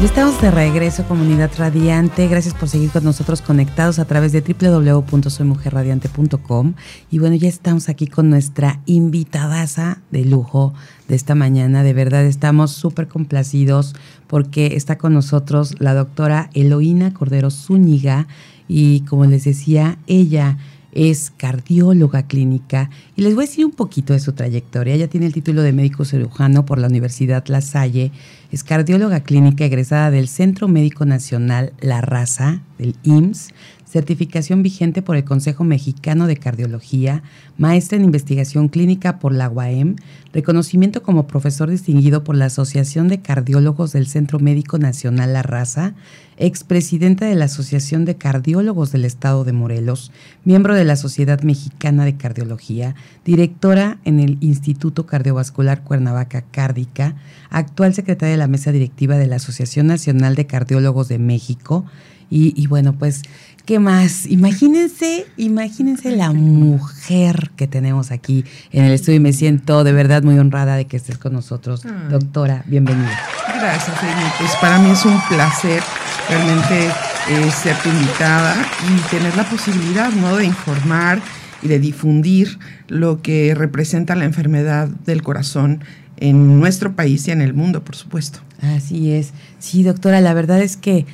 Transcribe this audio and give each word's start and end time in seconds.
Ya 0.00 0.06
estamos 0.06 0.40
de 0.40 0.50
regreso, 0.50 1.04
comunidad 1.04 1.50
radiante. 1.58 2.26
Gracias 2.26 2.54
por 2.54 2.70
seguir 2.70 2.88
con 2.88 3.04
nosotros 3.04 3.42
conectados 3.42 3.98
a 3.98 4.06
través 4.06 4.32
de 4.32 4.40
www.soymujerradiante.com. 4.40 6.72
Y 7.10 7.18
bueno, 7.18 7.36
ya 7.36 7.50
estamos 7.50 7.90
aquí 7.90 8.06
con 8.06 8.30
nuestra 8.30 8.80
invitadaza 8.86 10.00
de 10.10 10.24
lujo 10.24 10.72
de 11.06 11.16
esta 11.16 11.34
mañana. 11.34 11.82
De 11.82 11.92
verdad, 11.92 12.24
estamos 12.24 12.70
súper 12.70 13.08
complacidos 13.08 13.94
porque 14.26 14.74
está 14.74 14.96
con 14.96 15.12
nosotros 15.12 15.74
la 15.80 15.92
doctora 15.92 16.48
Eloína 16.54 17.12
Cordero 17.12 17.50
Zúñiga. 17.50 18.26
Y 18.68 19.00
como 19.00 19.26
les 19.26 19.44
decía, 19.44 19.98
ella 20.06 20.56
es 20.92 21.30
cardióloga 21.36 22.26
clínica 22.26 22.90
y 23.16 23.22
les 23.22 23.34
voy 23.34 23.44
a 23.44 23.46
decir 23.46 23.64
un 23.64 23.72
poquito 23.72 24.12
de 24.12 24.20
su 24.20 24.32
trayectoria. 24.32 24.94
Ella 24.94 25.08
tiene 25.08 25.26
el 25.26 25.32
título 25.32 25.62
de 25.62 25.72
médico 25.72 26.04
cirujano 26.04 26.66
por 26.66 26.78
la 26.78 26.88
Universidad 26.88 27.44
La 27.48 27.60
Salle, 27.60 28.12
es 28.50 28.64
cardióloga 28.64 29.20
clínica 29.20 29.64
egresada 29.64 30.10
del 30.10 30.28
Centro 30.28 30.66
Médico 30.66 31.04
Nacional 31.04 31.72
La 31.80 32.00
Raza, 32.00 32.62
del 32.78 32.96
IMSS, 33.04 33.50
certificación 33.90 34.62
vigente 34.62 35.02
por 35.02 35.16
el 35.16 35.24
Consejo 35.24 35.64
Mexicano 35.64 36.28
de 36.28 36.36
Cardiología, 36.36 37.24
maestra 37.58 37.96
en 37.98 38.04
investigación 38.04 38.68
clínica 38.68 39.18
por 39.18 39.34
la 39.34 39.50
UAM, 39.50 39.96
reconocimiento 40.32 41.02
como 41.02 41.26
profesor 41.26 41.68
distinguido 41.68 42.22
por 42.22 42.36
la 42.36 42.46
Asociación 42.46 43.08
de 43.08 43.20
Cardiólogos 43.20 43.92
del 43.92 44.06
Centro 44.06 44.38
Médico 44.38 44.78
Nacional 44.78 45.32
La 45.32 45.42
Raza, 45.42 45.94
expresidenta 46.40 47.26
de 47.26 47.34
la 47.34 47.44
Asociación 47.44 48.04
de 48.04 48.16
Cardiólogos 48.16 48.90
del 48.90 49.04
Estado 49.04 49.44
de 49.44 49.52
Morelos, 49.52 50.10
miembro 50.44 50.74
de 50.74 50.84
la 50.84 50.96
Sociedad 50.96 51.42
Mexicana 51.42 52.04
de 52.04 52.16
Cardiología, 52.16 52.94
directora 53.24 53.98
en 54.04 54.18
el 54.18 54.38
Instituto 54.40 55.06
Cardiovascular 55.06 55.84
Cuernavaca 55.84 56.42
Cárdica, 56.42 57.14
actual 57.50 57.94
secretaria 57.94 58.32
de 58.32 58.38
la 58.38 58.48
mesa 58.48 58.72
directiva 58.72 59.16
de 59.18 59.26
la 59.26 59.36
Asociación 59.36 59.86
Nacional 59.86 60.34
de 60.34 60.46
Cardiólogos 60.46 61.08
de 61.08 61.18
México, 61.18 61.84
y, 62.32 62.54
y 62.60 62.68
bueno, 62.68 62.94
pues 62.96 63.22
¿Qué 63.70 63.78
más? 63.78 64.26
Imagínense, 64.26 65.26
imagínense 65.36 66.10
la 66.16 66.32
mujer 66.32 67.52
que 67.54 67.68
tenemos 67.68 68.10
aquí 68.10 68.44
en 68.72 68.84
el 68.84 68.92
estudio 68.92 69.18
y 69.18 69.20
me 69.20 69.32
siento 69.32 69.84
de 69.84 69.92
verdad 69.92 70.24
muy 70.24 70.38
honrada 70.38 70.74
de 70.74 70.86
que 70.86 70.96
estés 70.96 71.18
con 71.18 71.34
nosotros. 71.34 71.82
Doctora, 72.10 72.64
bienvenida. 72.66 73.16
Gracias, 73.46 73.96
Pues 74.38 74.50
para 74.60 74.80
mí 74.80 74.90
es 74.90 75.04
un 75.04 75.20
placer 75.28 75.82
realmente 76.30 76.86
eh, 77.28 77.50
ser 77.50 77.76
tu 77.82 77.88
invitada 77.88 78.56
y 78.88 79.10
tener 79.10 79.36
la 79.36 79.44
posibilidad 79.44 80.10
¿no? 80.12 80.36
de 80.36 80.44
informar 80.44 81.20
y 81.62 81.68
de 81.68 81.78
difundir 81.78 82.58
lo 82.88 83.20
que 83.20 83.54
representa 83.54 84.14
la 84.14 84.24
enfermedad 84.24 84.88
del 84.88 85.22
corazón 85.22 85.82
en 86.16 86.58
nuestro 86.60 86.94
país 86.94 87.26
y 87.28 87.32
en 87.32 87.40
el 87.40 87.54
mundo, 87.54 87.82
por 87.82 87.96
supuesto. 87.96 88.40
Así 88.62 89.12
es. 89.12 89.32
Sí, 89.58 89.82
doctora, 89.82 90.20
la 90.20 90.34
verdad 90.34 90.60
es 90.60 90.76
que 90.76 91.06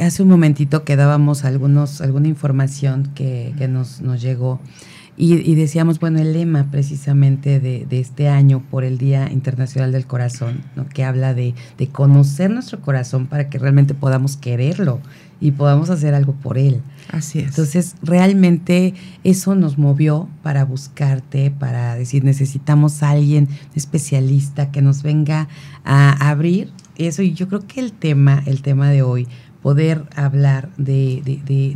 hace 0.00 0.22
un 0.22 0.28
momentito 0.28 0.84
que 0.84 0.96
dábamos 0.96 1.44
algunos, 1.44 2.00
alguna 2.00 2.28
información 2.28 3.10
que, 3.14 3.54
nos, 3.68 4.00
nos 4.00 4.20
llegó 4.20 4.60
y, 5.20 5.56
decíamos, 5.56 5.98
bueno, 5.98 6.20
el 6.20 6.32
lema 6.32 6.70
precisamente 6.70 7.58
de, 7.58 7.86
este 7.90 8.28
año 8.28 8.62
por 8.70 8.84
el 8.84 8.98
Día 8.98 9.28
Internacional 9.32 9.90
del 9.90 10.06
Corazón, 10.06 10.60
¿no? 10.76 10.88
que 10.88 11.02
habla 11.02 11.34
de, 11.34 11.54
de, 11.76 11.88
conocer 11.88 12.50
nuestro 12.50 12.80
corazón 12.80 13.26
para 13.26 13.50
que 13.50 13.58
realmente 13.58 13.94
podamos 13.94 14.36
quererlo 14.36 15.00
y 15.40 15.50
podamos 15.50 15.90
hacer 15.90 16.14
algo 16.14 16.34
por 16.34 16.56
él. 16.56 16.82
Así 17.10 17.40
es. 17.40 17.48
Entonces, 17.48 17.96
realmente 18.00 18.94
eso 19.24 19.56
nos 19.56 19.76
movió 19.76 20.28
para 20.44 20.64
buscarte, 20.64 21.50
para 21.50 21.96
decir, 21.96 22.22
necesitamos 22.22 23.02
a 23.02 23.10
alguien 23.10 23.48
especialista 23.74 24.70
que 24.70 24.82
nos 24.82 25.02
venga 25.02 25.48
a 25.84 26.30
abrir 26.30 26.70
eso. 26.96 27.22
Y 27.22 27.32
yo 27.32 27.48
creo 27.48 27.66
que 27.66 27.80
el 27.80 27.92
tema, 27.92 28.42
el 28.46 28.62
tema 28.62 28.88
de 28.90 29.02
hoy 29.02 29.26
poder 29.62 30.04
hablar 30.14 30.70
de, 30.76 31.22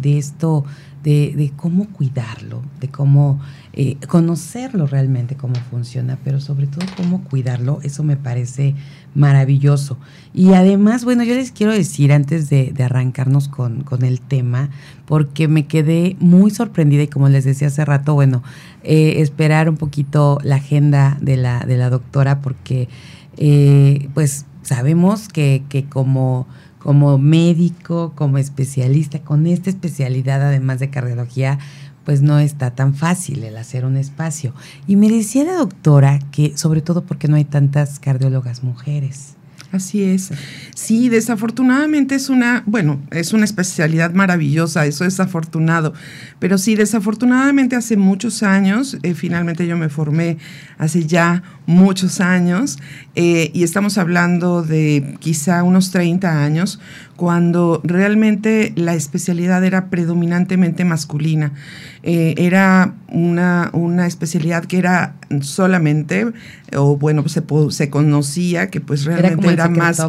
de, 0.00 0.18
esto, 0.18 0.64
de, 1.02 1.52
cómo 1.56 1.88
cuidarlo, 1.88 2.62
de 2.80 2.88
cómo 2.88 3.40
eh, 3.72 3.96
conocerlo 4.08 4.86
realmente, 4.86 5.36
cómo 5.36 5.54
funciona, 5.70 6.18
pero 6.22 6.40
sobre 6.40 6.66
todo 6.66 6.84
cómo 6.96 7.24
cuidarlo, 7.24 7.80
eso 7.82 8.04
me 8.04 8.16
parece 8.16 8.74
maravilloso. 9.14 9.98
Y 10.32 10.52
además, 10.52 11.04
bueno, 11.04 11.24
yo 11.24 11.34
les 11.34 11.50
quiero 11.50 11.72
decir 11.72 12.12
antes 12.12 12.48
de, 12.50 12.72
arrancarnos 12.82 13.48
con, 13.48 13.84
el 14.02 14.20
tema, 14.20 14.70
porque 15.06 15.48
me 15.48 15.66
quedé 15.66 16.16
muy 16.20 16.50
sorprendida 16.50 17.02
y 17.02 17.08
como 17.08 17.28
les 17.28 17.44
decía 17.44 17.68
hace 17.68 17.84
rato, 17.84 18.14
bueno, 18.14 18.42
eh, 18.84 19.14
esperar 19.18 19.68
un 19.68 19.76
poquito 19.76 20.38
la 20.42 20.56
agenda 20.56 21.18
de 21.20 21.36
la, 21.36 21.60
de 21.60 21.76
la 21.76 21.90
doctora, 21.90 22.40
porque 22.40 22.88
eh, 23.36 24.08
pues 24.14 24.46
sabemos 24.62 25.28
que, 25.28 25.64
que 25.68 25.84
como 25.84 26.46
como 26.82 27.16
médico, 27.16 28.12
como 28.16 28.38
especialista, 28.38 29.20
con 29.20 29.46
esta 29.46 29.70
especialidad 29.70 30.42
además 30.42 30.80
de 30.80 30.90
cardiología, 30.90 31.58
pues 32.04 32.22
no 32.22 32.40
está 32.40 32.72
tan 32.72 32.94
fácil 32.94 33.44
el 33.44 33.56
hacer 33.56 33.84
un 33.84 33.96
espacio. 33.96 34.52
Y 34.88 34.96
me 34.96 35.08
decía 35.08 35.44
la 35.44 35.54
doctora 35.54 36.18
que 36.32 36.56
sobre 36.56 36.82
todo 36.82 37.04
porque 37.04 37.28
no 37.28 37.36
hay 37.36 37.44
tantas 37.44 38.00
cardiólogas 38.00 38.64
mujeres. 38.64 39.36
Así 39.72 40.04
es. 40.04 40.30
Sí, 40.74 41.08
desafortunadamente 41.08 42.14
es 42.14 42.28
una, 42.28 42.62
bueno, 42.66 43.00
es 43.10 43.32
una 43.32 43.46
especialidad 43.46 44.12
maravillosa, 44.12 44.84
eso 44.84 45.06
es 45.06 45.18
afortunado. 45.18 45.94
Pero 46.38 46.58
sí, 46.58 46.74
desafortunadamente 46.74 47.74
hace 47.74 47.96
muchos 47.96 48.42
años, 48.42 48.98
eh, 49.02 49.14
finalmente 49.14 49.66
yo 49.66 49.78
me 49.78 49.88
formé 49.88 50.36
hace 50.76 51.06
ya 51.06 51.42
muchos 51.64 52.20
años, 52.20 52.78
eh, 53.14 53.50
y 53.54 53.62
estamos 53.62 53.96
hablando 53.96 54.62
de 54.62 55.16
quizá 55.20 55.62
unos 55.62 55.90
30 55.90 56.44
años, 56.44 56.78
cuando 57.22 57.80
realmente 57.84 58.72
la 58.74 58.96
especialidad 58.96 59.62
era 59.62 59.90
predominantemente 59.90 60.84
masculina. 60.84 61.52
Eh, 62.02 62.34
era 62.36 62.96
una, 63.06 63.70
una, 63.74 64.08
especialidad 64.08 64.64
que 64.64 64.78
era 64.78 65.14
solamente, 65.40 66.26
o 66.76 66.96
bueno, 66.96 67.28
se, 67.28 67.44
se 67.70 67.90
conocía 67.90 68.70
que 68.70 68.80
pues 68.80 69.04
realmente 69.04 69.52
era, 69.52 69.68
más 69.68 70.00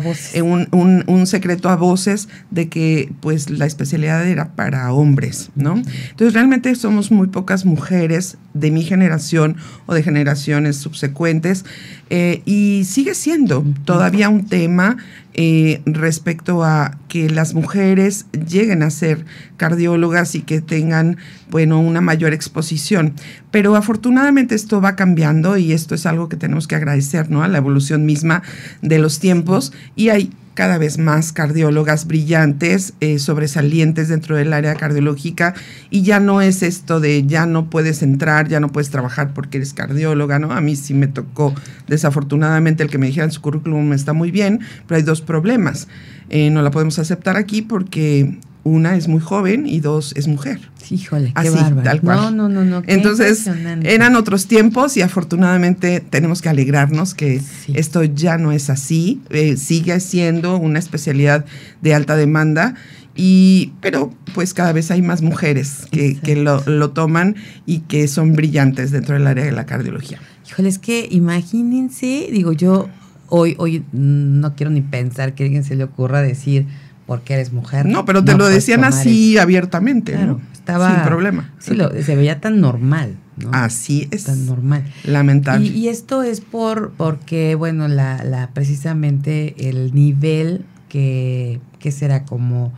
un, 0.41 0.67
un, 0.71 1.03
un, 1.05 1.27
secreto 1.27 1.69
a 1.69 1.75
voces 1.75 2.29
de 2.49 2.67
que 2.67 3.11
pues 3.19 3.51
la 3.51 3.67
especialidad 3.67 4.27
era 4.27 4.55
para 4.55 4.91
hombres, 4.91 5.51
¿no? 5.53 5.75
Entonces 5.75 6.33
realmente 6.33 6.73
somos 6.73 7.11
muy 7.11 7.27
pocas 7.27 7.63
mujeres 7.63 8.37
de 8.55 8.71
mi 8.71 8.83
generación 8.83 9.57
o 9.85 9.93
de 9.93 10.01
generaciones 10.01 10.77
subsecuentes 10.77 11.63
eh, 12.09 12.41
y 12.45 12.85
sigue 12.85 13.13
siendo 13.13 13.63
todavía 13.85 14.29
un 14.29 14.47
tema 14.47 14.97
eh, 15.35 15.81
respecto 15.85 16.63
a 16.63 16.97
que 17.07 17.29
las 17.29 17.53
mujeres 17.53 18.27
lleguen 18.47 18.83
a 18.83 18.89
ser 18.89 19.25
cardiólogas 19.57 20.35
y 20.35 20.41
que 20.41 20.61
tengan, 20.61 21.17
bueno, 21.49 21.79
una 21.79 22.01
mayor 22.01 22.33
exposición. 22.33 23.13
Pero 23.51 23.75
afortunadamente 23.75 24.55
esto 24.55 24.81
va 24.81 24.95
cambiando 24.95 25.57
y 25.57 25.73
esto 25.73 25.95
es 25.95 26.05
algo 26.05 26.29
que 26.29 26.37
tenemos 26.37 26.67
que 26.67 26.75
agradecer, 26.75 27.29
¿no? 27.31 27.43
A 27.43 27.47
la 27.47 27.57
evolución 27.57 28.05
misma 28.05 28.43
de 28.81 28.99
los 28.99 29.19
tiempos 29.19 29.73
y 29.95 30.09
hay 30.09 30.31
cada 30.53 30.77
vez 30.77 30.97
más 30.97 31.33
cardiólogas 31.33 32.05
brillantes, 32.05 32.93
eh, 32.99 33.19
sobresalientes 33.19 34.09
dentro 34.09 34.35
del 34.35 34.53
área 34.53 34.75
cardiológica 34.75 35.53
y 35.89 36.03
ya 36.03 36.19
no 36.19 36.41
es 36.41 36.63
esto 36.63 36.99
de 36.99 37.25
ya 37.25 37.45
no 37.45 37.69
puedes 37.69 38.03
entrar, 38.03 38.47
ya 38.47 38.59
no 38.59 38.71
puedes 38.71 38.89
trabajar 38.89 39.33
porque 39.33 39.57
eres 39.57 39.73
cardióloga, 39.73 40.39
¿no? 40.39 40.51
A 40.51 40.61
mí 40.61 40.75
sí 40.75 40.93
me 40.93 41.07
tocó 41.07 41.53
desafortunadamente 41.87 42.83
el 42.83 42.89
que 42.89 42.97
me 42.97 43.07
dijeran 43.07 43.31
su 43.31 43.41
currículum 43.41 43.93
está 43.93 44.13
muy 44.13 44.31
bien, 44.31 44.59
pero 44.87 44.97
hay 44.97 45.03
dos 45.03 45.21
problemas. 45.21 45.87
Eh, 46.29 46.49
no 46.49 46.61
la 46.61 46.71
podemos 46.71 46.99
aceptar 46.99 47.35
aquí 47.37 47.61
porque 47.61 48.37
una 48.63 48.95
es 48.95 49.07
muy 49.07 49.19
joven 49.19 49.67
y 49.67 49.79
dos 49.79 50.13
es 50.15 50.27
mujer. 50.27 50.59
Híjole, 50.89 51.33
qué 51.33 51.47
Así, 51.47 51.73
tal 51.83 52.01
cual. 52.01 52.17
No, 52.17 52.31
no, 52.31 52.49
no, 52.49 52.63
no. 52.63 52.83
Entonces, 52.87 53.49
eran 53.83 54.15
otros 54.15 54.47
tiempos 54.47 54.95
y 54.97 55.01
afortunadamente 55.01 55.99
tenemos 56.01 56.41
que 56.41 56.49
alegrarnos 56.49 57.13
que 57.13 57.41
esto 57.73 58.03
ya 58.03 58.37
no 58.37 58.51
es 58.51 58.69
así. 58.69 59.21
Eh, 59.29 59.57
sigue 59.57 59.99
siendo 59.99 60.57
una 60.57 60.79
especialidad 60.79 61.45
de 61.81 61.93
alta 61.93 62.15
demanda. 62.15 62.75
Y, 63.15 63.73
pero 63.79 64.11
pues 64.33 64.53
cada 64.53 64.73
vez 64.73 64.89
hay 64.89 65.03
más 65.03 65.21
mujeres 65.21 65.85
que, 65.91 66.17
que 66.17 66.35
lo, 66.35 66.63
lo, 66.65 66.91
toman 66.91 67.35
y 67.67 67.79
que 67.81 68.07
son 68.07 68.33
brillantes 68.33 68.89
dentro 68.89 69.13
del 69.13 69.27
área 69.27 69.45
de 69.45 69.51
la 69.51 69.67
cardiología. 69.67 70.19
Híjole, 70.47 70.69
es 70.69 70.79
que 70.79 71.07
imagínense, 71.11 72.29
digo 72.31 72.53
yo, 72.53 72.89
hoy, 73.29 73.55
hoy 73.59 73.83
no 73.91 74.55
quiero 74.55 74.71
ni 74.71 74.81
pensar 74.81 75.35
que 75.35 75.43
a 75.43 75.45
alguien 75.45 75.63
se 75.63 75.75
le 75.75 75.83
ocurra 75.83 76.23
decir 76.23 76.65
porque 77.05 77.33
eres 77.33 77.51
mujer. 77.51 77.85
No, 77.85 78.05
pero 78.05 78.23
te 78.23 78.35
lo 78.35 78.47
decían 78.47 78.83
así 78.83 79.37
abiertamente, 79.37 80.13
claro, 80.13 80.39
Estaba, 80.53 80.93
sin 80.93 81.03
problema. 81.03 81.51
Sí, 81.59 81.77
se 82.03 82.15
veía 82.15 82.39
tan 82.39 82.61
normal. 82.61 83.17
¿no? 83.37 83.49
Así 83.51 84.07
es. 84.11 84.25
Tan 84.25 84.45
normal. 84.45 84.83
Lamentable. 85.03 85.67
Y, 85.67 85.87
esto 85.87 86.23
es 86.23 86.41
por 86.41 86.91
porque, 86.91 87.55
bueno, 87.55 87.87
la, 87.87 88.23
la 88.23 88.49
precisamente 88.53 89.69
el 89.69 89.93
nivel 89.93 90.65
que, 90.87 91.59
que 91.79 91.91
será 91.91 92.25
como 92.25 92.71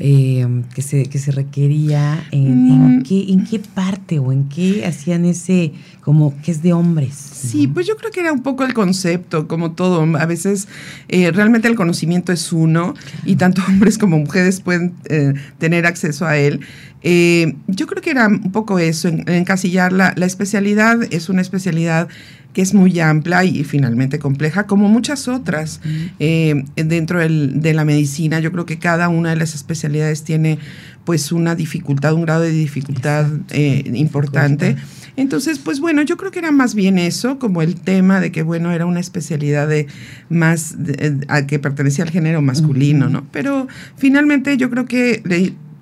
eh, 0.00 0.46
que, 0.74 0.82
se, 0.82 1.06
que 1.06 1.18
se 1.18 1.32
requería, 1.32 2.24
en, 2.30 2.98
mm. 2.98 3.02
qué, 3.02 3.32
en 3.32 3.44
qué 3.44 3.58
parte 3.58 4.18
o 4.18 4.32
en 4.32 4.48
qué 4.48 4.86
hacían 4.86 5.24
ese, 5.24 5.72
como 6.00 6.40
que 6.42 6.52
es 6.52 6.62
de 6.62 6.72
hombres. 6.72 7.14
Sí, 7.14 7.66
pues 7.66 7.86
yo 7.86 7.96
creo 7.96 8.10
que 8.10 8.20
era 8.20 8.32
un 8.32 8.42
poco 8.42 8.64
el 8.64 8.74
concepto, 8.74 9.48
como 9.48 9.72
todo. 9.72 10.02
A 10.16 10.26
veces 10.26 10.68
eh, 11.08 11.32
realmente 11.32 11.68
el 11.68 11.74
conocimiento 11.74 12.32
es 12.32 12.52
uno 12.52 12.94
y 13.24 13.36
tanto 13.36 13.62
hombres 13.68 13.98
como 13.98 14.18
mujeres 14.18 14.60
pueden 14.60 14.94
eh, 15.06 15.34
tener 15.58 15.86
acceso 15.86 16.26
a 16.26 16.36
él. 16.36 16.60
yo 17.02 17.86
creo 17.86 18.02
que 18.02 18.10
era 18.10 18.28
un 18.28 18.52
poco 18.52 18.78
eso, 18.78 19.08
encasillar 19.08 19.92
la, 19.92 20.12
la 20.16 20.26
especialidad, 20.26 20.98
es 21.10 21.28
una 21.28 21.42
especialidad 21.42 22.08
que 22.58 22.62
es 22.62 22.74
muy 22.74 22.98
amplia 22.98 23.44
y, 23.44 23.62
finalmente 23.62 24.18
compleja, 24.18 24.66
como 24.66 24.88
muchas 24.88 25.28
otras 25.28 25.80
eh, 26.18 26.64
dentro 26.74 27.20
de 27.20 27.72
la 27.72 27.84
medicina. 27.84 28.40
Yo 28.40 28.50
creo 28.50 28.66
que 28.66 28.80
cada 28.80 29.08
una 29.08 29.30
de 29.30 29.36
las 29.36 29.54
especialidades 29.54 30.24
tiene 30.24 30.58
pues 31.04 31.30
una 31.30 31.54
dificultad, 31.54 32.14
un 32.14 32.22
grado 32.22 32.40
de 32.40 32.50
dificultad 32.50 33.28
eh, 33.50 33.88
importante. 33.94 34.74
Entonces, 35.14 35.60
pues 35.60 35.78
bueno, 35.78 36.02
yo 36.02 36.16
creo 36.16 36.32
que 36.32 36.40
era 36.40 36.50
más 36.50 36.74
bien 36.74 36.98
eso, 36.98 37.38
como 37.38 37.62
el 37.62 37.76
tema 37.76 38.18
de 38.18 38.32
que, 38.32 38.42
bueno, 38.42 38.72
era 38.72 38.86
una 38.86 38.98
especialidad 38.98 39.68
de 39.68 39.86
más, 40.28 40.74
a 41.28 41.46
que 41.46 41.60
pertenecía 41.60 42.02
al 42.02 42.10
género 42.10 42.42
masculino, 42.42 43.08
¿no? 43.08 43.24
Pero 43.30 43.68
finalmente 43.96 44.56
yo 44.56 44.68
creo 44.68 44.84
que 44.84 45.22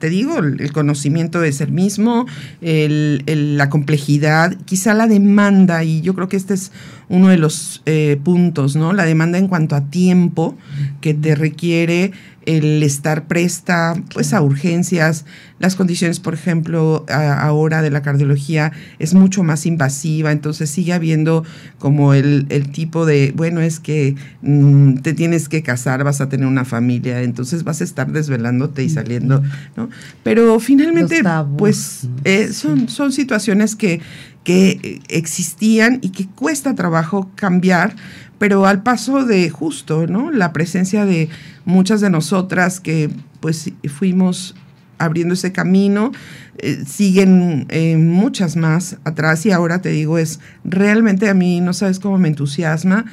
te 0.06 0.10
digo, 0.10 0.38
el 0.38 0.70
conocimiento 0.72 1.42
es 1.42 1.60
el 1.60 1.72
mismo, 1.72 2.26
la 2.60 3.68
complejidad, 3.68 4.56
quizá 4.64 4.94
la 4.94 5.08
demanda, 5.08 5.82
y 5.82 6.00
yo 6.00 6.14
creo 6.14 6.28
que 6.28 6.36
este 6.36 6.54
es 6.54 6.70
uno 7.08 7.28
de 7.28 7.38
los 7.38 7.82
eh, 7.86 8.18
puntos, 8.22 8.76
¿no? 8.76 8.92
La 8.92 9.04
demanda 9.04 9.38
en 9.38 9.48
cuanto 9.48 9.76
a 9.76 9.82
tiempo 9.82 10.56
que 11.00 11.14
te 11.14 11.34
requiere 11.34 12.12
el 12.46 12.82
estar 12.84 13.26
presta 13.26 14.00
pues 14.14 14.32
a 14.32 14.40
urgencias, 14.40 15.24
las 15.58 15.74
condiciones, 15.74 16.20
por 16.20 16.32
ejemplo, 16.32 17.04
ahora 17.08 17.82
de 17.82 17.90
la 17.90 18.02
cardiología 18.02 18.72
es 19.00 19.14
mucho 19.14 19.42
más 19.42 19.66
invasiva, 19.66 20.30
entonces 20.30 20.70
sigue 20.70 20.92
habiendo 20.92 21.44
como 21.78 22.14
el, 22.14 22.46
tipo 22.72 23.04
de, 23.04 23.32
bueno, 23.34 23.60
es 23.60 23.80
que 23.80 24.14
mm, 24.42 24.98
te 24.98 25.12
tienes 25.12 25.48
que 25.48 25.62
casar, 25.62 26.04
vas 26.04 26.20
a 26.20 26.28
tener 26.28 26.46
una 26.46 26.64
familia, 26.64 27.22
entonces 27.22 27.64
vas 27.64 27.80
a 27.80 27.84
estar 27.84 28.12
desvelándote 28.12 28.84
y 28.84 28.90
saliendo, 28.90 29.42
¿no? 29.76 29.90
Pero 30.22 30.60
finalmente, 30.60 31.22
pues 31.58 32.08
eh, 32.24 32.52
son, 32.52 32.88
son 32.88 33.12
situaciones 33.12 33.74
que, 33.74 34.00
que 34.46 35.02
existían 35.08 35.98
y 36.02 36.10
que 36.10 36.28
cuesta 36.28 36.76
trabajo 36.76 37.32
cambiar, 37.34 37.96
pero 38.38 38.64
al 38.64 38.84
paso 38.84 39.24
de 39.24 39.50
justo, 39.50 40.06
¿no? 40.06 40.30
La 40.30 40.52
presencia 40.52 41.04
de 41.04 41.28
muchas 41.64 42.00
de 42.00 42.10
nosotras 42.10 42.78
que 42.78 43.10
pues 43.40 43.72
fuimos 43.88 44.54
abriendo 44.98 45.34
ese 45.34 45.50
camino, 45.50 46.12
eh, 46.58 46.84
siguen 46.86 47.66
eh, 47.70 47.96
muchas 47.96 48.54
más 48.54 48.98
atrás 49.02 49.44
y 49.46 49.50
ahora 49.50 49.82
te 49.82 49.88
digo, 49.88 50.16
es 50.16 50.38
realmente 50.62 51.28
a 51.28 51.34
mí 51.34 51.60
no 51.60 51.72
sabes 51.72 51.98
cómo 51.98 52.16
me 52.16 52.28
entusiasma 52.28 53.04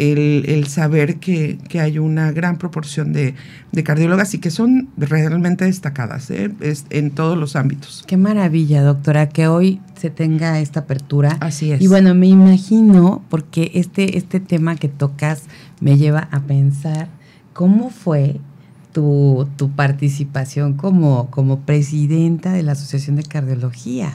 el, 0.00 0.66
saber 0.66 1.16
que, 1.16 1.58
hay 1.78 1.98
una 1.98 2.32
gran 2.32 2.56
proporción 2.56 3.12
de, 3.12 3.34
cardiólogas 3.84 4.34
y 4.34 4.38
que 4.38 4.50
son 4.50 4.88
realmente 4.96 5.64
destacadas 5.64 6.30
¿eh? 6.30 6.50
en 6.90 7.10
todos 7.10 7.36
los 7.36 7.56
ámbitos. 7.56 8.04
Qué 8.06 8.16
maravilla, 8.16 8.82
doctora, 8.82 9.28
que 9.28 9.46
hoy 9.46 9.80
se 9.98 10.10
tenga 10.10 10.58
esta 10.60 10.80
apertura. 10.80 11.36
Así 11.40 11.72
es. 11.72 11.80
Y 11.80 11.86
bueno, 11.86 12.14
me 12.14 12.26
imagino, 12.26 13.22
porque 13.28 13.70
este, 13.74 14.16
este 14.16 14.40
tema 14.40 14.76
que 14.76 14.88
tocas 14.88 15.42
me 15.80 15.98
lleva 15.98 16.28
a 16.30 16.40
pensar 16.40 17.08
cómo 17.52 17.90
fue 17.90 18.36
tu, 18.92 19.48
tu 19.56 19.70
participación 19.70 20.74
como, 20.74 21.30
como 21.30 21.60
presidenta 21.60 22.52
de 22.52 22.62
la 22.62 22.72
Asociación 22.72 23.16
de 23.16 23.22
Cardiología. 23.22 24.12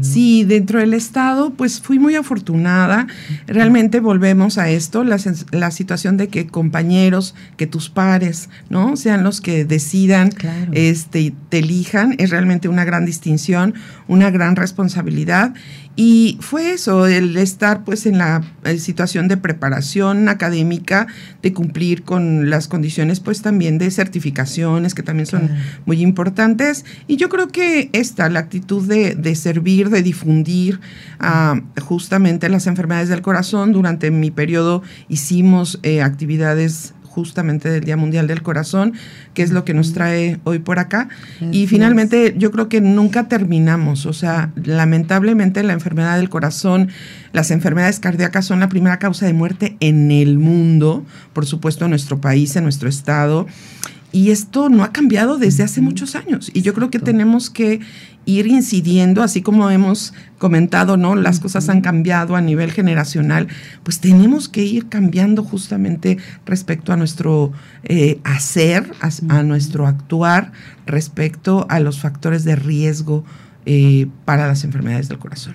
Sí, 0.00 0.44
dentro 0.44 0.80
del 0.80 0.94
Estado, 0.94 1.50
pues 1.50 1.80
fui 1.80 1.98
muy 1.98 2.14
afortunada. 2.14 3.06
Realmente 3.46 4.00
volvemos 4.00 4.58
a 4.58 4.70
esto, 4.70 5.04
la, 5.04 5.18
la 5.52 5.70
situación 5.70 6.16
de 6.16 6.28
que 6.28 6.46
compañeros, 6.46 7.34
que 7.56 7.66
tus 7.66 7.90
pares, 7.90 8.48
¿no? 8.68 8.96
Sean 8.96 9.24
los 9.24 9.40
que 9.40 9.64
decidan, 9.64 10.30
este, 10.72 11.34
te 11.48 11.58
elijan, 11.58 12.14
es 12.18 12.30
realmente 12.30 12.68
una 12.68 12.84
gran 12.84 13.04
distinción, 13.04 13.74
una 14.08 14.30
gran 14.30 14.56
responsabilidad. 14.56 15.54
Y 16.02 16.38
fue 16.40 16.72
eso, 16.72 17.06
el 17.06 17.36
estar 17.36 17.84
pues 17.84 18.06
en 18.06 18.16
la 18.16 18.42
eh, 18.64 18.78
situación 18.78 19.28
de 19.28 19.36
preparación 19.36 20.30
académica, 20.30 21.06
de 21.42 21.52
cumplir 21.52 22.04
con 22.04 22.48
las 22.48 22.68
condiciones 22.68 23.20
pues 23.20 23.42
también 23.42 23.76
de 23.76 23.90
certificaciones 23.90 24.94
que 24.94 25.02
también 25.02 25.26
son 25.26 25.50
muy 25.84 26.00
importantes. 26.00 26.86
Y 27.06 27.18
yo 27.18 27.28
creo 27.28 27.48
que 27.48 27.90
esta, 27.92 28.30
la 28.30 28.40
actitud 28.40 28.88
de, 28.88 29.34
servir, 29.34 29.90
de 29.90 30.00
difundir 30.00 30.80
ah, 31.18 31.60
justamente 31.82 32.48
las 32.48 32.66
enfermedades 32.66 33.10
del 33.10 33.20
corazón, 33.20 33.74
durante 33.74 34.10
mi 34.10 34.30
periodo 34.30 34.82
hicimos 35.10 35.80
eh, 35.82 36.00
actividades 36.00 36.94
justamente 37.10 37.68
del 37.68 37.82
Día 37.84 37.96
Mundial 37.96 38.28
del 38.28 38.42
Corazón, 38.42 38.94
que 39.34 39.42
es 39.42 39.50
lo 39.50 39.64
que 39.64 39.74
nos 39.74 39.92
trae 39.92 40.38
hoy 40.44 40.60
por 40.60 40.78
acá. 40.78 41.08
y 41.50 41.66
finalmente 41.66 42.34
yo 42.38 42.50
creo 42.52 42.68
que 42.68 42.80
nunca 42.80 43.28
terminamos, 43.28 44.06
o 44.06 44.12
sea, 44.12 44.52
lamentablemente 44.64 45.62
la 45.62 45.72
enfermedad 45.72 46.16
del 46.16 46.28
corazón, 46.28 46.88
las 47.32 47.50
enfermedades 47.50 47.98
cardíacas 47.98 48.46
son 48.46 48.60
la 48.60 48.68
primera 48.68 48.98
causa 48.98 49.26
de 49.26 49.32
muerte 49.32 49.76
en 49.80 50.10
el 50.10 50.38
mundo, 50.38 51.04
por 51.32 51.46
supuesto 51.46 51.84
en 51.84 51.90
nuestro 51.90 52.20
país, 52.20 52.54
en 52.56 52.62
nuestro 52.62 52.88
estado. 52.88 53.46
Y 54.12 54.30
esto 54.30 54.68
no 54.68 54.82
ha 54.82 54.92
cambiado 54.92 55.38
desde 55.38 55.62
hace 55.62 55.80
muchos 55.80 56.16
años. 56.16 56.50
Y 56.52 56.62
yo 56.62 56.74
creo 56.74 56.90
que 56.90 56.98
tenemos 56.98 57.48
que 57.48 57.80
ir 58.26 58.46
incidiendo, 58.46 59.22
así 59.22 59.42
como 59.42 59.70
hemos 59.70 60.14
comentado, 60.38 60.96
¿no? 60.96 61.14
Las 61.14 61.40
cosas 61.40 61.68
han 61.68 61.80
cambiado 61.80 62.36
a 62.36 62.40
nivel 62.40 62.70
generacional, 62.70 63.48
pues 63.82 64.00
tenemos 64.00 64.48
que 64.48 64.62
ir 64.62 64.88
cambiando 64.88 65.42
justamente 65.42 66.18
respecto 66.44 66.92
a 66.92 66.96
nuestro 66.96 67.52
eh, 67.84 68.20
hacer, 68.24 68.92
a, 69.28 69.42
nuestro 69.42 69.86
actuar 69.86 70.52
respecto 70.86 71.66
a 71.68 71.80
los 71.80 72.00
factores 72.00 72.44
de 72.44 72.56
riesgo 72.56 73.24
eh, 73.66 74.06
para 74.24 74.46
las 74.46 74.64
enfermedades 74.64 75.08
del 75.08 75.18
corazón. 75.18 75.54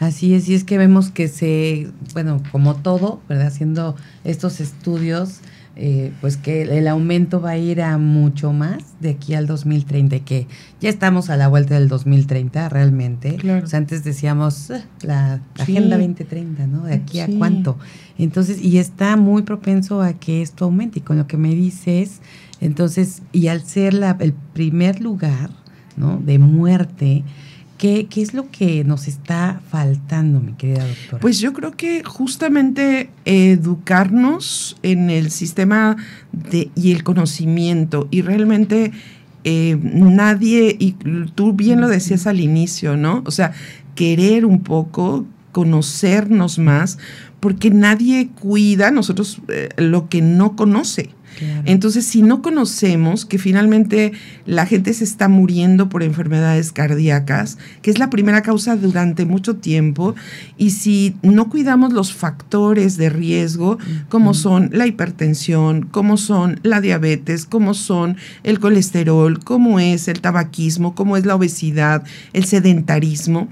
Así 0.00 0.34
es, 0.34 0.48
y 0.48 0.54
es 0.54 0.62
que 0.62 0.78
vemos 0.78 1.10
que 1.10 1.26
se, 1.26 1.90
bueno, 2.14 2.40
como 2.52 2.76
todo, 2.76 3.20
¿verdad? 3.28 3.48
Haciendo 3.48 3.96
estos 4.22 4.60
estudios, 4.60 5.40
eh, 5.80 6.12
pues 6.20 6.36
que 6.36 6.62
el 6.62 6.88
aumento 6.88 7.40
va 7.40 7.50
a 7.50 7.56
ir 7.56 7.82
a 7.82 7.98
mucho 7.98 8.52
más 8.52 8.82
de 8.98 9.10
aquí 9.10 9.34
al 9.34 9.46
2030, 9.46 10.18
que 10.24 10.48
ya 10.80 10.88
estamos 10.88 11.30
a 11.30 11.36
la 11.36 11.46
vuelta 11.46 11.74
del 11.74 11.86
2030 11.86 12.68
realmente. 12.68 13.36
Claro. 13.36 13.64
O 13.64 13.68
sea, 13.68 13.78
antes 13.78 14.02
decíamos 14.02 14.72
ah, 14.72 14.82
la, 15.02 15.40
Agenda 15.56 15.96
2030, 15.96 16.66
¿no? 16.66 16.82
De 16.82 16.94
aquí 16.94 17.20
a 17.20 17.28
cuánto. 17.28 17.78
Entonces, 18.18 18.60
y 18.60 18.78
está 18.78 19.16
muy 19.16 19.42
propenso 19.42 20.02
a 20.02 20.14
que 20.14 20.42
esto 20.42 20.64
aumente. 20.64 20.98
Y 20.98 21.02
con 21.02 21.16
lo 21.16 21.28
que 21.28 21.36
me 21.36 21.54
dices, 21.54 22.22
entonces, 22.60 23.22
y 23.30 23.46
al 23.46 23.62
ser 23.62 23.94
la, 23.94 24.16
el 24.18 24.32
primer 24.32 25.00
lugar, 25.00 25.50
¿no? 25.96 26.18
De 26.18 26.40
muerte, 26.40 27.22
¿Qué, 27.78 28.08
es 28.16 28.34
lo 28.34 28.50
que 28.50 28.82
nos 28.82 29.06
está 29.06 29.60
faltando, 29.70 30.40
mi 30.40 30.54
querida 30.54 30.84
doctora? 30.84 31.20
Pues 31.20 31.38
yo 31.38 31.52
creo 31.52 31.70
que 31.70 32.02
justamente 32.02 33.08
educarnos 33.24 34.76
en 34.82 35.10
el 35.10 35.30
sistema 35.30 35.96
de, 36.32 36.72
y 36.74 36.90
el 36.90 37.04
conocimiento 37.04 38.08
y 38.10 38.22
realmente 38.22 38.90
eh, 39.44 39.78
nadie, 39.80 40.76
y 40.78 40.92
tú 41.36 41.52
bien 41.52 41.80
lo 41.80 41.86
decías 41.86 42.26
al 42.26 42.40
inicio, 42.40 42.96
¿no? 42.96 43.22
O 43.24 43.30
sea, 43.30 43.52
querer 43.94 44.44
un 44.44 44.60
poco, 44.62 45.24
conocernos 45.52 46.58
más, 46.58 46.98
porque 47.38 47.70
nadie 47.70 48.28
cuida 48.28 48.90
nosotros 48.90 49.40
eh, 49.48 49.68
lo 49.76 50.08
que 50.08 50.20
no 50.20 50.56
conoce. 50.56 51.10
Entonces, 51.64 52.06
si 52.06 52.22
no 52.22 52.42
conocemos 52.42 53.24
que 53.24 53.38
finalmente 53.38 54.12
la 54.46 54.66
gente 54.66 54.92
se 54.94 55.04
está 55.04 55.28
muriendo 55.28 55.88
por 55.88 56.02
enfermedades 56.02 56.72
cardíacas, 56.72 57.58
que 57.82 57.90
es 57.90 57.98
la 57.98 58.10
primera 58.10 58.42
causa 58.42 58.76
durante 58.76 59.24
mucho 59.24 59.56
tiempo, 59.56 60.14
y 60.56 60.70
si 60.70 61.16
no 61.22 61.48
cuidamos 61.48 61.92
los 61.92 62.12
factores 62.12 62.96
de 62.96 63.10
riesgo, 63.10 63.78
como 64.08 64.34
son 64.34 64.70
la 64.72 64.86
hipertensión, 64.86 65.82
como 65.82 66.16
son 66.16 66.60
la 66.62 66.80
diabetes, 66.80 67.46
como 67.46 67.74
son 67.74 68.16
el 68.42 68.60
colesterol, 68.60 69.42
como 69.42 69.80
es 69.80 70.08
el 70.08 70.20
tabaquismo, 70.20 70.94
como 70.94 71.16
es 71.16 71.26
la 71.26 71.34
obesidad, 71.34 72.04
el 72.32 72.44
sedentarismo, 72.44 73.48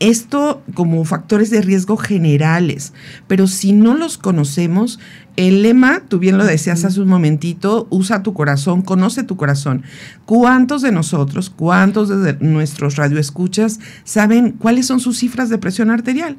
Esto 0.00 0.62
como 0.74 1.04
factores 1.04 1.50
de 1.50 1.60
riesgo 1.60 1.96
generales, 1.96 2.92
pero 3.28 3.46
si 3.46 3.72
no 3.72 3.94
los 3.94 4.18
conocemos, 4.18 4.98
el 5.36 5.62
lema, 5.62 6.02
tú 6.08 6.18
bien 6.18 6.36
lo 6.36 6.44
decías 6.44 6.84
hace 6.84 7.00
un 7.00 7.08
momentito, 7.08 7.86
usa 7.90 8.22
tu 8.22 8.34
corazón, 8.34 8.82
conoce 8.82 9.22
tu 9.22 9.36
corazón. 9.36 9.84
¿Cuántos 10.26 10.82
de 10.82 10.92
nosotros, 10.92 11.50
cuántos 11.50 12.08
de 12.08 12.36
nuestros 12.40 12.96
radioescuchas 12.96 13.80
saben 14.04 14.52
cuáles 14.52 14.86
son 14.86 15.00
sus 15.00 15.18
cifras 15.18 15.48
de 15.48 15.58
presión 15.58 15.90
arterial? 15.90 16.36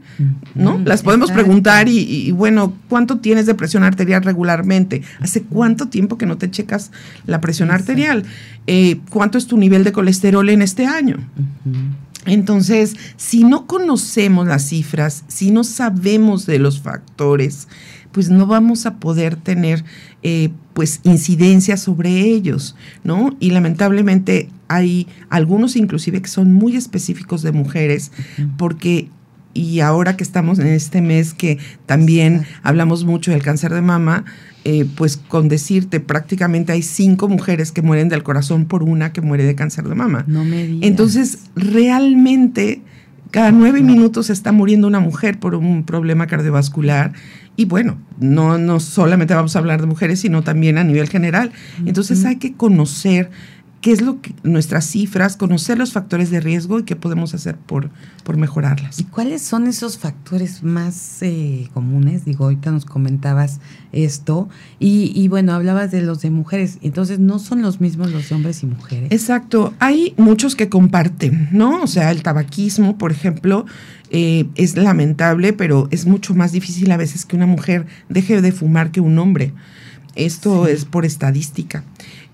¿No? 0.56 0.80
Las 0.84 1.04
podemos 1.04 1.32
preguntar 1.32 1.88
y, 1.88 2.00
y, 2.00 2.32
bueno, 2.32 2.74
¿cuánto 2.90 3.20
tienes 3.20 3.46
de 3.46 3.56
presión 3.56 3.84
arterial 3.84 4.24
regularmente? 4.24 5.02
¿Hace 5.20 5.44
cuánto 5.44 5.88
tiempo 5.88 6.18
que 6.18 6.26
no 6.26 6.38
te 6.38 6.52
checas 6.52 6.92
la 7.26 7.42
presión 7.42 7.72
arterial? 7.72 8.24
Eh, 8.68 9.00
¿Cuánto 9.10 9.38
es 9.38 9.48
tu 9.48 9.58
nivel 9.58 9.84
de 9.84 9.92
colesterol 9.92 10.48
en 10.50 10.62
este 10.62 10.86
año? 10.86 11.18
Entonces, 12.26 12.96
si 13.18 13.44
no 13.44 13.66
conocemos 13.66 14.48
las 14.48 14.68
cifras, 14.68 15.24
si 15.28 15.52
no 15.52 15.64
sabemos 15.64 16.46
de 16.46 16.60
los 16.60 16.82
factores, 16.82 17.68
pues 18.12 18.30
no 18.30 18.46
vamos 18.46 18.86
a 18.86 18.96
poder 18.96 19.36
tener 19.36 19.84
eh, 20.22 20.50
pues 20.74 21.00
incidencia 21.04 21.78
sobre 21.78 22.22
ellos, 22.22 22.76
¿no? 23.04 23.36
Y 23.40 23.52
lamentablemente 23.52 24.50
hay 24.68 25.08
algunos 25.30 25.76
inclusive 25.76 26.22
que 26.22 26.30
son 26.30 26.54
muy 26.54 26.76
específicos 26.76 27.42
de 27.42 27.52
mujeres, 27.52 28.12
porque 28.58 29.10
y 29.54 29.82
ahora 29.82 30.16
que 30.16 30.24
estamos 30.24 30.60
en 30.60 30.68
este 30.68 31.02
mes 31.02 31.34
que 31.34 31.58
también 31.86 32.46
hablamos 32.64 33.04
mucho 33.04 33.32
del 33.32 33.44
cáncer 33.44 33.74
de 33.74 33.82
mama, 33.82 34.24
eh, 34.64 34.86
pues 34.96 35.18
con 35.18 35.50
decirte, 35.50 36.00
prácticamente 36.00 36.72
hay 36.72 36.84
cinco 36.84 37.28
mujeres 37.28 37.72
que 37.72 37.82
mueren 37.82 38.10
del 38.10 38.22
corazón 38.22 38.66
por 38.66 38.84
una 38.84 39.12
que 39.12 39.22
muere 39.22 39.44
de 39.44 39.56
cáncer 39.56 39.88
de 39.88 39.96
mama. 39.96 40.24
No 40.28 40.44
me 40.46 40.68
digas. 40.68 40.88
Entonces, 40.88 41.40
realmente, 41.56 42.82
cada 43.32 43.52
nueve 43.52 43.82
minutos 43.82 44.30
está 44.30 44.52
muriendo 44.52 44.88
una 44.88 45.00
mujer 45.00 45.40
por 45.40 45.56
un 45.56 45.84
problema 45.84 46.28
cardiovascular. 46.28 47.14
Y 47.56 47.66
bueno, 47.66 47.98
no, 48.20 48.58
no 48.58 48.80
solamente 48.80 49.34
vamos 49.34 49.56
a 49.56 49.60
hablar 49.60 49.82
de 49.82 49.88
mujeres, 49.88 50.20
sino 50.20 50.44
también 50.44 50.78
a 50.78 50.84
nivel 50.84 51.10
general. 51.10 51.52
Entonces 51.86 52.24
hay 52.26 52.38
que 52.38 52.54
conocer 52.54 53.30
qué 53.82 53.92
es 53.92 54.02
lo 54.02 54.22
que 54.22 54.34
nuestras 54.44 54.86
cifras, 54.86 55.36
conocer 55.36 55.78
los 55.78 55.92
factores 55.92 56.30
de 56.30 56.40
riesgo 56.40 56.80
y 56.80 56.84
qué 56.84 56.96
podemos 56.96 57.34
hacer 57.34 57.58
por, 57.58 57.90
por 58.24 58.38
mejorarlas. 58.38 59.00
¿Y 59.00 59.06
cuáles 59.06 59.42
son 59.42 59.66
esos 59.66 59.98
factores 59.98 60.62
más 60.62 61.18
eh, 61.22 61.68
comunes? 61.74 62.24
Digo, 62.24 62.46
ahorita 62.46 62.72
nos 62.72 62.86
comentabas 62.86 63.60
esto 63.92 64.50
y, 64.80 65.12
y, 65.16 65.28
bueno, 65.28 65.54
hablabas 65.54 65.90
de 65.90 66.02
los 66.02 66.22
de 66.22 66.30
mujeres, 66.30 66.78
entonces 66.82 67.20
no 67.20 67.40
son 67.40 67.64
los 67.64 67.82
mismos 67.82 68.12
los 68.12 68.30
de 68.30 68.36
hombres 68.36 68.62
y 68.62 68.68
mujeres. 68.68 69.12
Exacto, 69.12 69.74
hay 69.80 70.14
muchos 70.16 70.56
que 70.56 70.70
comparten, 70.70 71.50
¿no? 71.52 71.82
O 71.82 71.88
sea, 71.88 72.12
el 72.12 72.22
tabaquismo, 72.22 73.00
por 73.00 73.12
ejemplo, 73.12 73.66
eh, 74.12 74.46
es 74.56 74.78
lamentable, 74.78 75.54
pero 75.54 75.88
es 75.90 76.06
mucho 76.06 76.36
más 76.36 76.52
difícil 76.52 76.92
a 76.92 76.98
veces 76.98 77.26
que 77.26 77.36
una 77.36 77.48
mujer 77.48 77.88
deje 78.10 78.42
de 78.42 78.52
fumar 78.52 78.92
que 78.92 79.02
un 79.02 79.18
hombre. 79.18 79.54
Esto 80.16 80.66
sí. 80.66 80.74
es 80.74 80.86
por 80.86 81.06
estadística. 81.06 81.84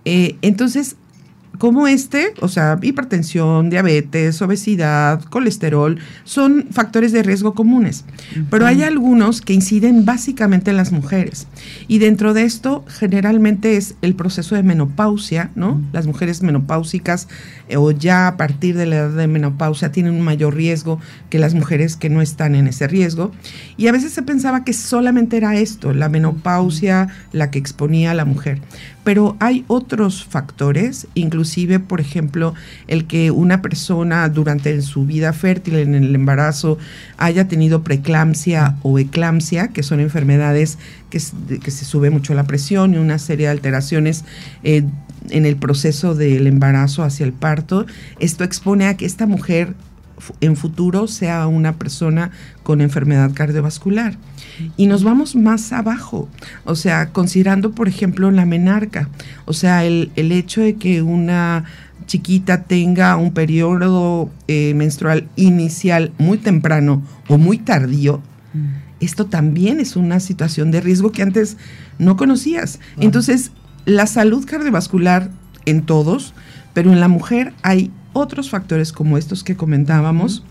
Eh, 0.03 0.37
entonces, 0.41 0.95
como 1.57 1.87
este, 1.87 2.33
o 2.41 2.47
sea, 2.47 2.77
hipertensión, 2.81 3.69
diabetes, 3.69 4.41
obesidad, 4.41 5.21
colesterol, 5.23 5.97
son 6.23 6.67
factores 6.71 7.11
de 7.11 7.23
riesgo 7.23 7.53
comunes. 7.53 8.05
Uh 8.07 8.39
-huh. 8.39 8.45
Pero 8.49 8.65
hay 8.65 8.83
algunos 8.83 9.41
que 9.41 9.53
inciden 9.53 10.05
básicamente 10.05 10.71
en 10.71 10.77
las 10.77 10.91
mujeres. 10.91 11.47
Y 11.87 11.99
dentro 11.99 12.33
de 12.33 12.43
esto, 12.43 12.85
generalmente 12.87 13.77
es 13.77 13.95
el 14.01 14.15
proceso 14.15 14.55
de 14.55 14.63
menopausia, 14.63 15.51
¿no? 15.55 15.71
Uh 15.71 15.75
-huh. 15.75 15.93
Las 15.93 16.07
mujeres 16.07 16.41
menopáusicas 16.41 17.27
eh, 17.69 17.77
o 17.77 17.91
ya 17.91 18.27
a 18.27 18.37
partir 18.37 18.77
de 18.77 18.85
la 18.85 18.95
edad 18.97 19.09
de 19.11 19.27
menopausia 19.27 19.91
tienen 19.91 20.13
un 20.13 20.21
mayor 20.21 20.55
riesgo 20.55 20.99
que 21.29 21.39
las 21.39 21.53
mujeres 21.53 21.95
que 21.95 22.09
no 22.09 22.21
están 22.21 22.55
en 22.55 22.67
ese 22.67 22.87
riesgo. 22.87 23.31
Y 23.77 23.87
a 23.87 23.91
veces 23.91 24.13
se 24.13 24.21
pensaba 24.21 24.63
que 24.63 24.73
solamente 24.73 25.37
era 25.37 25.55
esto, 25.55 25.93
la 25.93 26.09
menopausia, 26.09 27.07
la 27.31 27.51
que 27.51 27.59
exponía 27.59 28.11
a 28.11 28.13
la 28.13 28.25
mujer 28.25 28.61
pero 29.07 29.37
hay 29.39 29.63
otros 29.67 30.25
factores, 30.25 31.07
inclusive, 31.13 31.79
por 31.79 32.01
ejemplo, 32.01 32.53
el 32.87 33.07
que 33.07 33.31
una 33.31 33.61
persona 33.61 34.27
durante 34.27 34.81
su 34.81 35.05
vida 35.05 35.31
fértil, 35.31 35.77
en 35.77 35.95
el 35.95 36.13
embarazo, 36.13 36.77
haya 37.15 37.47
tenido 37.47 37.83
preeclampsia 37.83 38.75
o 38.81 38.99
eclampsia, 38.99 39.69
que 39.69 39.81
son 39.81 40.01
enfermedades 40.01 40.77
que, 41.09 41.21
que 41.63 41.71
se 41.71 41.85
sube 41.85 42.09
mucho 42.09 42.33
la 42.33 42.47
presión 42.47 42.95
y 42.95 42.97
una 42.97 43.17
serie 43.17 43.45
de 43.45 43.53
alteraciones 43.53 44.25
eh, 44.65 44.83
en 45.29 45.45
el 45.45 45.55
proceso 45.55 46.13
del 46.13 46.45
embarazo 46.45 47.01
hacia 47.01 47.25
el 47.25 47.31
parto. 47.31 47.85
Esto 48.19 48.43
expone 48.43 48.87
a 48.87 48.97
que 48.97 49.05
esta 49.05 49.25
mujer 49.25 49.73
en 50.41 50.55
futuro 50.55 51.07
sea 51.07 51.47
una 51.47 51.77
persona 51.77 52.31
con 52.63 52.81
enfermedad 52.81 53.31
cardiovascular. 53.33 54.17
Y 54.75 54.87
nos 54.87 55.03
vamos 55.03 55.35
más 55.35 55.71
abajo, 55.71 56.27
o 56.65 56.75
sea, 56.75 57.09
considerando, 57.09 57.71
por 57.71 57.87
ejemplo, 57.87 58.31
la 58.31 58.45
menarca, 58.45 59.09
o 59.45 59.53
sea, 59.53 59.85
el, 59.85 60.11
el 60.15 60.31
hecho 60.31 60.61
de 60.61 60.75
que 60.75 61.03
una 61.03 61.65
chiquita 62.07 62.63
tenga 62.63 63.15
un 63.17 63.33
periodo 63.33 64.31
eh, 64.47 64.73
menstrual 64.73 65.27
inicial 65.35 66.11
muy 66.17 66.39
temprano 66.39 67.03
o 67.27 67.37
muy 67.37 67.59
tardío, 67.59 68.21
mm. 68.53 69.03
esto 69.03 69.27
también 69.27 69.79
es 69.79 69.95
una 69.95 70.19
situación 70.19 70.71
de 70.71 70.81
riesgo 70.81 71.11
que 71.11 71.21
antes 71.21 71.57
no 71.99 72.17
conocías. 72.17 72.79
Wow. 72.95 73.05
Entonces, 73.05 73.51
la 73.85 74.07
salud 74.07 74.45
cardiovascular 74.45 75.29
en 75.65 75.83
todos, 75.83 76.33
pero 76.73 76.91
en 76.91 76.99
la 76.99 77.07
mujer 77.07 77.53
hay 77.61 77.91
otros 78.17 78.49
factores 78.49 78.91
como 78.91 79.17
estos 79.17 79.43
que 79.43 79.55
comentábamos. 79.55 80.43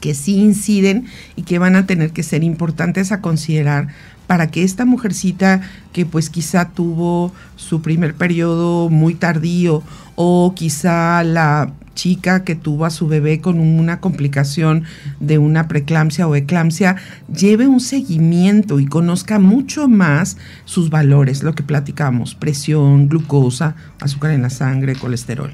Que 0.00 0.14
sí 0.14 0.36
inciden 0.36 1.06
y 1.34 1.42
que 1.42 1.58
van 1.58 1.76
a 1.76 1.86
tener 1.86 2.12
que 2.12 2.22
ser 2.22 2.44
importantes 2.44 3.10
a 3.10 3.22
considerar 3.22 3.88
para 4.26 4.50
que 4.50 4.62
esta 4.62 4.84
mujercita 4.84 5.60
que 5.92 6.06
pues 6.06 6.30
quizá 6.30 6.70
tuvo 6.70 7.32
su 7.56 7.82
primer 7.82 8.14
periodo 8.14 8.90
muy 8.90 9.14
tardío 9.14 9.82
o 10.14 10.54
quizá 10.54 11.22
la 11.24 11.72
chica 11.94 12.44
que 12.44 12.54
tuvo 12.54 12.84
a 12.84 12.90
su 12.90 13.06
bebé 13.06 13.40
con 13.40 13.60
una 13.60 14.00
complicación 14.00 14.84
de 15.20 15.38
una 15.38 15.68
preeclampsia 15.68 16.26
o 16.26 16.34
eclampsia 16.34 16.96
lleve 17.32 17.66
un 17.68 17.80
seguimiento 17.80 18.80
y 18.80 18.86
conozca 18.86 19.38
mucho 19.38 19.88
más 19.88 20.36
sus 20.64 20.90
valores, 20.90 21.42
lo 21.42 21.54
que 21.54 21.62
platicamos, 21.62 22.34
presión, 22.34 23.08
glucosa, 23.08 23.76
azúcar 24.00 24.32
en 24.32 24.42
la 24.42 24.50
sangre, 24.50 24.96
colesterol. 24.96 25.52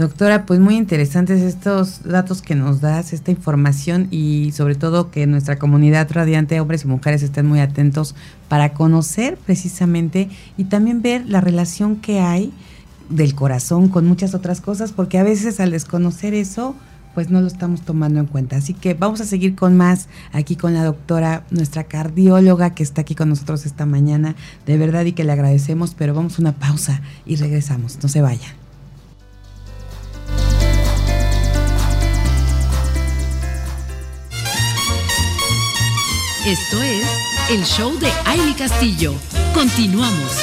Doctora, 0.00 0.46
pues 0.46 0.60
muy 0.60 0.76
interesantes 0.76 1.42
estos 1.42 2.04
datos 2.04 2.40
que 2.40 2.54
nos 2.54 2.80
das, 2.80 3.12
esta 3.12 3.32
información 3.32 4.08
y 4.10 4.50
sobre 4.52 4.74
todo 4.74 5.10
que 5.10 5.26
nuestra 5.26 5.58
comunidad 5.58 6.10
radiante, 6.10 6.58
hombres 6.58 6.84
y 6.84 6.86
mujeres, 6.86 7.22
estén 7.22 7.44
muy 7.44 7.60
atentos 7.60 8.14
para 8.48 8.72
conocer 8.72 9.36
precisamente 9.44 10.30
y 10.56 10.64
también 10.64 11.02
ver 11.02 11.26
la 11.26 11.42
relación 11.42 11.96
que 11.96 12.18
hay 12.18 12.50
del 13.10 13.34
corazón 13.34 13.90
con 13.90 14.06
muchas 14.06 14.34
otras 14.34 14.62
cosas, 14.62 14.92
porque 14.92 15.18
a 15.18 15.22
veces 15.22 15.60
al 15.60 15.70
desconocer 15.70 16.32
eso, 16.32 16.74
pues 17.12 17.28
no 17.28 17.42
lo 17.42 17.46
estamos 17.46 17.82
tomando 17.82 18.20
en 18.20 18.26
cuenta. 18.26 18.56
Así 18.56 18.72
que 18.72 18.94
vamos 18.94 19.20
a 19.20 19.26
seguir 19.26 19.54
con 19.54 19.76
más 19.76 20.08
aquí 20.32 20.56
con 20.56 20.72
la 20.72 20.82
doctora, 20.82 21.44
nuestra 21.50 21.84
cardióloga 21.84 22.70
que 22.70 22.82
está 22.82 23.02
aquí 23.02 23.14
con 23.14 23.28
nosotros 23.28 23.66
esta 23.66 23.84
mañana, 23.84 24.34
de 24.64 24.78
verdad 24.78 25.04
y 25.04 25.12
que 25.12 25.24
le 25.24 25.32
agradecemos, 25.32 25.94
pero 25.94 26.14
vamos 26.14 26.38
a 26.38 26.40
una 26.40 26.52
pausa 26.52 27.02
y 27.26 27.36
regresamos, 27.36 27.98
no 28.02 28.08
se 28.08 28.22
vayan. 28.22 28.59
Esto 36.46 36.82
es 36.82 37.06
el 37.50 37.62
show 37.64 37.98
de 37.98 38.08
Aile 38.24 38.54
Castillo. 38.56 39.12
Continuamos. 39.52 40.38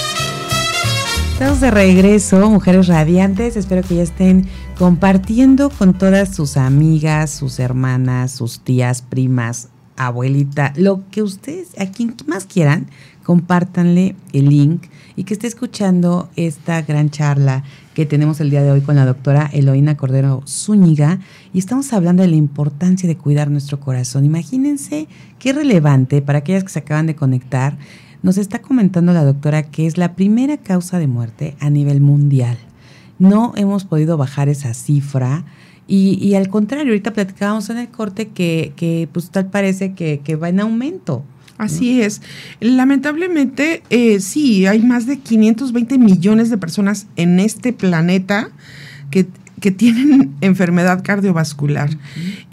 Estamos 1.34 1.60
de 1.60 1.72
regreso, 1.72 2.48
mujeres 2.52 2.86
radiantes. 2.86 3.58
Espero 3.58 3.82
que 3.82 3.96
ya 3.96 4.04
estén 4.04 4.48
compartiendo 4.78 5.72
con 5.72 5.98
todas 5.98 6.36
sus 6.36 6.56
amigas, 6.56 7.32
sus 7.32 7.58
hermanas, 7.58 8.32
sus 8.32 8.60
tías, 8.60 9.02
primas, 9.02 9.70
abuelita, 9.96 10.72
lo 10.76 11.02
que 11.10 11.24
ustedes, 11.24 11.70
a 11.80 11.88
quien 11.88 12.16
más 12.28 12.46
quieran, 12.46 12.92
compártanle 13.24 14.16
el 14.34 14.50
link 14.50 14.84
y 15.16 15.24
que 15.24 15.34
esté 15.34 15.48
escuchando 15.48 16.30
esta 16.36 16.84
gran 16.84 17.10
charla 17.10 17.64
que 17.98 18.06
tenemos 18.06 18.40
el 18.42 18.52
día 18.52 18.62
de 18.62 18.70
hoy 18.70 18.82
con 18.82 18.96
la 18.96 19.08
doctora 19.08 19.50
Eloína 19.52 19.98
Cordero 19.98 20.44
Zúñiga 20.48 21.18
y 21.52 21.58
estamos 21.58 21.92
hablando 21.94 22.22
de 22.22 22.30
la 22.30 22.36
importancia 22.36 23.10
de 23.10 23.18
cuidar 23.18 23.50
nuestro 23.50 23.80
corazón. 23.80 24.24
Imagínense 24.24 25.08
qué 25.40 25.52
relevante 25.52 26.22
para 26.22 26.38
aquellas 26.38 26.64
que 26.64 26.70
se 26.70 26.78
acaban 26.78 27.08
de 27.08 27.16
conectar. 27.16 27.80
Nos 28.22 28.38
está 28.38 28.62
comentando 28.62 29.14
la 29.14 29.26
doctora 29.26 29.64
que 29.64 29.88
es 29.88 29.98
la 29.98 30.14
primera 30.14 30.58
causa 30.58 31.00
de 31.00 31.08
muerte 31.08 31.56
a 31.60 31.72
nivel 31.72 32.00
mundial. 32.00 32.60
No 33.18 33.54
hemos 33.56 33.84
podido 33.84 34.16
bajar 34.16 34.48
esa 34.48 34.76
cifra. 34.76 35.46
Y, 35.88 36.24
y 36.24 36.36
al 36.36 36.50
contrario, 36.50 36.92
ahorita 36.92 37.14
platicábamos 37.14 37.68
en 37.72 37.80
el 37.80 37.90
corte 37.90 38.28
que, 38.28 38.74
que 38.76 39.10
pues 39.12 39.32
tal 39.32 39.48
parece 39.48 39.96
que, 39.96 40.20
que 40.24 40.36
va 40.36 40.50
en 40.50 40.60
aumento. 40.60 41.24
Así 41.58 42.02
es. 42.02 42.22
Lamentablemente, 42.60 43.82
eh, 43.90 44.20
sí, 44.20 44.66
hay 44.68 44.80
más 44.80 45.08
de 45.08 45.18
520 45.18 45.98
millones 45.98 46.50
de 46.50 46.58
personas 46.58 47.08
en 47.16 47.40
este 47.40 47.74
planeta 47.74 48.50
que 49.10 49.28
que 49.60 49.72
tienen 49.72 50.36
enfermedad 50.42 51.04
cardiovascular. 51.04 51.90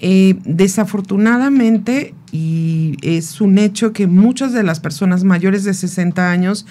Eh, 0.00 0.36
desafortunadamente, 0.44 2.14
y 2.32 2.96
es 3.02 3.40
un 3.40 3.58
hecho 3.58 3.92
que 3.92 4.06
muchas 4.06 4.52
de 4.52 4.62
las 4.62 4.80
personas 4.80 5.24
mayores 5.24 5.64
de 5.64 5.74
60 5.74 6.30
años 6.30 6.66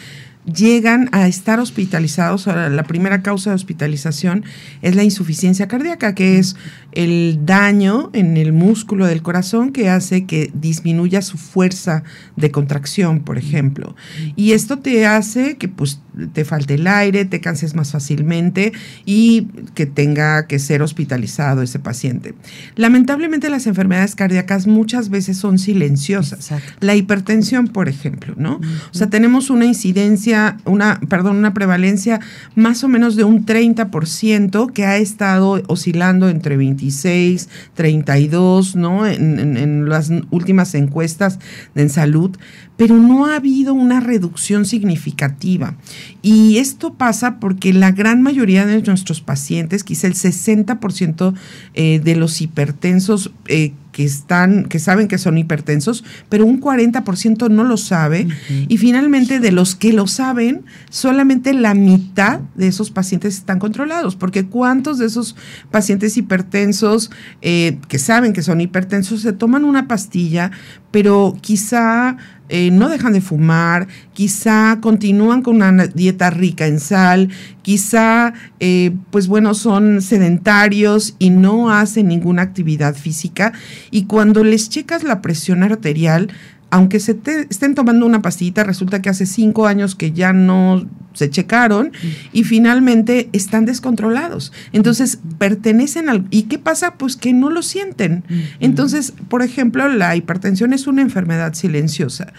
llegan 0.46 1.10
a 1.12 1.28
estar 1.28 1.60
hospitalizados. 1.60 2.48
la 2.48 2.84
primera 2.84 3.22
causa 3.22 3.52
de 3.52 3.56
hospitalización 3.56 4.44
es 4.82 4.96
la 4.96 5.04
insuficiencia 5.04 5.68
cardíaca, 5.68 6.16
que 6.16 6.40
es 6.40 6.56
el 6.92 7.40
daño 7.46 8.10
en 8.14 8.38
el 8.38 8.54
músculo 8.54 9.08
del 9.08 9.22
corazón 9.22 9.72
que 9.72 9.90
hace 9.90 10.26
que 10.26 10.52
disminuya 10.54 11.22
su 11.22 11.38
fuerza 11.38 12.04
de 12.36 12.52
contracción, 12.52 13.22
por 13.22 13.38
ejemplo. 13.38 13.96
Y 14.36 14.52
esto 14.52 14.80
te 14.80 15.06
hace 15.06 15.58
que 15.58 15.68
pues 15.68 16.00
te 16.34 16.46
falte 16.46 16.76
el 16.76 16.88
aire, 16.88 17.26
te 17.26 17.42
canses 17.42 17.74
más 17.76 17.92
fácilmente 17.92 18.72
y 19.06 19.48
que 19.74 19.86
tenga 19.86 20.48
que 20.48 20.60
ser 20.60 20.82
hospitalizado 20.82 21.62
ese 21.62 21.80
paciente. 21.80 22.36
Lamentablemente 22.76 23.50
las 23.50 23.68
enfermedades 23.68 24.16
cardíacas 24.16 24.68
muchas 24.68 25.10
veces 25.10 25.38
son 25.38 25.58
silenciosas. 25.58 26.52
La 26.80 26.96
hipertensión, 26.96 27.68
por 27.68 27.90
ejemplo, 27.90 28.36
¿no? 28.38 28.62
O 28.92 28.94
sea, 28.94 29.10
tenemos 29.10 29.50
una 29.50 29.66
incidencia, 29.66 30.33
una, 30.66 31.00
perdón, 31.10 31.38
una 31.38 31.54
prevalencia 31.54 32.20
más 32.56 32.84
o 32.84 32.88
menos 32.88 33.16
de 33.16 33.24
un 33.24 33.46
30% 33.46 34.72
que 34.72 34.86
ha 34.86 34.98
estado 34.98 35.62
oscilando 35.68 36.30
entre 36.30 36.58
26, 36.58 37.50
32, 37.74 38.76
¿no? 38.76 39.08
En, 39.08 39.58
en 39.58 39.90
las 39.90 40.12
últimas 40.32 40.74
encuestas 40.76 41.40
en 41.76 41.90
salud, 41.90 42.38
pero 42.78 42.98
no 42.98 43.26
ha 43.26 43.36
habido 43.36 43.74
una 43.74 44.00
reducción 44.00 44.66
significativa. 44.66 45.76
Y 46.22 46.58
esto 46.58 46.94
pasa 46.94 47.40
porque 47.40 47.74
la 47.74 47.92
gran 47.92 48.22
mayoría 48.22 48.66
de 48.66 48.82
nuestros 48.82 49.22
pacientes, 49.22 49.84
quizá 49.84 50.08
el 50.08 50.16
60% 50.16 51.34
eh, 51.74 52.00
de 52.04 52.16
los 52.16 52.42
hipertensos 52.42 53.32
eh, 53.48 53.74
que 53.94 54.04
están, 54.04 54.66
que 54.66 54.80
saben 54.80 55.08
que 55.08 55.18
son 55.18 55.38
hipertensos, 55.38 56.04
pero 56.28 56.46
un 56.46 56.60
40% 56.60 57.50
no 57.50 57.64
lo 57.64 57.78
sabe. 57.78 58.28
Y 58.68 58.78
finalmente, 58.78 59.40
de 59.40 59.52
los 59.52 59.76
que 59.76 59.94
lo 59.94 60.08
saben, 60.08 60.66
solamente 60.90 61.54
la 61.54 61.76
mitad 61.76 62.42
de 62.56 62.68
esos 62.68 62.90
pacientes 62.90 63.38
están 63.38 63.60
controlados. 63.60 64.16
Porque 64.18 64.46
¿cuántos 64.48 64.98
de 64.98 65.06
esos 65.06 65.36
pacientes 65.72 66.18
hipertensos 66.18 67.12
eh, 67.42 67.78
que 67.88 68.00
saben 68.00 68.34
que 68.34 68.42
son 68.42 68.60
hipertensos 68.60 69.22
se 69.22 69.32
toman 69.32 69.64
una 69.64 69.88
pastilla, 69.88 70.52
pero 70.92 71.38
quizá 71.40 72.18
eh, 72.50 72.72
no 72.72 72.90
dejan 72.90 73.14
de 73.14 73.22
fumar, 73.22 73.88
quizá 74.14 74.80
continúan 74.82 75.42
con 75.42 75.56
una 75.56 75.88
dieta 75.88 76.30
rica 76.30 76.68
en 76.68 76.80
sal, 76.80 77.30
quizá, 77.62 78.34
eh, 78.60 78.92
pues 79.12 79.28
bueno, 79.28 79.54
son 79.54 80.02
sedentarios 80.02 81.16
y 81.20 81.30
no 81.30 81.72
hacen 81.72 82.08
ninguna 82.08 82.42
actividad 82.42 82.96
física. 82.96 83.54
Y 83.92 84.06
cuando 84.06 84.44
les 84.44 84.70
checas 84.70 85.04
la 85.04 85.22
presión 85.22 85.64
arterial, 85.64 86.32
aunque 86.74 87.00
se 87.00 87.20
estén 87.52 87.76
tomando 87.76 88.04
una 88.04 88.24
pastillita, 88.24 88.64
resulta 88.64 89.00
que 89.00 89.08
hace 89.08 89.28
cinco 89.28 89.68
años 89.68 89.94
que 89.94 90.12
ya 90.12 90.34
no 90.34 90.90
se 91.14 91.30
checaron 91.30 91.92
y 92.32 92.46
finalmente 92.46 93.30
están 93.32 93.66
descontrolados. 93.66 94.52
Entonces, 94.72 95.20
pertenecen 95.38 96.10
al... 96.10 96.26
¿Y 96.32 96.44
qué 96.44 96.58
pasa? 96.58 96.96
Pues 96.96 97.16
que 97.16 97.32
no 97.32 97.52
lo 97.52 97.62
sienten. 97.62 98.24
Entonces, 98.60 99.14
por 99.28 99.44
ejemplo, 99.44 99.88
la 99.88 100.16
hipertensión 100.16 100.74
es 100.74 100.88
una 100.88 101.04
enfermedad 101.04 101.54
silenciosa. 101.54 102.34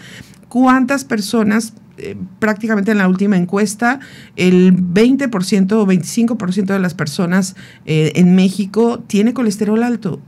¿Cuántas 0.49 1.05
personas 1.05 1.71
eh, 1.97 2.17
prácticamente 2.39 2.91
en 2.91 2.97
la 2.97 3.07
última 3.07 3.37
encuesta, 3.37 4.01
el 4.35 4.75
20% 4.75 5.71
o 5.71 5.87
25% 5.87 6.65
de 6.65 6.79
las 6.79 6.93
personas 6.93 7.55
eh, 7.85 8.11
en 8.15 8.35
México 8.35 9.01
tiene 9.07 9.33
colesterol 9.33 9.81
alto 9.81 10.19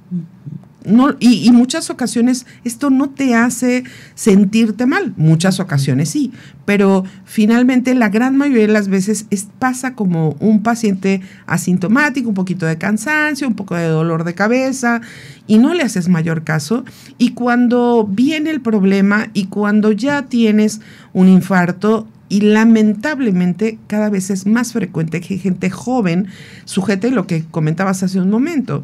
no, 0.88 1.16
y, 1.20 1.52
muchas 1.52 1.90
ocasiones 1.90 2.46
esto 2.64 2.90
no 2.90 3.10
te 3.10 3.36
hace 3.36 3.84
sentirte 4.16 4.86
mal, 4.86 5.14
muchas 5.18 5.60
ocasiones 5.60 6.10
sí, 6.10 6.32
pero 6.66 7.04
finalmente 7.26 7.94
la 7.94 8.10
gran 8.10 8.38
mayoría 8.38 8.68
de 8.68 8.74
las 8.74 8.88
veces 8.88 9.26
pasa 9.60 9.94
como 9.94 10.36
un 10.40 10.64
paciente 10.64 11.22
asintomático, 11.46 12.30
un 12.30 12.36
poquito 12.36 12.66
de 12.66 12.78
cansancio, 12.78 13.48
un 13.48 13.56
poco 13.56 13.76
de 13.76 13.88
dolor 13.88 14.24
de 14.24 14.34
cabeza 14.34 15.02
y 15.46 15.58
no 15.58 15.74
le 15.74 15.84
haces 15.84 16.10
mayor 16.10 16.44
caso. 16.44 16.84
Y 17.18 17.32
cuando 17.32 18.08
viene 18.10 18.50
el 18.50 18.62
problema 18.62 19.28
y 19.34 19.46
cuando 19.46 19.92
ya 19.92 20.24
tienes 20.24 20.82
un 21.14 21.28
infarto, 21.28 22.08
y 22.30 22.42
lamentablemente 22.42 23.80
cada 23.88 24.10
vez 24.10 24.30
es 24.30 24.46
más 24.46 24.74
frecuente 24.74 25.22
que 25.22 25.38
gente 25.38 25.70
joven 25.70 26.28
sujete 26.66 27.10
lo 27.12 27.26
que 27.26 27.46
comentabas 27.46 28.04
hace 28.04 28.20
un 28.20 28.30
momento, 28.30 28.84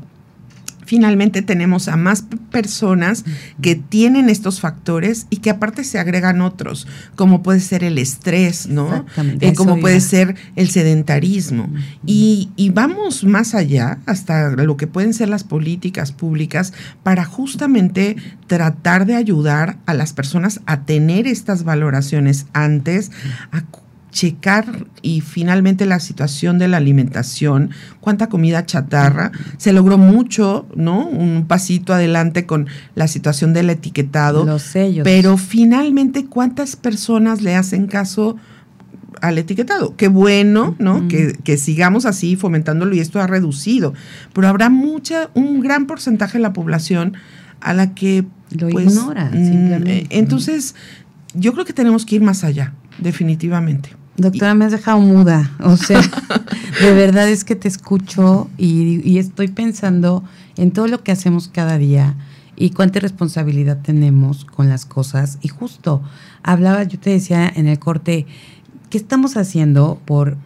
finalmente 0.85 1.41
tenemos 1.41 1.87
a 1.87 1.97
más 1.97 2.25
personas 2.51 3.25
que 3.61 3.75
tienen 3.75 4.29
estos 4.29 4.59
factores 4.59 5.27
y 5.29 5.37
que 5.37 5.49
aparte 5.49 5.83
se 5.83 5.99
agregan 5.99 6.41
otros, 6.41 6.87
como 7.15 7.43
puede 7.43 7.59
ser 7.59 7.83
el 7.83 7.97
estrés, 7.97 8.67
¿no? 8.67 9.05
Eh, 9.39 9.53
como 9.53 9.79
puede 9.79 9.99
ser 9.99 10.35
el 10.55 10.69
sedentarismo. 10.69 11.69
y, 12.05 12.49
y, 12.55 12.69
vamos 12.69 13.23
más 13.23 13.53
allá, 13.55 13.99
hasta 14.05 14.51
lo 14.51 14.77
que 14.77 14.87
pueden 14.87 15.13
ser 15.13 15.29
las 15.29 15.43
políticas 15.43 16.11
públicas, 16.11 16.73
para 17.03 17.25
justamente 17.25 18.15
tratar 18.47 19.05
de 19.05 19.15
ayudar 19.15 19.77
a 19.85 19.93
las 19.93 20.13
personas 20.13 20.61
a 20.65 20.85
tener 20.85 21.27
estas 21.27 21.63
valoraciones 21.63 22.45
antes, 22.53 23.11
a 23.51 23.61
checar 24.13 24.85
y 25.01 25.21
finalmente 25.21 25.85
la 25.85 25.99
situación 25.99 26.59
de 26.59 26.69
la 26.69 26.77
alimentación, 26.77 27.71
cuánta 27.99 28.29
comida 28.29 28.65
chatarra, 28.65 29.31
se 29.57 29.73
logró 29.73 29.97
mucho, 29.97 30.67
¿no? 30.75 31.07
Un 31.07 31.45
pasito 31.47 31.93
adelante 31.93 32.45
con 32.45 32.67
la 32.95 33.07
situación 33.07 33.53
del 33.53 33.71
etiquetado. 33.71 34.45
Los 34.45 34.61
sellos. 34.61 35.03
Pero 35.03 35.35
finalmente, 35.37 36.27
¿cuántas 36.27 36.75
personas 36.77 37.41
le 37.41 37.55
hacen 37.55 37.87
caso? 37.87 38.37
al 39.21 39.37
etiquetado. 39.37 39.95
Qué 39.95 40.09
bueno, 40.09 40.75
¿no? 40.79 41.07
que, 41.07 41.57
sigamos 41.57 42.05
así 42.05 42.35
fomentándolo 42.35 42.93
y 42.93 42.99
esto 42.99 43.21
ha 43.21 43.27
reducido. 43.27 43.93
Pero 44.33 44.49
habrá 44.49 44.69
mucha, 44.69 45.29
un 45.33 45.61
gran 45.61 45.87
porcentaje 45.87 46.39
de 46.39 46.41
la 46.41 46.51
población 46.51 47.13
a 47.61 47.73
la 47.73 47.93
que 47.93 48.25
lo 48.49 48.67
pues, 48.67 48.87
ignora. 48.87 49.29
Mm, 49.31 49.45
simplemente. 49.45 50.07
Entonces, 50.09 50.75
yo 51.35 51.53
creo 51.53 51.63
que 51.63 51.71
tenemos 51.71 52.05
que 52.05 52.15
ir 52.15 52.21
más 52.21 52.43
allá, 52.43 52.73
definitivamente. 52.97 53.91
Doctora, 54.15 54.53
me 54.53 54.65
has 54.65 54.71
dejado 54.71 54.99
muda. 54.99 55.51
O 55.61 55.75
sea, 55.75 56.01
de 56.81 56.93
verdad 56.93 57.27
es 57.29 57.43
que 57.43 57.55
te 57.55 57.67
escucho 57.67 58.49
y, 58.57 59.17
estoy 59.17 59.47
pensando 59.47 60.23
en 60.55 60.71
todo 60.71 60.87
lo 60.87 61.03
que 61.03 61.11
hacemos 61.11 61.47
cada 61.47 61.77
día 61.77 62.15
y 62.55 62.69
cuánta 62.69 62.99
responsabilidad 62.99 63.79
tenemos 63.81 64.45
con 64.45 64.69
las 64.69 64.85
cosas. 64.85 65.39
Y 65.41 65.47
justo 65.47 66.03
hablaba, 66.43 66.83
yo 66.83 66.99
te 66.99 67.09
decía 67.09 67.51
en 67.53 67.67
el 67.67 67.79
corte, 67.79 68.27
¿qué 68.91 68.97
estamos 68.97 69.35
haciendo 69.35 69.99
por 70.05 70.37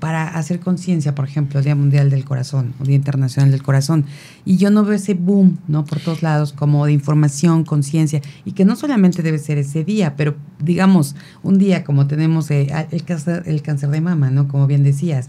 para 0.00 0.28
hacer 0.28 0.60
conciencia, 0.60 1.14
por 1.14 1.24
ejemplo, 1.24 1.60
Día 1.60 1.74
Mundial 1.74 2.10
del 2.10 2.24
Corazón 2.24 2.74
o 2.80 2.84
Día 2.84 2.96
Internacional 2.96 3.50
del 3.50 3.62
Corazón. 3.62 4.04
Y 4.44 4.56
yo 4.56 4.70
no 4.70 4.84
veo 4.84 4.94
ese 4.94 5.14
boom, 5.14 5.58
¿no? 5.66 5.84
Por 5.84 6.00
todos 6.00 6.22
lados, 6.22 6.52
como 6.52 6.86
de 6.86 6.92
información, 6.92 7.64
conciencia, 7.64 8.20
y 8.44 8.52
que 8.52 8.64
no 8.64 8.76
solamente 8.76 9.22
debe 9.22 9.38
ser 9.38 9.58
ese 9.58 9.84
día, 9.84 10.14
pero 10.16 10.36
digamos, 10.60 11.16
un 11.42 11.58
día 11.58 11.84
como 11.84 12.06
tenemos 12.06 12.50
eh, 12.50 12.68
el, 12.90 13.04
cáncer, 13.04 13.42
el 13.46 13.62
cáncer 13.62 13.90
de 13.90 14.00
mama, 14.00 14.30
¿no? 14.30 14.48
Como 14.48 14.66
bien 14.66 14.84
decías. 14.84 15.28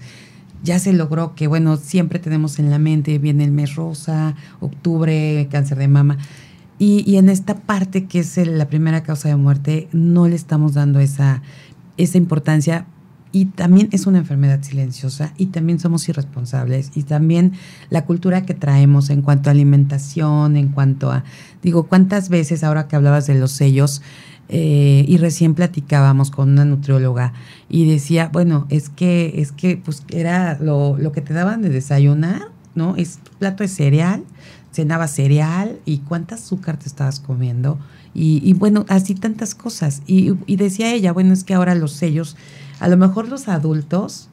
Ya 0.61 0.77
se 0.77 0.91
logró 0.91 1.35
que, 1.35 1.47
bueno, 1.47 1.77
siempre 1.77 2.19
tenemos 2.19 2.59
en 2.59 2.69
la 2.69 2.79
mente, 2.79 3.17
viene 3.17 3.45
el 3.45 3.51
mes 3.51 3.75
rosa, 3.75 4.35
octubre, 4.59 5.47
cáncer 5.49 5.77
de 5.77 5.87
mama. 5.87 6.17
Y, 6.77 7.09
y 7.09 7.17
en 7.17 7.29
esta 7.29 7.55
parte 7.55 8.05
que 8.05 8.19
es 8.19 8.37
la 8.45 8.67
primera 8.67 9.01
causa 9.01 9.29
de 9.29 9.37
muerte, 9.37 9.87
no 9.93 10.27
le 10.27 10.35
estamos 10.35 10.73
dando 10.73 10.99
esa, 10.99 11.41
esa 11.97 12.17
importancia 12.17 12.85
y 13.31 13.45
también 13.45 13.89
es 13.91 14.07
una 14.07 14.17
enfermedad 14.19 14.61
silenciosa 14.63 15.33
y 15.37 15.47
también 15.47 15.79
somos 15.79 16.07
irresponsables 16.09 16.91
y 16.95 17.03
también 17.03 17.53
la 17.89 18.05
cultura 18.05 18.45
que 18.45 18.53
traemos 18.53 19.09
en 19.09 19.21
cuanto 19.21 19.49
a 19.49 19.51
alimentación, 19.51 20.57
en 20.57 20.69
cuanto 20.69 21.11
a, 21.11 21.23
digo, 21.61 21.83
cuántas 21.83 22.29
veces 22.29 22.63
ahora 22.63 22.87
que 22.87 22.95
hablabas 22.95 23.27
de 23.27 23.35
los 23.35 23.51
sellos 23.51 24.01
eh, 24.47 25.05
y 25.07 25.17
recién 25.17 25.53
platicábamos 25.53 26.31
con 26.31 26.49
una 26.49 26.65
nutrióloga 26.65 27.33
y 27.69 27.87
decía, 27.87 28.29
bueno, 28.33 28.65
es 28.69 28.89
que, 28.89 29.33
es 29.41 29.51
que 29.51 29.77
pues 29.77 30.03
era 30.09 30.57
lo, 30.59 30.97
lo 30.97 31.11
que 31.11 31.21
te 31.21 31.33
daban 31.33 31.61
de 31.61 31.69
desayunar, 31.69 32.49
¿no? 32.73 32.95
Es 32.95 33.19
plato 33.37 33.61
de 33.61 33.67
cereal, 33.67 34.23
cenaba 34.71 35.07
cereal 35.07 35.77
y 35.85 35.99
cuánta 35.99 36.33
azúcar 36.35 36.77
te 36.77 36.87
estabas 36.87 37.19
comiendo 37.19 37.77
y, 38.13 38.41
y 38.43 38.53
bueno, 38.53 38.85
así 38.89 39.15
tantas 39.15 39.55
cosas. 39.55 40.01
Y, 40.07 40.33
y 40.45 40.55
decía 40.55 40.91
ella, 40.93 41.13
bueno, 41.13 41.33
es 41.33 41.43
que 41.43 41.53
ahora 41.53 41.75
los 41.75 41.93
sellos 41.93 42.35
a 42.79 42.87
lo 42.87 42.97
mejor 42.97 43.27
los 43.27 43.47
adultos, 43.47 44.29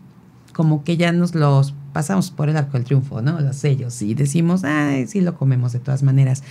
como 0.53 0.85
que 0.85 0.97
ya 0.97 1.13
nos 1.13 1.35
los 1.35 1.75
pasamos 1.93 2.31
por 2.31 2.49
el 2.49 2.57
arco 2.57 2.73
del 2.73 2.85
triunfo, 2.85 3.23
¿no? 3.23 3.41
Los 3.41 3.57
sellos, 3.57 4.01
y 4.03 4.15
decimos, 4.15 4.65
ay, 4.65 5.07
sí 5.07 5.21
lo 5.21 5.37
comemos 5.37 5.73
de 5.73 5.81
todas 5.81 6.03
maneras. 6.03 6.43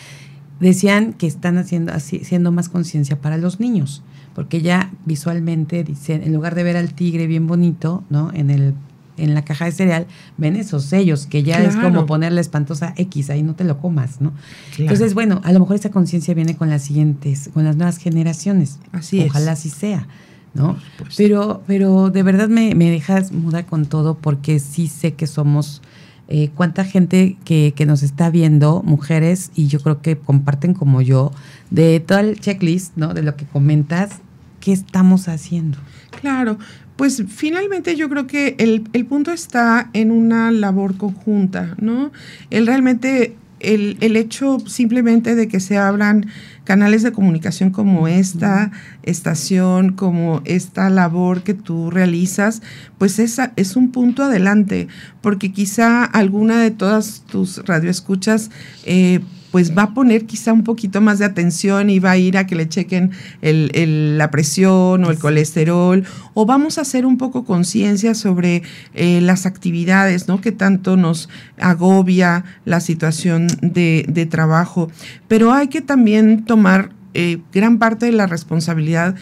Decían 0.60 1.14
que 1.14 1.28
están 1.28 1.58
haciendo, 1.58 1.94
haciendo 1.94 2.52
más 2.52 2.70
conciencia 2.70 3.20
para 3.20 3.38
los 3.38 3.60
niños, 3.60 4.04
porque 4.34 4.62
ya 4.62 4.92
visualmente 5.06 5.84
dicen, 5.84 6.24
en 6.24 6.34
lugar 6.34 6.56
de 6.56 6.64
ver 6.64 6.78
al 6.78 6.94
tigre 6.94 7.28
bien 7.28 7.48
bonito, 7.48 8.04
¿no? 8.10 8.32
En 8.34 8.50
el 8.50 8.74
en 9.18 9.34
la 9.34 9.44
caja 9.44 9.66
de 9.66 9.72
cereal, 9.72 10.08
ven 10.38 10.56
esos 10.56 10.84
sellos, 10.84 11.26
que 11.26 11.44
ya 11.44 11.64
es 11.64 11.76
como 11.76 12.06
ponerle 12.06 12.42
espantosa 12.42 12.94
X, 12.98 13.30
ahí 13.30 13.44
no 13.44 13.56
te 13.56 13.64
lo 13.64 13.80
comas, 13.80 14.22
¿no? 14.22 14.34
Entonces, 14.78 15.14
bueno, 15.14 15.42
a 15.44 15.54
lo 15.54 15.60
mejor 15.60 15.76
esa 15.76 15.90
conciencia 15.90 16.34
viene 16.34 16.56
con 16.56 16.70
las 16.70 16.84
siguientes, 16.84 17.50
con 17.54 17.64
las 17.64 17.76
nuevas 17.76 17.98
generaciones. 17.98 18.80
Así 18.92 19.22
Ojalá 19.22 19.54
así 19.54 19.70
sea. 19.70 20.08
¿No? 20.56 20.78
Pero, 21.16 21.62
pero 21.68 22.10
de 22.10 22.24
verdad 22.24 22.48
me, 22.48 22.74
me, 22.74 22.90
dejas 22.90 23.32
muda 23.32 23.66
con 23.66 23.86
todo 23.86 24.18
porque 24.18 24.60
sí 24.60 24.88
sé 24.88 25.14
que 25.14 25.28
somos 25.28 25.82
eh, 26.28 26.50
cuánta 26.56 26.84
gente 26.84 27.38
que, 27.46 27.74
que, 27.76 27.86
nos 27.86 28.02
está 28.02 28.32
viendo, 28.32 28.82
mujeres, 28.84 29.52
y 29.54 29.68
yo 29.68 29.80
creo 29.80 30.02
que 30.02 30.18
comparten 30.18 30.74
como 30.74 31.02
yo, 31.02 31.32
de 31.70 32.00
todo 32.00 32.20
el 32.20 32.40
checklist, 32.40 32.96
¿no? 32.96 33.14
De 33.14 33.22
lo 33.22 33.36
que 33.36 33.46
comentas, 33.46 34.22
¿qué 34.60 34.72
estamos 34.72 35.28
haciendo? 35.28 35.78
Claro, 36.20 36.58
pues 36.96 37.24
finalmente 37.28 37.96
yo 37.96 38.10
creo 38.10 38.26
que 38.26 38.56
el, 38.58 38.88
el 38.94 39.06
punto 39.06 39.32
está 39.32 39.90
en 39.94 40.10
una 40.10 40.50
labor 40.52 40.98
conjunta, 40.98 41.76
¿no? 41.80 42.12
El 42.50 42.66
realmente, 42.66 43.36
el, 43.60 43.98
el 44.02 44.16
hecho 44.16 44.60
simplemente 44.60 45.36
de 45.36 45.48
que 45.48 45.60
se 45.60 45.78
abran 45.78 46.28
canales 46.66 47.04
de 47.04 47.12
comunicación 47.12 47.70
como 47.70 48.08
esta 48.08 48.72
estación, 49.04 49.94
como 49.94 50.42
esta 50.46 50.90
labor 50.90 51.44
que 51.44 51.54
tú 51.54 51.92
realizas, 51.92 52.62
pues 52.98 53.20
esa 53.20 53.54
es 53.56 53.76
un 53.76 53.92
punto 53.92 54.24
adelante, 54.24 54.88
porque 55.22 55.54
quizá 55.54 56.04
alguna 56.04 56.60
de 56.60 56.72
todas 56.72 57.24
tus 57.28 57.66
radioescuchas 57.66 58.50
eh, 58.84 59.22
pues 59.56 59.72
va 59.72 59.84
a 59.84 59.94
poner 59.94 60.26
quizá 60.26 60.52
un 60.52 60.66
poquito 60.66 61.00
más 61.00 61.20
de 61.20 61.24
atención 61.24 61.90
y 61.90 62.00
va 62.00 62.12
a 62.12 62.18
ir 62.18 62.38
a 62.38 62.46
que 62.46 62.56
le 62.56 62.68
chequen 62.68 63.12
la 63.42 64.30
presión 64.30 65.06
o 65.06 65.10
el 65.10 65.18
colesterol, 65.18 66.04
o 66.34 66.46
vamos 66.46 66.78
a 66.78 66.82
hacer 66.82 67.06
un 67.06 67.18
poco 67.18 67.46
conciencia 67.46 68.16
sobre 68.16 68.64
eh, 68.96 69.22
las 69.22 69.46
actividades, 69.46 70.28
¿no? 70.28 70.42
Que 70.42 70.52
tanto 70.52 70.98
nos 70.98 71.30
agobia 71.58 72.44
la 72.66 72.82
situación 72.82 73.48
de, 73.62 74.28
trabajo. 74.30 74.92
Pero 75.30 75.54
hay 75.54 75.70
que 75.70 75.80
también 75.80 76.44
tomar 76.44 76.90
eh, 77.14 77.38
gran 77.54 77.80
parte 77.80 78.08
de 78.08 78.12
la 78.12 78.28
responsabilidad 78.28 79.16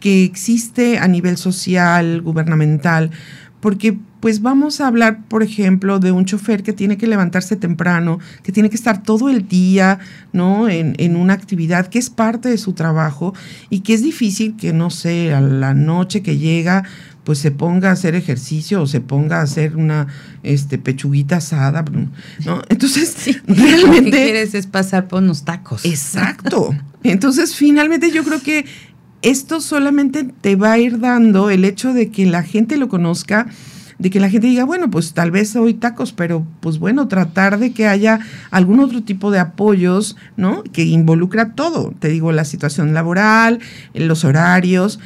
que 0.00 0.24
existe 0.24 0.98
a 0.98 1.06
nivel 1.06 1.36
social, 1.36 2.20
gubernamental, 2.20 3.12
porque 3.60 3.96
pues 4.22 4.40
vamos 4.40 4.80
a 4.80 4.86
hablar, 4.86 5.24
por 5.26 5.42
ejemplo, 5.42 5.98
de 5.98 6.12
un 6.12 6.24
chofer 6.24 6.62
que 6.62 6.72
tiene 6.72 6.96
que 6.96 7.08
levantarse 7.08 7.56
temprano, 7.56 8.20
que 8.44 8.52
tiene 8.52 8.70
que 8.70 8.76
estar 8.76 9.02
todo 9.02 9.28
el 9.28 9.48
día, 9.48 9.98
¿no? 10.32 10.68
En, 10.68 10.94
en, 10.98 11.16
una 11.16 11.34
actividad 11.34 11.88
que 11.88 11.98
es 11.98 12.08
parte 12.08 12.48
de 12.48 12.56
su 12.56 12.72
trabajo 12.72 13.34
y 13.68 13.80
que 13.80 13.94
es 13.94 14.02
difícil 14.04 14.56
que, 14.56 14.72
no 14.72 14.90
sé, 14.90 15.34
a 15.34 15.40
la 15.40 15.74
noche 15.74 16.22
que 16.22 16.38
llega, 16.38 16.84
pues 17.24 17.40
se 17.40 17.50
ponga 17.50 17.88
a 17.88 17.92
hacer 17.94 18.14
ejercicio 18.14 18.82
o 18.82 18.86
se 18.86 19.00
ponga 19.00 19.40
a 19.40 19.42
hacer 19.42 19.76
una 19.76 20.06
este, 20.44 20.78
pechuguita 20.78 21.38
asada, 21.38 21.84
¿no? 22.44 22.62
Entonces, 22.68 23.40
realmente... 23.48 23.86
Lo 23.86 24.04
que 24.04 24.10
quieres 24.10 24.54
es 24.54 24.68
pasar 24.68 25.08
por 25.08 25.20
unos 25.20 25.44
tacos. 25.44 25.84
Exacto. 25.84 26.76
Entonces, 27.02 27.56
finalmente 27.56 28.12
yo 28.12 28.22
creo 28.22 28.40
que 28.40 28.66
esto 29.22 29.60
solamente 29.60 30.24
te 30.40 30.54
va 30.54 30.72
a 30.72 30.78
ir 30.78 31.00
dando 31.00 31.50
el 31.50 31.64
hecho 31.64 31.92
de 31.92 32.10
que 32.10 32.26
la 32.26 32.44
gente 32.44 32.76
lo 32.76 32.88
conozca, 32.88 33.48
de 33.98 34.10
que 34.10 34.20
la 34.20 34.30
gente 34.30 34.46
diga, 34.46 34.64
bueno, 34.64 34.90
pues 34.90 35.12
tal 35.14 35.30
vez 35.30 35.54
hoy 35.56 35.74
tacos, 35.74 36.12
pero 36.12 36.46
pues 36.60 36.78
bueno, 36.78 37.08
tratar 37.08 37.58
de 37.58 37.72
que 37.72 37.86
haya 37.86 38.20
algún 38.50 38.80
otro 38.80 39.02
tipo 39.02 39.30
de 39.30 39.38
apoyos, 39.38 40.16
¿no? 40.36 40.62
Que 40.62 40.84
involucra 40.84 41.54
todo, 41.54 41.94
te 41.98 42.08
digo, 42.08 42.32
la 42.32 42.44
situación 42.44 42.94
laboral, 42.94 43.60
los 43.94 44.24
horarios 44.24 45.00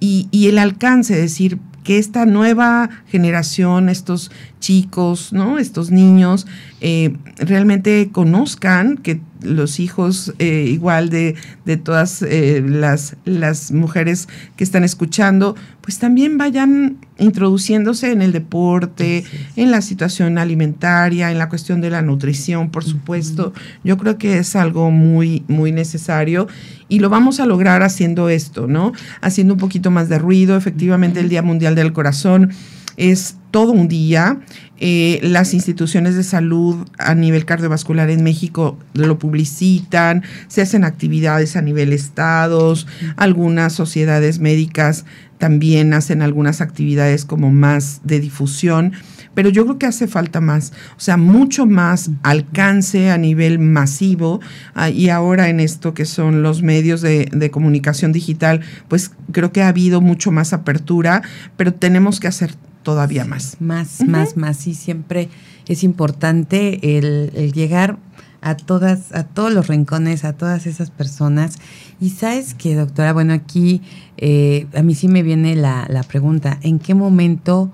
y, 0.00 0.28
y 0.30 0.48
el 0.48 0.58
alcance, 0.58 1.14
es 1.14 1.20
decir, 1.20 1.58
que 1.84 1.98
esta 1.98 2.24
nueva 2.24 2.88
generación, 3.06 3.88
estos 3.88 4.32
chicos, 4.64 5.34
¿no? 5.34 5.58
Estos 5.58 5.90
niños 5.90 6.46
eh, 6.80 7.14
realmente 7.36 8.08
conozcan 8.10 8.96
que 8.96 9.20
los 9.42 9.78
hijos 9.78 10.32
eh, 10.38 10.64
igual 10.66 11.10
de, 11.10 11.34
de 11.66 11.76
todas 11.76 12.22
eh, 12.22 12.64
las, 12.66 13.16
las 13.26 13.72
mujeres 13.72 14.26
que 14.56 14.64
están 14.64 14.82
escuchando, 14.82 15.54
pues 15.82 15.98
también 15.98 16.38
vayan 16.38 16.96
introduciéndose 17.18 18.10
en 18.10 18.22
el 18.22 18.32
deporte, 18.32 19.24
en 19.56 19.70
la 19.70 19.82
situación 19.82 20.38
alimentaria, 20.38 21.30
en 21.30 21.36
la 21.36 21.50
cuestión 21.50 21.82
de 21.82 21.90
la 21.90 22.00
nutrición, 22.00 22.70
por 22.70 22.84
supuesto. 22.84 23.52
Yo 23.84 23.98
creo 23.98 24.16
que 24.16 24.38
es 24.38 24.56
algo 24.56 24.90
muy, 24.90 25.44
muy 25.46 25.72
necesario 25.72 26.48
y 26.88 27.00
lo 27.00 27.10
vamos 27.10 27.38
a 27.38 27.44
lograr 27.44 27.82
haciendo 27.82 28.30
esto, 28.30 28.66
¿no? 28.66 28.92
Haciendo 29.20 29.52
un 29.52 29.60
poquito 29.60 29.90
más 29.90 30.08
de 30.08 30.18
ruido. 30.18 30.56
Efectivamente, 30.56 31.20
el 31.20 31.28
Día 31.28 31.42
Mundial 31.42 31.74
del 31.74 31.92
Corazón 31.92 32.50
es 32.96 33.36
todo 33.50 33.72
un 33.72 33.88
día. 33.88 34.40
Eh, 34.80 35.20
las 35.22 35.54
instituciones 35.54 36.16
de 36.16 36.24
salud 36.24 36.88
a 36.98 37.14
nivel 37.14 37.44
cardiovascular 37.44 38.10
en 38.10 38.24
México 38.24 38.76
lo 38.94 39.18
publicitan, 39.18 40.24
se 40.48 40.62
hacen 40.62 40.84
actividades 40.84 41.56
a 41.56 41.62
nivel 41.62 41.92
estados, 41.92 42.88
algunas 43.16 43.72
sociedades 43.72 44.40
médicas 44.40 45.04
también 45.38 45.92
hacen 45.94 46.22
algunas 46.22 46.60
actividades 46.60 47.24
como 47.24 47.50
más 47.50 48.00
de 48.04 48.18
difusión, 48.18 48.92
pero 49.34 49.50
yo 49.50 49.64
creo 49.64 49.78
que 49.78 49.86
hace 49.86 50.06
falta 50.06 50.40
más, 50.40 50.72
o 50.96 51.00
sea, 51.00 51.16
mucho 51.16 51.66
más 51.66 52.10
alcance 52.22 53.10
a 53.10 53.18
nivel 53.18 53.58
masivo 53.58 54.40
ah, 54.74 54.90
y 54.90 55.10
ahora 55.10 55.48
en 55.48 55.60
esto 55.60 55.92
que 55.92 56.04
son 56.04 56.42
los 56.42 56.62
medios 56.62 57.00
de, 57.02 57.28
de 57.32 57.50
comunicación 57.50 58.12
digital, 58.12 58.60
pues 58.88 59.10
creo 59.32 59.52
que 59.52 59.62
ha 59.62 59.68
habido 59.68 60.00
mucho 60.00 60.30
más 60.30 60.52
apertura, 60.52 61.22
pero 61.56 61.74
tenemos 61.74 62.20
que 62.20 62.28
hacer 62.28 62.54
todavía 62.84 63.24
más. 63.24 63.56
Más, 63.60 64.06
más, 64.06 64.36
más. 64.36 64.68
Y 64.68 64.74
siempre 64.74 65.28
es 65.66 65.82
importante 65.82 66.98
el, 66.98 67.52
llegar 67.52 67.98
a 68.40 68.56
todas, 68.56 69.12
a 69.12 69.24
todos 69.24 69.52
los 69.52 69.66
rincones, 69.66 70.24
a 70.24 70.34
todas 70.34 70.66
esas 70.66 70.90
personas. 70.90 71.56
Y 72.00 72.10
sabes 72.10 72.54
que, 72.54 72.76
doctora, 72.76 73.12
bueno, 73.12 73.32
aquí 73.32 73.80
eh, 74.18 74.66
a 74.74 74.82
mí 74.82 74.94
sí 74.94 75.08
me 75.08 75.22
viene 75.22 75.56
la, 75.56 76.04
pregunta, 76.06 76.58
¿en 76.62 76.78
qué 76.78 76.94
momento 76.94 77.72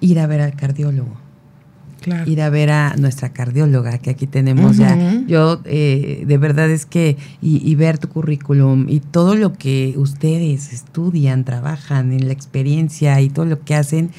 ir 0.00 0.18
a 0.18 0.26
ver 0.26 0.40
al 0.40 0.54
cardiólogo? 0.54 1.16
Claro. 2.00 2.30
Ir 2.30 2.40
a 2.42 2.48
ver 2.48 2.70
a 2.70 2.94
nuestra 2.96 3.32
cardióloga, 3.32 3.98
que 3.98 4.10
aquí 4.10 4.26
tenemos 4.26 4.76
ya. 4.76 5.20
Yo, 5.26 5.60
eh, 5.64 6.24
de 6.26 6.38
verdad 6.38 6.70
es 6.70 6.86
que, 6.86 7.16
y, 7.42 7.68
y, 7.68 7.74
ver 7.74 7.98
tu 7.98 8.08
currículum 8.08 8.86
y 8.88 9.00
todo 9.00 9.34
lo 9.34 9.52
que 9.52 9.94
ustedes 9.96 10.72
estudian, 10.72 11.44
trabajan 11.44 12.12
en 12.12 12.28
la 12.28 12.32
experiencia 12.32 13.20
y 13.20 13.30
todo 13.30 13.46
lo 13.46 13.60
que 13.60 13.74
hacen, 13.74 14.10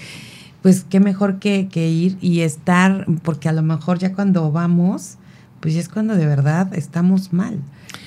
pues 0.62 0.86
qué 0.90 1.00
mejor 1.00 1.40
que, 1.40 1.68
ir 1.74 2.18
y 2.22 2.42
estar, 2.42 3.06
porque 3.24 3.50
a 3.50 3.54
lo 3.54 3.62
mejor 3.62 4.00
ya 4.00 4.14
cuando 4.14 4.52
vamos, 4.52 5.16
pues 5.60 5.74
ya 5.74 5.80
es 5.80 5.90
cuando 5.90 6.16
de 6.16 6.26
verdad 6.26 6.74
estamos 6.74 7.34
mal. 7.34 7.60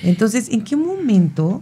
Entonces, 0.03 0.49
¿en 0.49 0.63
qué 0.63 0.75
momento 0.75 1.61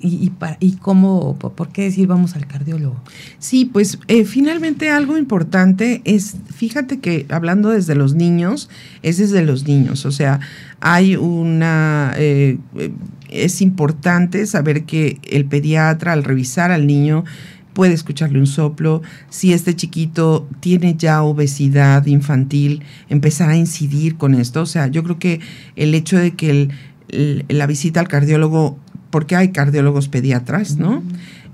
y, 0.00 0.08
y, 0.08 0.32
y 0.60 0.72
cómo, 0.72 1.38
por 1.38 1.68
qué 1.68 1.84
decir 1.84 2.06
vamos 2.06 2.34
al 2.34 2.46
cardiólogo? 2.46 3.00
Sí, 3.38 3.64
pues 3.64 3.98
eh, 4.08 4.24
finalmente 4.24 4.90
algo 4.90 5.16
importante 5.16 6.02
es, 6.04 6.36
fíjate 6.52 6.98
que 6.98 7.26
hablando 7.30 7.70
desde 7.70 7.94
los 7.94 8.14
niños, 8.14 8.68
es 9.02 9.18
desde 9.18 9.42
los 9.42 9.66
niños, 9.66 10.04
o 10.04 10.12
sea, 10.12 10.40
hay 10.80 11.16
una, 11.16 12.12
eh, 12.18 12.58
eh, 12.76 12.92
es 13.30 13.62
importante 13.62 14.46
saber 14.46 14.84
que 14.84 15.18
el 15.22 15.46
pediatra 15.46 16.12
al 16.12 16.24
revisar 16.24 16.70
al 16.70 16.86
niño, 16.86 17.24
puede 17.74 17.92
escucharle 17.92 18.38
un 18.38 18.46
soplo. 18.46 19.02
Si 19.28 19.52
este 19.52 19.76
chiquito 19.76 20.48
tiene 20.60 20.94
ya 20.96 21.22
obesidad 21.22 22.06
infantil, 22.06 22.82
empezar 23.10 23.50
a 23.50 23.56
incidir 23.56 24.16
con 24.16 24.34
esto. 24.34 24.62
O 24.62 24.66
sea, 24.66 24.86
yo 24.86 25.02
creo 25.02 25.18
que 25.18 25.40
el 25.76 25.94
hecho 25.94 26.16
de 26.16 26.32
que 26.32 26.70
la 27.48 27.66
visita 27.66 28.00
al 28.00 28.08
cardiólogo, 28.08 28.78
porque 29.10 29.36
hay 29.36 29.50
cardiólogos 29.50 30.08
pediatras, 30.08 30.78
¿no? 30.78 31.02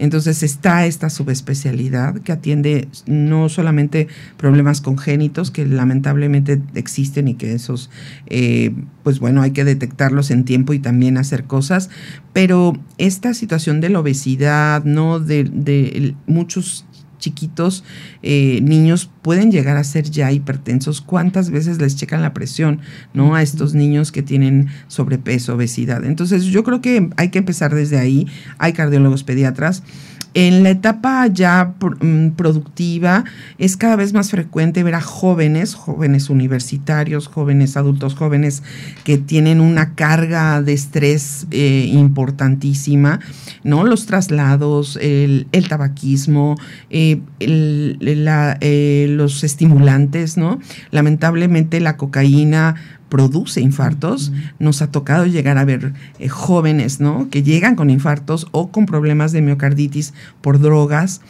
Entonces 0.00 0.42
está 0.42 0.86
esta 0.86 1.10
subespecialidad 1.10 2.20
que 2.20 2.32
atiende 2.32 2.88
no 3.06 3.50
solamente 3.50 4.08
problemas 4.38 4.80
congénitos 4.80 5.50
que 5.50 5.66
lamentablemente 5.66 6.62
existen 6.74 7.28
y 7.28 7.34
que 7.34 7.52
esos, 7.52 7.90
eh, 8.26 8.74
pues 9.02 9.20
bueno, 9.20 9.42
hay 9.42 9.50
que 9.50 9.64
detectarlos 9.64 10.30
en 10.30 10.46
tiempo 10.46 10.72
y 10.72 10.78
también 10.78 11.18
hacer 11.18 11.44
cosas, 11.44 11.90
pero 12.32 12.78
esta 12.96 13.34
situación 13.34 13.82
de 13.82 13.90
la 13.90 14.00
obesidad, 14.00 14.84
¿no? 14.84 15.20
De, 15.20 15.44
de 15.44 16.14
muchos 16.26 16.86
chiquitos, 17.20 17.85
eh, 18.22 18.61
niños 18.62 19.11
pueden 19.22 19.52
llegar 19.52 19.76
a 19.76 19.85
ser 19.85 20.11
ya 20.11 20.33
hipertensos. 20.33 21.00
¿Cuántas 21.00 21.50
veces 21.50 21.80
les 21.80 21.96
checan 21.96 22.22
la 22.22 22.35
presión, 22.35 22.80
no? 23.14 23.35
A 23.35 23.42
estos 23.42 23.74
niños 23.74 24.11
que 24.11 24.22
tienen 24.22 24.68
sobrepeso, 24.88 25.54
obesidad. 25.54 26.04
Entonces, 26.04 26.44
yo 26.46 26.64
creo 26.64 26.80
que 26.80 27.11
hay 27.16 27.28
que 27.28 27.38
empezar 27.38 27.74
desde 27.74 27.98
ahí. 27.98 28.26
Hay 28.59 28.72
cardiólogos 28.72 29.22
pediatras. 29.22 29.83
En 30.32 30.62
la 30.62 30.70
etapa 30.70 31.26
ya 31.26 31.74
mm, 32.00 32.30
productiva 32.30 33.24
es 33.58 33.76
cada 33.76 33.96
vez 33.96 34.12
más 34.12 34.30
frecuente 34.30 34.84
ver 34.84 34.94
a 34.94 35.00
jóvenes, 35.00 35.74
jóvenes 35.74 36.30
universitarios, 36.30 37.26
jóvenes 37.26 37.76
adultos, 37.76 38.14
jóvenes 38.14 38.62
que 39.02 39.18
tienen 39.18 39.60
una 39.60 39.94
carga 39.94 40.62
de 40.62 40.72
estrés 40.72 41.46
eh, 41.50 41.90
importantísima, 41.92 43.18
¿no? 43.64 43.84
Los 43.84 44.06
traslados, 44.06 44.98
el, 45.02 45.46
tabaquismo, 45.68 46.56
eh, 46.90 47.20
eh, 47.40 49.06
los 49.10 49.42
estimulantes, 49.42 50.36
¿no? 50.36 50.60
Lamentablemente 50.92 51.80
la 51.80 51.96
cocaína 51.96 52.76
produce 53.11 53.61
infartos. 53.61 54.33
Nos 54.59 54.81
ha 54.81 54.90
tocado 54.90 55.27
llegar 55.27 55.59
a 55.59 55.66
ver 55.66 55.92
eh, 56.18 56.29
jóvenes, 56.29 57.01
¿no? 57.01 57.29
Que 57.29 57.42
llegan 57.42 57.77
con 57.77 57.90
infartos 57.90 58.46
o 58.53 58.70
con 58.70 58.87
problemas 58.87 59.33
de 59.33 59.42
miocarditis 59.42 60.14
por 60.40 60.61
drogas. 60.61 61.20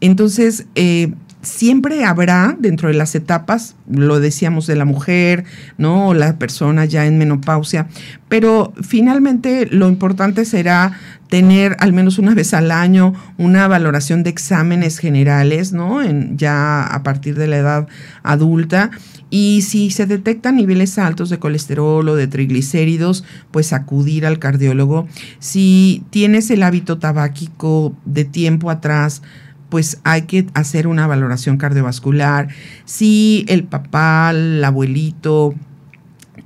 Entonces, 0.00 0.66
eh, 0.74 1.12
siempre 1.46 2.04
habrá 2.04 2.56
dentro 2.58 2.88
de 2.88 2.94
las 2.94 3.14
etapas, 3.14 3.76
lo 3.88 4.18
decíamos 4.18 4.66
de 4.66 4.74
la 4.74 4.84
mujer, 4.84 5.44
¿no? 5.78 6.08
O 6.08 6.14
la 6.14 6.38
persona 6.38 6.84
ya 6.84 7.06
en 7.06 7.18
menopausia, 7.18 7.86
pero 8.28 8.72
finalmente 8.82 9.66
lo 9.70 9.88
importante 9.88 10.44
será 10.44 10.92
tener 11.28 11.76
al 11.78 11.92
menos 11.92 12.18
una 12.18 12.34
vez 12.34 12.54
al 12.54 12.70
año 12.70 13.14
una 13.38 13.68
valoración 13.68 14.22
de 14.22 14.30
exámenes 14.30 14.98
generales, 14.98 15.72
¿no? 15.72 16.02
En, 16.02 16.36
ya 16.36 16.82
a 16.82 17.02
partir 17.02 17.36
de 17.36 17.46
la 17.46 17.58
edad 17.58 17.88
adulta 18.22 18.90
y 19.30 19.62
si 19.62 19.90
se 19.90 20.06
detectan 20.06 20.56
niveles 20.56 20.98
altos 20.98 21.30
de 21.30 21.38
colesterol 21.38 22.08
o 22.08 22.14
de 22.14 22.28
triglicéridos, 22.28 23.24
pues 23.50 23.72
acudir 23.72 24.24
al 24.24 24.38
cardiólogo. 24.38 25.08
Si 25.40 26.04
tienes 26.10 26.50
el 26.50 26.62
hábito 26.62 26.98
tabáquico 26.98 27.96
de 28.04 28.24
tiempo 28.24 28.70
atrás, 28.70 29.22
pues 29.68 29.98
hay 30.04 30.22
que 30.22 30.46
hacer 30.54 30.86
una 30.86 31.06
valoración 31.06 31.56
cardiovascular. 31.56 32.48
Si 32.84 33.44
el 33.48 33.64
papá, 33.64 34.30
el 34.30 34.62
abuelito, 34.62 35.54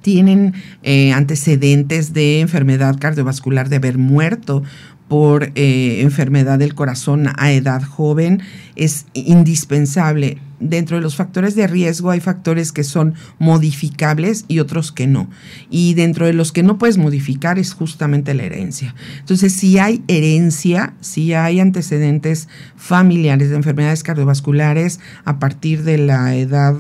tienen 0.01 0.55
eh, 0.83 1.13
antecedentes 1.13 2.15
de 2.15 2.41
enfermedad 2.41 2.99
cardiovascular, 2.99 3.69
de 3.69 3.77
haber 3.77 3.99
muerto 3.99 4.63
por 5.09 5.53
eh, 5.55 6.01
enfermedad 6.01 6.59
del 6.59 6.75
corazón 6.75 7.29
a 7.37 7.53
edad 7.53 7.83
joven, 7.83 8.41
es 8.77 9.07
indispensable 9.13 10.39
dentro 10.61 10.97
de 10.97 11.03
los 11.03 11.17
factores 11.17 11.55
de 11.55 11.67
riesgo 11.67 12.11
hay 12.11 12.21
factores 12.21 12.71
que 12.71 12.85
son 12.85 13.15
modificables 13.39 14.45
y 14.47 14.61
otros 14.61 14.93
que 14.93 15.07
no. 15.07 15.29
Y 15.71 15.95
dentro 15.95 16.27
de 16.27 16.33
los 16.33 16.53
que 16.53 16.63
no 16.63 16.79
puedes 16.79 16.99
modificar 16.99 17.59
es 17.59 17.73
justamente 17.73 18.35
la 18.35 18.45
herencia. 18.45 18.95
Entonces, 19.19 19.53
si 19.53 19.79
hay 19.79 20.03
herencia, 20.07 20.95
si 21.01 21.33
hay 21.35 21.61
antecedentes 21.61 22.49
familiares 22.77 23.51
de 23.51 23.57
enfermedades 23.57 24.03
cardiovasculares 24.03 25.01
a 25.25 25.39
partir 25.39 25.83
de 25.83 25.99
la 25.99 26.37
edad, 26.37 26.77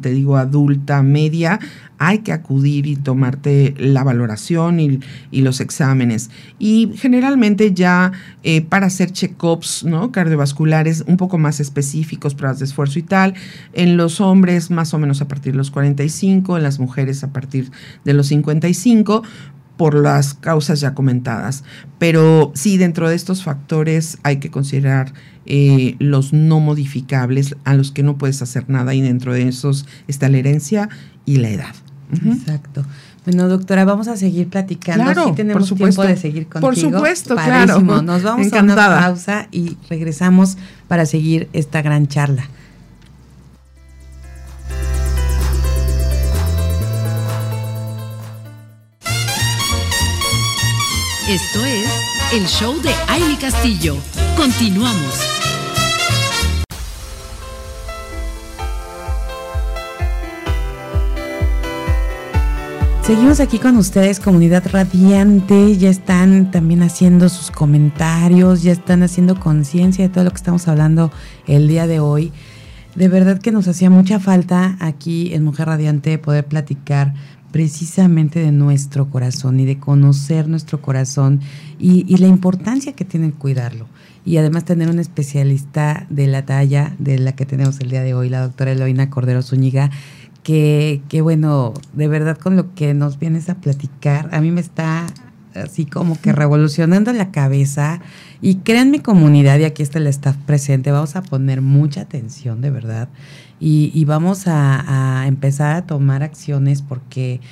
te 0.00 0.10
digo, 0.10 0.36
adulta, 0.36 1.02
media, 1.02 1.60
hay 1.98 2.18
que 2.20 2.32
acudir 2.32 2.86
y 2.86 2.96
tomarte 2.96 3.74
la 3.78 4.04
valoración 4.04 4.80
y, 4.80 5.00
los 5.32 5.60
exámenes. 5.60 6.30
Y 6.58 6.92
generalmente 6.96 7.72
ya 7.72 8.12
eh, 8.42 8.60
para 8.60 8.86
hacer 8.86 9.12
check-ups 9.12 9.84
¿no? 9.84 10.12
cardiovasculares 10.12 11.04
un 11.06 11.16
poco 11.16 11.38
más 11.38 11.60
específicos, 11.60 12.34
pruebas 12.34 12.58
de 12.58 12.66
esfuerzo 12.66 12.98
y 12.98 13.02
tal, 13.02 13.34
en 13.72 13.96
los 13.96 14.20
hombres 14.20 14.70
más 14.70 14.94
o 14.94 14.98
menos 14.98 15.20
a 15.20 15.28
partir 15.28 15.52
de 15.52 15.58
los 15.58 15.70
45, 15.70 16.56
en 16.56 16.62
las 16.62 16.78
mujeres 16.78 17.24
a 17.24 17.32
partir 17.32 17.70
de 18.04 18.14
los 18.14 18.26
55, 18.28 19.22
por 19.78 19.94
las 19.94 20.34
causas 20.34 20.80
ya 20.80 20.92
comentadas. 20.92 21.64
Pero 21.98 22.52
sí, 22.54 22.76
dentro 22.76 23.08
de 23.08 23.14
estos 23.14 23.42
factores 23.42 24.18
hay 24.24 24.38
que 24.38 24.50
considerar 24.50 25.14
eh, 25.46 25.96
los 25.98 26.34
no 26.34 26.60
modificables 26.60 27.56
a 27.64 27.72
los 27.72 27.92
que 27.92 28.02
no 28.02 28.18
puedes 28.18 28.42
hacer 28.42 28.68
nada 28.68 28.94
y 28.94 29.00
dentro 29.00 29.32
de 29.32 29.48
esos 29.48 29.86
está 30.06 30.28
la 30.28 30.38
herencia 30.38 30.90
y 31.24 31.38
la 31.38 31.48
edad. 31.48 31.74
Exacto. 32.12 32.84
Bueno, 33.24 33.48
doctora, 33.48 33.84
vamos 33.84 34.08
a 34.08 34.16
seguir 34.16 34.48
platicando. 34.48 35.04
Claro, 35.04 35.34
tenemos 35.34 35.74
tiempo 35.74 36.02
de 36.02 36.16
seguir 36.16 36.48
contigo. 36.48 36.60
Por 36.60 36.76
supuesto, 36.76 37.34
claro. 37.34 37.80
Nos 37.80 38.22
vamos 38.22 38.52
a 38.52 38.62
una 38.62 38.74
pausa 38.74 39.48
y 39.52 39.76
regresamos 39.90 40.56
para 40.86 41.04
seguir 41.04 41.48
esta 41.52 41.82
gran 41.82 42.06
charla. 42.06 42.48
Esto 51.28 51.62
es 51.66 51.90
el 52.32 52.46
show 52.46 52.80
de 52.80 52.94
Aile 53.06 53.36
Castillo. 53.38 53.98
Continuamos. 54.34 55.37
Seguimos 63.08 63.40
aquí 63.40 63.58
con 63.58 63.78
ustedes, 63.78 64.20
comunidad 64.20 64.64
radiante. 64.70 65.78
Ya 65.78 65.88
están 65.88 66.50
también 66.50 66.82
haciendo 66.82 67.30
sus 67.30 67.50
comentarios, 67.50 68.62
ya 68.62 68.72
están 68.72 69.02
haciendo 69.02 69.40
conciencia 69.40 70.06
de 70.06 70.12
todo 70.12 70.24
lo 70.24 70.30
que 70.30 70.36
estamos 70.36 70.68
hablando 70.68 71.10
el 71.46 71.68
día 71.68 71.86
de 71.86 72.00
hoy. 72.00 72.32
De 72.96 73.08
verdad 73.08 73.40
que 73.40 73.50
nos 73.50 73.66
hacía 73.66 73.88
mucha 73.88 74.20
falta 74.20 74.76
aquí 74.78 75.32
en 75.32 75.42
Mujer 75.42 75.68
Radiante 75.68 76.18
poder 76.18 76.44
platicar 76.44 77.14
precisamente 77.50 78.40
de 78.40 78.52
nuestro 78.52 79.08
corazón 79.08 79.58
y 79.58 79.64
de 79.64 79.78
conocer 79.78 80.46
nuestro 80.46 80.82
corazón 80.82 81.40
y, 81.78 82.14
la 82.18 82.26
importancia 82.26 82.92
que 82.92 83.06
tiene 83.06 83.32
cuidarlo. 83.32 83.86
Y 84.26 84.36
además 84.36 84.66
tener 84.66 84.90
un 84.90 84.98
especialista 84.98 86.06
de 86.10 86.26
la 86.26 86.44
talla 86.44 86.94
de 86.98 87.18
la 87.18 87.34
que 87.34 87.46
tenemos 87.46 87.80
el 87.80 87.88
día 87.88 88.02
de 88.02 88.12
hoy, 88.12 88.28
la 88.28 88.42
doctora 88.42 88.72
Eloína 88.72 89.08
Cordero 89.08 89.40
Zúñiga, 89.40 89.90
que, 90.48 91.20
bueno, 91.20 91.74
de 91.92 92.08
verdad 92.08 92.38
con 92.38 92.56
lo 92.56 92.74
que 92.74 92.94
nos 92.94 93.18
vienes 93.18 93.50
a 93.50 93.56
platicar, 93.56 94.30
a 94.32 94.40
mí 94.40 94.50
me 94.50 94.62
está 94.62 95.04
así 95.54 95.84
como 95.84 96.18
que 96.18 96.32
revolucionando 96.32 97.12
la 97.12 97.30
cabeza. 97.30 98.00
Y 98.40 98.56
créanme 98.56 99.02
comunidad, 99.02 99.58
y 99.58 99.64
aquí 99.64 99.82
está 99.82 99.98
el 99.98 100.06
staff 100.06 100.36
presente, 100.46 100.90
vamos 100.90 101.16
a 101.16 101.22
poner 101.22 101.60
mucha 101.60 102.00
atención, 102.00 102.62
de 102.62 102.70
verdad. 102.70 103.10
Y, 103.60 104.02
vamos 104.06 104.44
a, 104.46 105.24
empezar 105.26 105.76
a 105.76 105.86
tomar 105.86 106.22
acciones 106.22 106.80
porque 106.80 107.42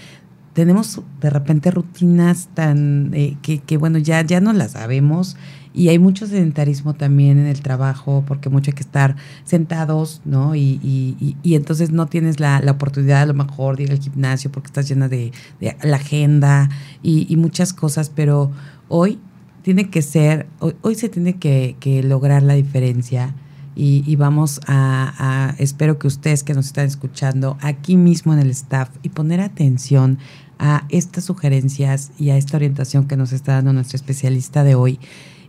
tenemos 0.55 1.03
de 1.21 1.29
repente 1.29 1.71
rutinas 1.71 2.49
tan 2.55 3.11
eh, 3.13 3.37
que, 3.43 3.59
que, 3.59 3.77
bueno, 3.77 3.99
ya, 3.99 4.23
ya 4.23 4.41
no 4.41 4.55
las 4.55 4.71
sabemos 4.71 5.37
y 5.77 5.91
hay 5.91 5.99
mucho 5.99 6.27
sedentarismo 6.27 6.95
también 6.95 7.39
en 7.39 7.47
el 7.47 7.61
trabajo, 7.61 8.25
porque 8.27 8.49
mucho 8.49 8.71
hay 8.71 8.75
que 8.75 8.83
estar 8.83 9.15
sentados, 9.45 10.23
¿no? 10.25 10.55
Y, 10.55 10.81
y, 10.83 11.37
y 11.43 11.55
entonces 11.55 11.91
no 11.91 12.07
tienes 12.07 12.41
la, 12.41 12.61
la, 12.61 12.73
oportunidad 12.73 13.21
a 13.21 13.27
lo 13.27 13.35
mejor 13.35 13.77
de 13.77 13.83
ir 13.83 13.91
al 13.91 13.99
gimnasio 13.99 14.51
porque 14.51 14.69
estás 14.69 14.89
llena 14.89 15.09
de, 15.09 15.33
la 15.61 15.97
agenda 15.97 16.71
y, 17.03 17.37
muchas 17.37 17.75
cosas, 17.75 18.09
pero 18.09 18.51
hoy 18.89 19.19
tiene 19.61 19.91
que 19.91 20.01
ser, 20.01 20.47
hoy, 20.61 20.95
se 20.95 21.11
tiene 21.11 21.37
que, 21.37 21.77
que, 21.79 22.03
lograr 22.03 22.43
la 22.43 22.55
diferencia. 22.55 23.35
Y, 23.79 24.03
y 24.07 24.17
vamos 24.17 24.63
a, 24.67 25.13
a, 25.19 25.55
espero 25.59 25.99
que 25.99 26.07
ustedes 26.07 26.43
que 26.43 26.55
nos 26.55 26.69
están 26.69 26.87
escuchando 26.87 27.59
aquí 27.61 27.99
mismo 27.99 28.33
en 28.33 28.39
el 28.39 28.49
staff 28.49 28.89
y 29.03 29.11
poner 29.11 29.43
atención 29.43 30.17
a 30.59 30.87
estas 30.89 31.25
sugerencias 31.25 32.13
y 32.19 32.31
a 32.31 32.39
esta 32.39 32.57
orientación 32.57 33.07
que 33.07 33.19
nos 33.19 33.33
está 33.33 33.53
dando 33.53 33.75
nuestro 33.75 33.97
especialista 33.97 34.65
de 34.65 34.75
hoy 34.75 34.99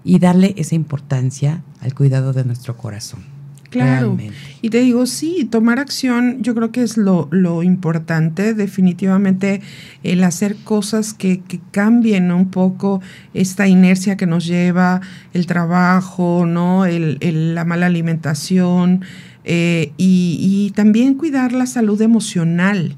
y 0.03 0.19
darle 0.19 0.53
esa 0.57 0.75
importancia 0.75 1.63
al 1.81 1.93
cuidado 1.93 2.33
de 2.33 2.45
nuestro 2.45 2.77
corazón. 2.77 3.37
Claro. 3.69 4.17
Y 4.61 4.69
te 4.69 4.79
digo, 4.79 5.05
sí, 5.05 5.45
tomar 5.49 5.79
acción 5.79 6.41
yo 6.41 6.55
creo 6.55 6.71
que 6.71 6.83
es 6.83 6.95
lo, 6.95 7.27
lo 7.31 7.63
importante, 7.63 8.53
definitivamente 8.53 9.61
el 10.03 10.23
hacer 10.23 10.55
cosas 10.55 11.13
que, 11.13 11.41
que, 11.41 11.59
cambien 11.71 12.31
un 12.31 12.49
poco 12.49 13.01
esta 13.33 13.67
inercia 13.67 14.15
que 14.15 14.25
nos 14.25 14.45
lleva 14.45 15.01
el 15.33 15.47
trabajo, 15.47 16.45
¿no? 16.47 16.85
El, 16.85 17.17
el, 17.19 17.55
la 17.55 17.65
mala 17.65 17.87
alimentación, 17.87 19.03
eh, 19.49 19.93
y, 19.95 20.73
también 20.75 21.15
cuidar 21.15 21.53
la 21.53 21.65
salud 21.65 21.99
emocional. 22.01 22.95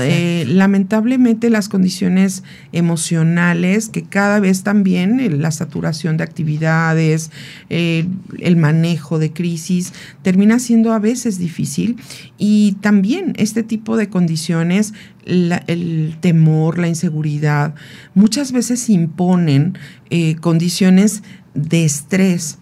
Eh, 0.00 0.44
lamentablemente 0.48 1.48
las 1.48 1.68
condiciones 1.68 2.42
emocionales, 2.72 3.88
que 3.88 4.02
cada 4.02 4.40
vez 4.40 4.64
también 4.64 5.20
eh, 5.20 5.30
la 5.30 5.52
saturación 5.52 6.16
de 6.16 6.24
actividades, 6.24 7.30
el 7.68 8.56
manejo 8.56 9.20
de 9.20 9.32
crisis, 9.32 9.92
termina 10.22 10.58
siendo 10.58 10.92
a 10.92 10.98
veces 10.98 11.38
difícil. 11.38 11.96
Y 12.36 12.72
también 12.80 13.34
este 13.36 13.62
tipo 13.62 13.96
de 13.96 14.08
condiciones 14.08 14.92
el 15.24 16.16
temor, 16.20 16.78
la 16.78 16.88
inseguridad, 16.88 17.76
muchas 18.14 18.50
veces 18.50 18.90
imponen 18.90 19.78
condiciones 20.40 21.22
de 21.54 21.84
estrés 21.84 22.58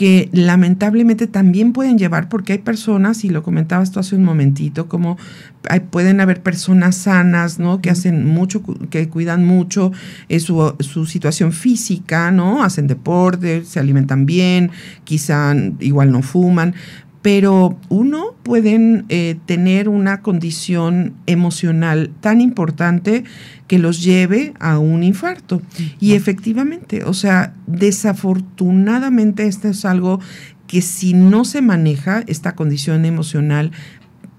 que 0.00 0.30
lamentablemente 0.32 1.26
también 1.26 1.74
pueden 1.74 1.98
llevar, 1.98 2.30
porque 2.30 2.54
hay 2.54 2.60
personas, 2.60 3.22
y 3.22 3.28
lo 3.28 3.42
comentabas 3.42 3.90
tú 3.90 4.00
hace 4.00 4.16
un 4.16 4.24
momentito, 4.24 4.88
como 4.88 5.18
hay, 5.68 5.80
pueden 5.80 6.22
haber 6.22 6.42
personas 6.42 6.96
sanas, 6.96 7.58
¿no? 7.58 7.82
Que 7.82 7.90
hacen 7.90 8.24
mucho, 8.24 8.62
que 8.88 9.10
cuidan 9.10 9.44
mucho 9.44 9.92
eh, 10.30 10.40
su, 10.40 10.74
su, 10.80 11.04
situación 11.04 11.52
física, 11.52 12.30
¿no? 12.30 12.64
Hacen 12.64 12.86
deporte, 12.86 13.66
se 13.66 13.78
alimentan 13.78 14.24
bien, 14.24 14.70
quizá 15.04 15.54
igual 15.80 16.12
no 16.12 16.22
fuman, 16.22 16.74
pero 17.22 17.76
uno 17.88 18.34
pueden 18.42 19.04
eh, 19.08 19.36
tener 19.44 19.88
una 19.88 20.22
condición 20.22 21.14
emocional 21.26 22.10
tan 22.20 22.40
importante 22.40 23.24
que 23.66 23.78
los 23.78 24.02
lleve 24.02 24.54
a 24.58 24.78
un 24.78 25.02
infarto. 25.02 25.60
Y 26.00 26.14
efectivamente, 26.14 27.04
o 27.04 27.12
sea, 27.12 27.54
desafortunadamente 27.66 29.46
esto 29.46 29.68
es 29.68 29.84
algo 29.84 30.20
que 30.66 30.80
si 30.80 31.14
no 31.14 31.44
se 31.44 31.62
maneja, 31.62 32.22
esta 32.26 32.54
condición 32.54 33.04
emocional, 33.04 33.70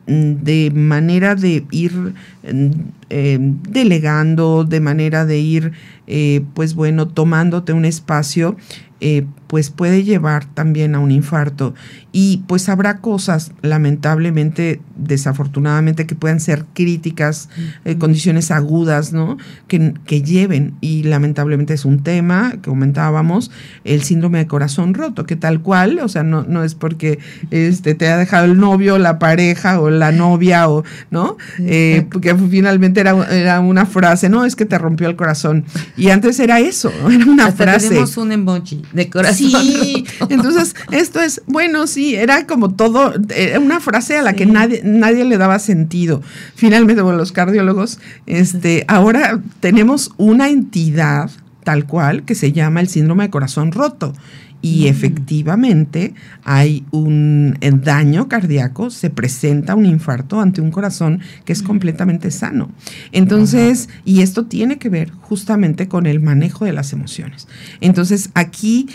mm, 0.07 0.43
de 0.43 0.71
manera 0.73 1.35
de 1.35 1.65
ir 1.71 1.93
mm, 1.93 2.69
eh, 3.09 3.37
delegando, 3.69 4.63
de 4.63 4.79
manera 4.79 5.25
de 5.25 5.39
ir, 5.39 5.71
eh, 6.07 6.43
pues 6.55 6.73
bueno, 6.73 7.07
tomándote 7.07 7.73
un 7.73 7.85
espacio, 7.85 8.57
eh, 9.01 9.25
pues 9.47 9.69
puede 9.69 10.03
llevar 10.03 10.45
también 10.45 10.95
a 10.95 10.99
un 10.99 11.11
infarto. 11.11 11.73
Y 12.13 12.43
pues 12.47 12.69
habrá 12.69 12.99
cosas, 12.99 13.51
lamentablemente, 13.61 14.79
desafortunadamente, 14.95 16.05
que 16.05 16.15
puedan 16.15 16.39
ser 16.39 16.65
críticas, 16.73 17.49
eh, 17.83 17.97
condiciones 17.97 18.49
agudas, 18.51 19.11
¿no? 19.11 19.37
Que, 19.67 19.93
que, 20.05 20.21
lleven, 20.21 20.75
y 20.79 21.03
lamentablemente 21.03 21.73
es 21.73 21.83
un 21.83 22.03
tema 22.03 22.51
que 22.51 22.69
comentábamos, 22.69 23.51
el 23.83 24.03
síndrome 24.03 24.37
de 24.37 24.47
corazón 24.47 24.93
roto, 24.93 25.25
que 25.25 25.35
tal 25.35 25.61
cual, 25.61 25.99
o 25.99 26.07
sea, 26.07 26.23
no, 26.23 26.43
no 26.43 26.63
es 26.63 26.75
porque 26.75 27.19
este, 27.49 27.95
te 27.95 28.07
ha 28.07 28.17
dejado 28.17 28.45
el 28.45 28.57
novio, 28.57 28.99
la 28.99 29.19
pareja 29.19 29.81
o 29.81 29.89
la 29.89 30.11
novia, 30.13 30.69
o, 30.69 30.83
¿no? 31.09 31.37
Eh, 31.59 32.07
porque 32.09 32.35
finalmente 32.35 33.01
era, 33.01 33.27
era, 33.29 33.59
una 33.59 33.85
frase, 33.85 34.29
no, 34.29 34.45
es 34.45 34.55
que 34.55 34.65
te 34.65 34.77
rompió 34.77 35.09
el 35.09 35.15
corazón. 35.15 35.65
Y 35.97 36.09
antes 36.09 36.39
era 36.39 36.59
eso, 36.59 36.91
era 37.11 37.25
una 37.25 37.51
frase. 37.51 37.89
Tenemos 37.89 38.15
un 38.15 38.31
emoji 38.31 38.83
de 38.93 39.10
corazón. 39.10 39.49
Sí, 39.63 40.06
entonces 40.30 40.75
esto 40.91 41.19
es, 41.21 41.41
bueno, 41.47 41.88
sí, 41.88 42.15
era 42.15 42.47
como 42.47 42.73
todo, 42.73 43.13
era 43.36 43.60
una 43.60 43.80
frase 43.80 44.17
a 44.17 44.21
la 44.21 44.34
que 44.34 44.45
nadie, 44.45 44.82
nadie 44.84 45.25
le 45.25 45.38
daba 45.38 45.60
sentido. 45.60 46.21
Finalmente, 46.56 47.01
bueno, 47.01 47.17
los 47.17 47.32
cardiólogos, 47.32 47.99
este, 48.25 48.86
ahora 48.88 49.39
tenemos 49.60 50.12
una 50.17 50.49
entidad 50.49 51.30
tal 51.63 51.86
cual 51.86 52.23
que 52.23 52.36
se 52.36 52.51
llama 52.51 52.82
el 52.82 52.88
síndrome 52.88 53.25
de 53.25 53.30
corazón 53.30 53.71
roto 53.71 54.13
y 54.62 54.84
mm. 54.84 54.88
efectivamente 54.88 56.13
hay 56.43 56.86
un 56.91 57.58
daño 57.84 58.28
cardíaco, 58.28 58.89
se 58.89 59.10
presenta 59.10 59.76
un 59.76 59.86
infarto 59.86 60.39
ante 60.39 60.62
un 60.62 60.71
corazón 60.71 61.21
que 61.45 61.54
es 61.54 61.63
mm. 61.63 61.65
completamente 61.65 62.32
sano. 62.32 62.71
Entonces, 63.12 63.89
y 64.06 64.21
esto 64.21 64.45
tiene 64.45 64.78
que 64.78 64.89
ver 64.89 65.12
justamente 65.12 65.88
con 65.88 66.06
el 66.06 66.19
manejo 66.19 66.65
de 66.65 66.74
las 66.74 66.93
emociones. 66.93 67.47
Entonces, 67.80 68.30
aquí 68.34 68.88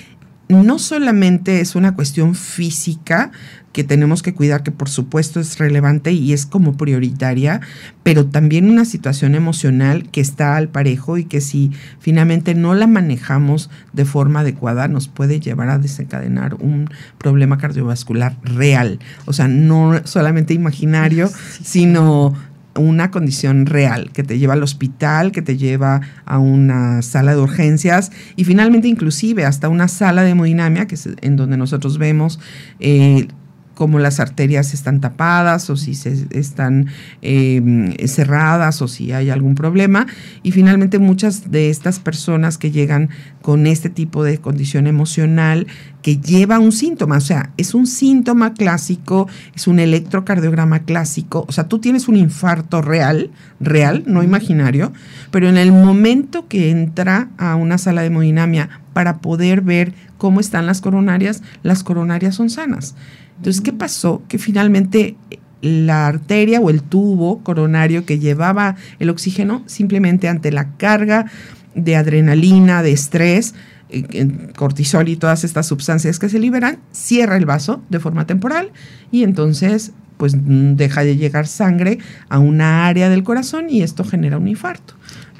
no 0.48 0.78
solamente 0.78 1.60
es 1.60 1.74
una 1.74 1.94
cuestión 1.94 2.34
física 2.34 3.32
que 3.72 3.84
tenemos 3.84 4.22
que 4.22 4.32
cuidar, 4.32 4.62
que 4.62 4.70
por 4.70 4.88
supuesto 4.88 5.38
es 5.38 5.58
relevante 5.58 6.10
y 6.10 6.32
es 6.32 6.46
como 6.46 6.78
prioritaria, 6.78 7.60
pero 8.02 8.24
también 8.24 8.70
una 8.70 8.86
situación 8.86 9.34
emocional 9.34 10.08
que 10.10 10.22
está 10.22 10.56
al 10.56 10.68
parejo 10.68 11.18
y 11.18 11.24
que 11.24 11.42
si 11.42 11.72
finalmente 12.00 12.54
no 12.54 12.74
la 12.74 12.86
manejamos 12.86 13.68
de 13.92 14.06
forma 14.06 14.40
adecuada 14.40 14.88
nos 14.88 15.08
puede 15.08 15.40
llevar 15.40 15.68
a 15.68 15.78
desencadenar 15.78 16.54
un 16.54 16.88
problema 17.18 17.58
cardiovascular 17.58 18.38
real. 18.42 18.98
O 19.26 19.34
sea, 19.34 19.46
no 19.46 20.00
solamente 20.04 20.54
imaginario, 20.54 21.28
sino 21.62 22.32
una 22.76 23.10
condición 23.10 23.66
real 23.66 24.10
que 24.12 24.22
te 24.22 24.38
lleva 24.38 24.54
al 24.54 24.62
hospital, 24.62 25.32
que 25.32 25.42
te 25.42 25.56
lleva 25.56 26.00
a 26.24 26.38
una 26.38 27.02
sala 27.02 27.34
de 27.34 27.40
urgencias 27.40 28.12
y 28.36 28.44
finalmente 28.44 28.88
inclusive 28.88 29.44
hasta 29.44 29.68
una 29.68 29.88
sala 29.88 30.22
de 30.22 30.30
hemodinamia, 30.30 30.86
que 30.86 30.94
es 30.94 31.08
en 31.20 31.36
donde 31.36 31.56
nosotros 31.56 31.98
vemos 31.98 32.40
eh, 32.80 33.28
cómo 33.76 33.98
las 33.98 34.20
arterias 34.20 34.72
están 34.72 35.02
tapadas 35.02 35.68
o 35.68 35.76
si 35.76 35.94
se 35.94 36.26
están 36.30 36.86
em, 37.20 37.92
cerradas 38.08 38.80
o 38.80 38.88
si 38.88 39.12
hay 39.12 39.28
algún 39.28 39.54
problema. 39.54 40.06
Y 40.42 40.50
finalmente 40.50 40.98
muchas 40.98 41.50
de 41.50 41.68
estas 41.68 42.00
personas 42.00 42.56
que 42.56 42.70
llegan 42.70 43.10
con 43.42 43.66
este 43.66 43.90
tipo 43.90 44.24
de 44.24 44.38
condición 44.38 44.86
emocional 44.86 45.66
que 46.06 46.16
lleva 46.16 46.60
un 46.60 46.70
síntoma, 46.70 47.16
o 47.16 47.20
sea, 47.20 47.50
es 47.56 47.74
un 47.74 47.86
síntoma 47.86 48.54
clásico, 48.54 49.28
es 49.56 49.66
un 49.66 49.80
electrocardiograma 49.80 50.84
clásico, 50.84 51.44
o 51.48 51.52
sea, 51.52 51.66
tú 51.66 51.80
tienes 51.80 52.06
un 52.06 52.16
infarto 52.16 52.80
real, 52.80 53.30
real, 53.58 54.04
no 54.06 54.22
imaginario, 54.22 54.92
pero 55.32 55.48
en 55.48 55.56
el 55.56 55.72
momento 55.72 56.46
que 56.46 56.70
entra 56.70 57.28
a 57.38 57.56
una 57.56 57.76
sala 57.76 58.02
de 58.02 58.06
hemodinamia 58.06 58.68
para 58.92 59.18
poder 59.18 59.62
ver 59.62 59.94
cómo 60.16 60.38
están 60.38 60.64
las 60.66 60.80
coronarias, 60.80 61.42
las 61.64 61.82
coronarias 61.82 62.36
son 62.36 62.50
sanas. 62.50 62.94
Entonces, 63.36 63.60
¿qué 63.60 63.72
pasó? 63.72 64.22
Que 64.28 64.38
finalmente 64.38 65.16
eh, 65.30 65.38
la 65.62 66.06
arteria 66.06 66.60
o 66.60 66.70
el 66.70 66.82
tubo 66.82 67.42
coronario 67.42 68.04
que 68.04 68.18
llevaba 68.18 68.76
el 68.98 69.10
oxígeno, 69.10 69.62
simplemente 69.66 70.28
ante 70.28 70.52
la 70.52 70.76
carga 70.76 71.26
de 71.74 71.96
adrenalina, 71.96 72.82
de 72.82 72.92
estrés, 72.92 73.54
eh, 73.88 74.50
cortisol 74.56 75.08
y 75.08 75.16
todas 75.16 75.44
estas 75.44 75.66
sustancias 75.66 76.18
que 76.18 76.28
se 76.28 76.40
liberan, 76.40 76.78
cierra 76.90 77.36
el 77.36 77.46
vaso 77.46 77.82
de 77.88 78.00
forma 78.00 78.26
temporal 78.26 78.72
y 79.12 79.22
entonces 79.22 79.92
pues 80.16 80.34
deja 80.36 81.04
de 81.04 81.16
llegar 81.16 81.46
sangre 81.46 81.98
a 82.28 82.38
una 82.38 82.86
área 82.86 83.08
del 83.08 83.22
corazón 83.22 83.66
y 83.70 83.82
esto 83.82 84.02
genera 84.02 84.38
un 84.38 84.48
infarto. 84.48 84.94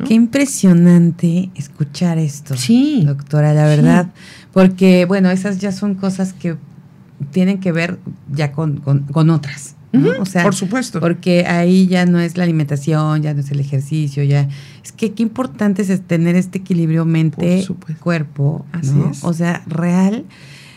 Qué 0.07 0.15
impresionante 0.15 1.51
escuchar 1.55 2.19
esto, 2.19 2.55
sí, 2.57 3.03
doctora, 3.05 3.55
la 3.55 3.65
verdad, 3.65 4.13
porque 4.53 5.07
bueno, 5.07 5.31
esas 5.31 5.59
ya 5.59 5.73
son 5.73 5.95
cosas 5.95 6.35
que 6.35 6.57
tienen 7.31 7.59
que 7.59 7.73
ver 7.73 7.99
ya 8.31 8.53
con, 8.53 8.83
otras. 9.31 9.77
o 10.19 10.27
sea, 10.27 10.43
por 10.43 10.55
supuesto. 10.55 11.01
Porque 11.01 11.47
ahí 11.47 11.87
ya 11.87 12.07
no 12.07 12.21
es 12.21 12.37
la 12.37 12.45
alimentación, 12.45 13.23
ya 13.23 13.35
no 13.35 13.41
es 13.41 13.51
el 13.51 13.61
ejercicio, 13.61 14.23
ya. 14.23 14.49
Es 14.85 14.93
que 14.93 15.13
qué 15.13 15.23
importante 15.23 15.83
es 15.83 16.01
tener 16.03 16.37
este 16.37 16.59
equilibrio 16.59 17.05
mente-cuerpo. 17.05 18.67
Así 18.73 18.95
es. 19.11 19.25
O 19.25 19.33
sea, 19.33 19.63
real. 19.67 20.25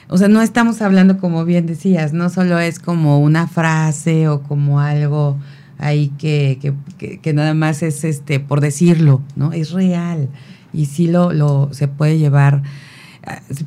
O 0.07 0.17
sea, 0.17 0.27
no 0.27 0.41
estamos 0.41 0.81
hablando, 0.81 1.19
como 1.19 1.45
bien 1.45 1.67
decías, 1.67 2.13
no 2.13 2.29
solo 2.29 2.57
es 2.59 2.79
como 2.79 3.19
una 3.19 3.47
frase 3.47 4.27
o 4.27 4.41
como 4.41 4.79
algo 4.79 5.37
ahí 5.77 6.11
que, 6.17 6.59
que, 6.97 7.19
que, 7.19 7.33
nada 7.33 7.53
más 7.53 7.83
es 7.83 8.03
este 8.03 8.39
por 8.39 8.59
decirlo, 8.59 9.21
¿no? 9.35 9.53
Es 9.53 9.71
real. 9.71 10.27
Y 10.73 10.85
sí 10.85 11.07
lo, 11.07 11.31
lo 11.31 11.69
se 11.73 11.87
puede 11.87 12.17
llevar 12.17 12.63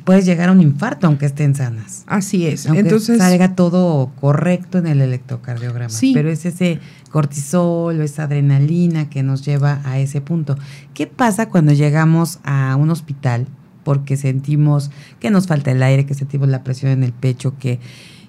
puedes 0.03 0.25
llegar 0.25 0.49
a 0.49 0.51
un 0.51 0.61
infarto 0.61 1.07
aunque 1.07 1.25
estén 1.25 1.55
sanas. 1.55 2.03
Así 2.07 2.47
es. 2.47 2.65
Aunque 2.65 2.81
Entonces 2.81 3.17
salga 3.17 3.55
todo 3.55 4.11
correcto 4.19 4.77
en 4.77 4.87
el 4.87 5.01
electrocardiograma. 5.01 5.89
Sí. 5.89 6.11
Pero 6.13 6.29
es 6.29 6.45
ese 6.45 6.79
cortisol 7.11 7.99
o 7.99 8.03
esa 8.03 8.23
adrenalina 8.23 9.09
que 9.09 9.23
nos 9.23 9.45
lleva 9.45 9.81
a 9.83 9.99
ese 9.99 10.21
punto. 10.21 10.57
¿Qué 10.93 11.07
pasa 11.07 11.49
cuando 11.49 11.73
llegamos 11.73 12.39
a 12.43 12.75
un 12.75 12.89
hospital 12.89 13.47
porque 13.83 14.17
sentimos 14.17 14.91
que 15.19 15.29
nos 15.29 15.47
falta 15.47 15.71
el 15.71 15.83
aire, 15.83 16.05
que 16.05 16.13
sentimos 16.13 16.47
la 16.47 16.63
presión 16.63 16.91
en 16.91 17.03
el 17.03 17.11
pecho, 17.11 17.57
que 17.57 17.79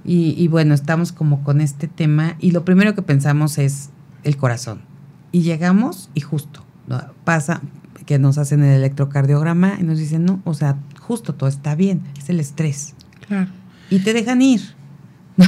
y, 0.05 0.35
y 0.37 0.49
bueno 0.49 0.75
estamos 0.75 1.13
como 1.13 1.43
con 1.45 1.61
este 1.61 1.89
tema 1.89 2.37
y 2.39 2.51
lo 2.51 2.65
primero 2.65 2.95
que 2.95 3.01
pensamos 3.01 3.57
es 3.57 3.89
el 4.23 4.37
corazón 4.37 4.83
y 5.33 5.43
llegamos 5.43 6.11
y 6.13 6.21
justo 6.21 6.65
pasa 7.25 7.63
que 8.05 8.19
nos 8.19 8.39
hacen 8.39 8.63
el 8.63 8.77
electrocardiograma 8.77 9.77
y 9.81 9.83
nos 9.83 9.99
dicen, 9.99 10.25
no, 10.25 10.41
o 10.45 10.55
sea, 10.55 10.77
justo 11.07 11.35
todo 11.35 11.49
está 11.49 11.75
bien, 11.75 12.03
es 12.19 12.31
el 12.31 12.41
estrés. 12.41 12.95
Claro. 13.27 13.51
Y 13.91 13.99
te 14.01 14.13
dejan 14.13 14.43
ir. 14.43 14.61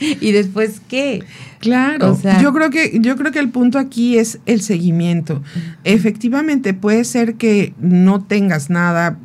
¿Y 0.00 0.32
después 0.32 0.80
qué? 0.88 1.24
Claro, 1.58 2.18
yo 2.40 2.54
creo 2.54 2.70
que 2.70 3.00
yo 3.00 3.16
creo 3.16 3.32
que 3.32 3.38
el 3.38 3.50
punto 3.50 3.78
aquí 3.78 4.16
es 4.16 4.38
el 4.46 4.62
seguimiento. 4.62 5.42
Efectivamente, 5.84 6.72
puede 6.72 7.04
ser 7.04 7.34
que 7.34 7.74
no 7.78 8.24
tengas 8.24 8.70
nada 8.70 9.18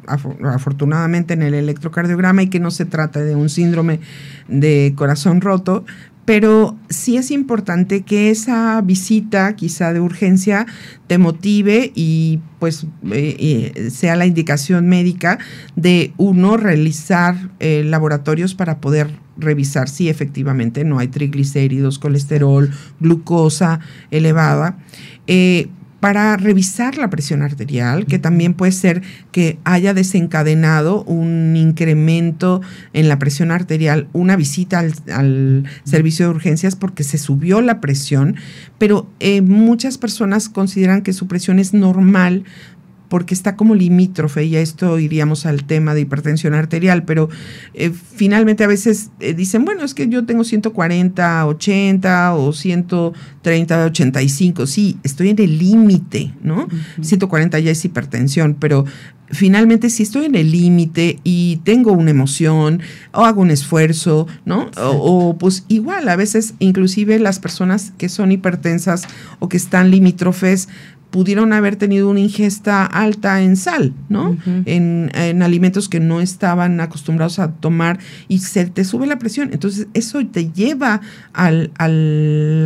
afortunadamente 0.43 1.33
en 1.33 1.43
el 1.43 1.53
electrocardiograma 1.53 2.43
y 2.43 2.49
que 2.49 2.59
no 2.59 2.71
se 2.71 2.83
trate 2.83 3.23
de 3.23 3.35
un 3.35 3.47
síndrome 3.47 4.01
de 4.49 4.93
corazón 4.97 5.39
roto, 5.39 5.85
pero 6.25 6.75
sí 6.89 7.17
es 7.17 7.29
importante 7.31 8.01
que 8.01 8.31
esa 8.31 8.81
visita 8.81 9.55
quizá 9.55 9.93
de 9.93 9.99
urgencia 9.99 10.65
te 11.07 11.19
motive 11.19 11.91
y 11.95 12.39
pues 12.59 12.87
eh, 13.11 13.73
eh, 13.75 13.89
sea 13.91 14.15
la 14.15 14.25
indicación 14.25 14.87
médica 14.87 15.37
de 15.75 16.13
uno 16.17 16.57
realizar 16.57 17.51
eh, 17.59 17.83
laboratorios 17.85 18.55
para 18.55 18.81
poder 18.81 19.11
revisar 19.37 19.87
si 19.87 20.09
efectivamente 20.09 20.83
no 20.83 20.97
hay 20.97 21.09
triglicéridos, 21.09 21.99
colesterol, 21.99 22.71
glucosa 22.99 23.79
elevada 24.09 24.79
para 26.05 26.37
revisar 26.37 26.99
la 26.99 27.09
presión 27.09 27.41
arterial, 27.41 28.05
que 28.05 28.19
también 28.19 28.53
puede 28.53 28.73
ser 28.73 29.01
que 29.31 29.57
haya 29.63 29.95
desencadenado 29.95 31.03
un 31.05 31.55
incremento 31.55 32.61
en 32.93 33.07
la 33.07 33.17
presión 33.17 33.49
arterial, 33.49 34.07
una 34.13 34.35
visita 34.35 34.77
al, 34.77 35.63
servicio 35.83 36.27
de 36.27 36.35
urgencias 36.35 36.75
porque 36.75 37.03
se 37.03 37.17
subió 37.17 37.59
la 37.59 37.81
presión, 37.81 38.35
pero 38.77 39.09
eh, 39.19 39.41
muchas 39.41 39.97
personas 39.97 40.47
consideran 40.47 41.01
que 41.01 41.11
su 41.11 41.25
presión 41.25 41.57
es 41.57 41.73
normal 41.73 42.43
porque 43.09 43.33
está 43.33 43.55
como 43.55 43.75
limítrofe, 43.75 44.45
y 44.45 44.55
a 44.55 44.61
esto 44.61 44.99
iríamos 44.99 45.45
al 45.45 45.63
tema 45.65 45.93
de 45.93 46.01
hipertensión 46.01 46.53
arterial, 46.53 47.03
pero 47.03 47.29
eh, 47.73 47.91
finalmente 47.91 48.63
a 48.63 48.67
veces 48.67 49.11
eh, 49.19 49.33
dicen, 49.33 49.65
bueno, 49.65 49.83
es 49.83 49.93
que 49.93 50.07
yo 50.07 50.25
tengo 50.25 50.43
140, 50.43 51.45
80 51.45 52.35
o 52.35 52.53
130, 52.53 53.85
85, 53.85 54.67
sí, 54.67 54.97
estoy 55.03 55.29
en 55.29 55.39
el 55.39 55.57
límite, 55.57 56.33
¿no? 56.41 56.67
140 57.01 57.59
ya 57.59 57.71
es 57.71 57.85
hipertensión, 57.85 58.55
pero 58.59 58.85
finalmente 59.29 59.89
si 59.89 60.03
estoy 60.03 60.25
en 60.25 60.35
el 60.35 60.51
límite 60.51 61.19
y 61.23 61.57
tengo 61.63 61.91
una 61.91 62.11
emoción 62.11 62.81
o 63.11 63.25
hago 63.25 63.41
un 63.41 63.51
esfuerzo, 63.51 64.27
¿no? 64.45 64.69
O, 64.77 65.29
o, 65.29 65.37
pues 65.37 65.65
igual, 65.67 66.07
a 66.09 66.15
veces 66.15 66.53
inclusive 66.59 67.19
las 67.19 67.39
personas 67.39 67.91
que 67.97 68.09
son 68.09 68.31
hipertensas 68.31 69.03
o 69.39 69.49
que 69.49 69.57
están 69.57 69.91
limítrofes, 69.91 70.69
pudieron 71.15 71.53
haber 71.53 71.77
tenido 71.77 72.09
una 72.09 72.19
ingesta 72.19 72.85
alta 72.85 73.41
en 73.41 73.55
sal, 73.55 73.93
¿no? 74.09 74.37
en, 74.65 75.41
alimentos 75.41 75.87
que 75.87 76.01
no 76.01 76.19
estaban 76.19 76.81
acostumbrados 76.81 77.39
a 77.39 77.53
tomar 77.53 77.99
y 78.27 78.39
se 78.39 78.65
te 78.65 78.83
sube 78.83 79.07
la 79.07 79.17
presión. 79.17 79.51
Entonces, 79.53 79.87
eso 79.93 80.19
te 80.27 80.51
lleva 80.51 80.99
al, 81.31 81.71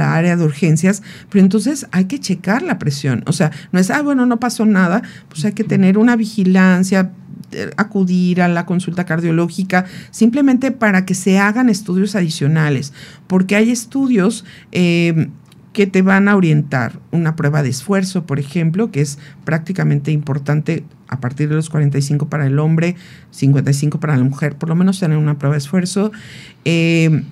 área 0.02 0.36
de 0.36 0.44
urgencias, 0.44 1.04
pero 1.30 1.44
entonces 1.44 1.86
hay 1.92 2.06
que 2.06 2.20
checar 2.20 2.64
la 2.64 2.80
presión. 2.80 3.22
O 3.28 3.34
sea, 3.34 3.52
no 3.72 3.80
es, 3.80 3.92
ah, 3.92 4.02
bueno, 4.02 4.26
no 4.26 4.40
pasó 4.40 4.66
nada, 4.66 5.04
pues 5.28 5.46
hay 5.46 5.52
que 5.52 5.64
tener 5.64 6.00
una 6.00 6.16
vigilancia, 6.16 7.12
eh, 7.52 7.70
acudir 7.78 8.42
a 8.42 8.48
la 8.48 8.66
consulta 8.66 9.06
cardiológica 9.06 9.86
simplemente 10.10 10.72
para 10.72 11.06
que 11.06 11.14
se 11.14 11.38
hagan 11.38 11.70
estudios 11.70 12.16
adicionales, 12.16 12.94
porque 13.28 13.56
hay 13.56 13.70
estudios 13.70 14.44
eh, 14.72 15.30
que 15.80 15.88
te 15.88 16.02
van 16.02 16.28
a 16.28 16.36
orientar. 16.36 17.00
Una 17.12 17.38
prueba 17.38 17.64
de 17.64 17.70
esfuerzo, 17.70 18.26
por 18.26 18.38
ejemplo, 18.38 18.92
que 18.92 19.00
es 19.00 19.18
prácticamente 19.46 20.12
importante 20.12 20.84
a 21.08 21.22
partir 21.22 21.48
de 21.48 21.56
los 21.56 21.70
45 21.70 22.28
para 22.28 22.46
el 22.46 22.60
hombre, 22.60 22.98
55 23.32 23.98
para 24.02 24.18
la 24.18 24.26
mujer, 24.26 24.58
por 24.58 24.68
lo 24.68 24.76
menos 24.76 25.00
tener 25.00 25.18
una 25.18 25.40
prueba 25.40 25.54
de 25.54 25.60
esfuerzo. 25.60 26.12
Eh, 26.66 27.24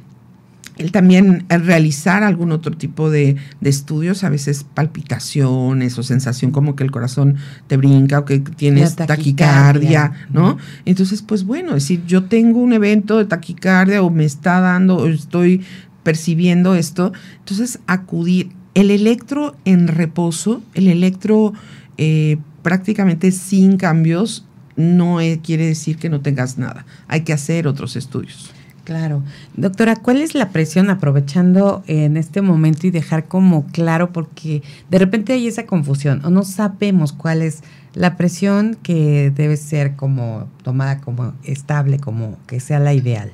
el 0.78 0.92
también 0.92 1.46
realizar 1.50 2.24
algún 2.24 2.52
otro 2.52 2.72
tipo 2.78 3.10
de, 3.10 3.36
estudios, 3.62 4.24
a 4.24 4.30
veces 4.30 4.64
palpitaciones 4.64 5.98
o 5.98 6.04
sensación 6.04 6.52
como 6.52 6.78
que 6.78 6.86
el 6.86 6.92
corazón 6.92 7.36
te 7.68 7.76
brinca 7.76 8.20
o 8.20 8.26
que 8.26 8.40
tienes 8.40 8.96
taquicardia, 8.96 10.14
¿no? 10.32 10.58
Entonces, 10.86 11.22
pues 11.22 11.44
bueno, 11.44 11.70
es 11.70 11.84
decir, 11.84 12.04
yo 12.06 12.26
tengo 12.26 12.60
un 12.60 12.72
evento 12.72 13.18
de 13.18 13.26
taquicardia 13.26 14.02
o 14.04 14.10
me 14.10 14.24
está 14.24 14.62
dando, 14.62 14.98
o 14.98 15.08
estoy 15.08 15.66
percibiendo 16.08 16.74
esto. 16.74 17.12
Entonces, 17.40 17.80
acudir. 17.86 18.52
El 18.76 18.92
electro 18.92 19.58
en 19.66 19.90
reposo, 19.90 20.62
el 20.74 20.88
electro 20.88 21.52
eh, 21.98 22.38
prácticamente 22.62 23.34
sin 23.34 23.76
cambios, 23.76 24.46
no 24.78 25.18
quiere 25.44 25.66
decir 25.66 25.98
que 25.98 26.08
no 26.08 26.22
tengas 26.22 26.58
nada. 26.58 26.86
Hay 27.10 27.22
que 27.22 27.34
hacer 27.34 27.68
otros 27.68 27.98
estudios. 27.98 28.52
Claro. 28.86 29.22
Doctora, 29.58 29.98
¿cuál 29.98 30.22
es 30.22 30.34
la 30.34 30.52
presión 30.52 30.90
aprovechando 30.90 31.84
en 31.88 32.16
este 32.16 32.42
momento 32.42 32.88
y 32.88 32.92
dejar 32.92 33.28
como 33.28 33.66
claro, 33.66 34.14
porque 34.14 34.64
de 34.90 35.00
repente 35.00 35.34
hay 35.34 35.48
esa 35.48 35.66
confusión 35.66 36.24
o 36.24 36.30
no 36.30 36.46
sabemos 36.46 37.12
cuál 37.12 37.42
es 37.42 37.64
la 37.96 38.16
presión 38.16 38.78
que 38.82 39.30
debe 39.36 39.58
ser 39.58 39.98
como 39.98 40.48
tomada 40.64 41.02
como 41.02 41.34
estable, 41.44 42.00
como 42.00 42.38
que 42.48 42.62
sea 42.62 42.80
la 42.80 42.94
ideal? 42.94 43.34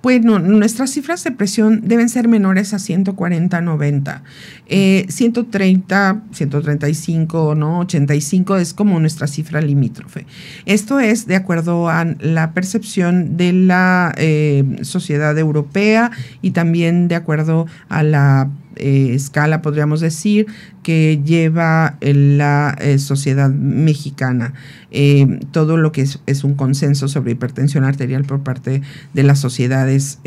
Bueno, 0.00 0.38
nuestras 0.38 0.90
cifras 0.90 1.24
de 1.24 1.32
presión 1.32 1.80
deben 1.84 2.08
ser 2.08 2.28
menores 2.28 2.72
a 2.72 2.78
140, 2.78 3.60
90. 3.60 4.22
130, 4.68 6.22
135, 6.30 7.54
¿no? 7.56 7.80
85 7.80 8.56
es 8.56 8.74
como 8.74 9.00
nuestra 9.00 9.26
cifra 9.26 9.60
limítrofe. 9.60 10.26
Esto 10.66 11.00
es 11.00 11.26
de 11.26 11.36
acuerdo 11.36 11.88
a 11.88 12.04
la 12.20 12.52
percepción 12.52 13.36
de 13.36 13.52
la 13.52 14.14
eh, 14.16 14.64
sociedad 14.82 15.36
europea 15.36 16.12
y 16.40 16.52
también 16.52 17.08
de 17.08 17.16
acuerdo 17.16 17.66
a 17.88 18.02
la 18.02 18.48
eh, 18.78 19.14
escala, 19.14 19.62
podríamos 19.62 20.00
decir, 20.00 20.46
que 20.82 21.20
lleva 21.24 21.98
la 22.00 22.76
eh, 22.80 22.98
sociedad 22.98 23.50
mexicana. 23.50 24.54
Eh, 24.90 25.40
todo 25.52 25.76
lo 25.76 25.92
que 25.92 26.02
es, 26.02 26.44
un 26.44 26.54
consenso 26.54 27.08
sobre 27.08 27.32
hipertensión 27.32 27.84
arterial 27.84 28.24
por 28.24 28.42
parte 28.42 28.82
de 29.12 29.22
las 29.22 29.38
sociedades 29.38 30.18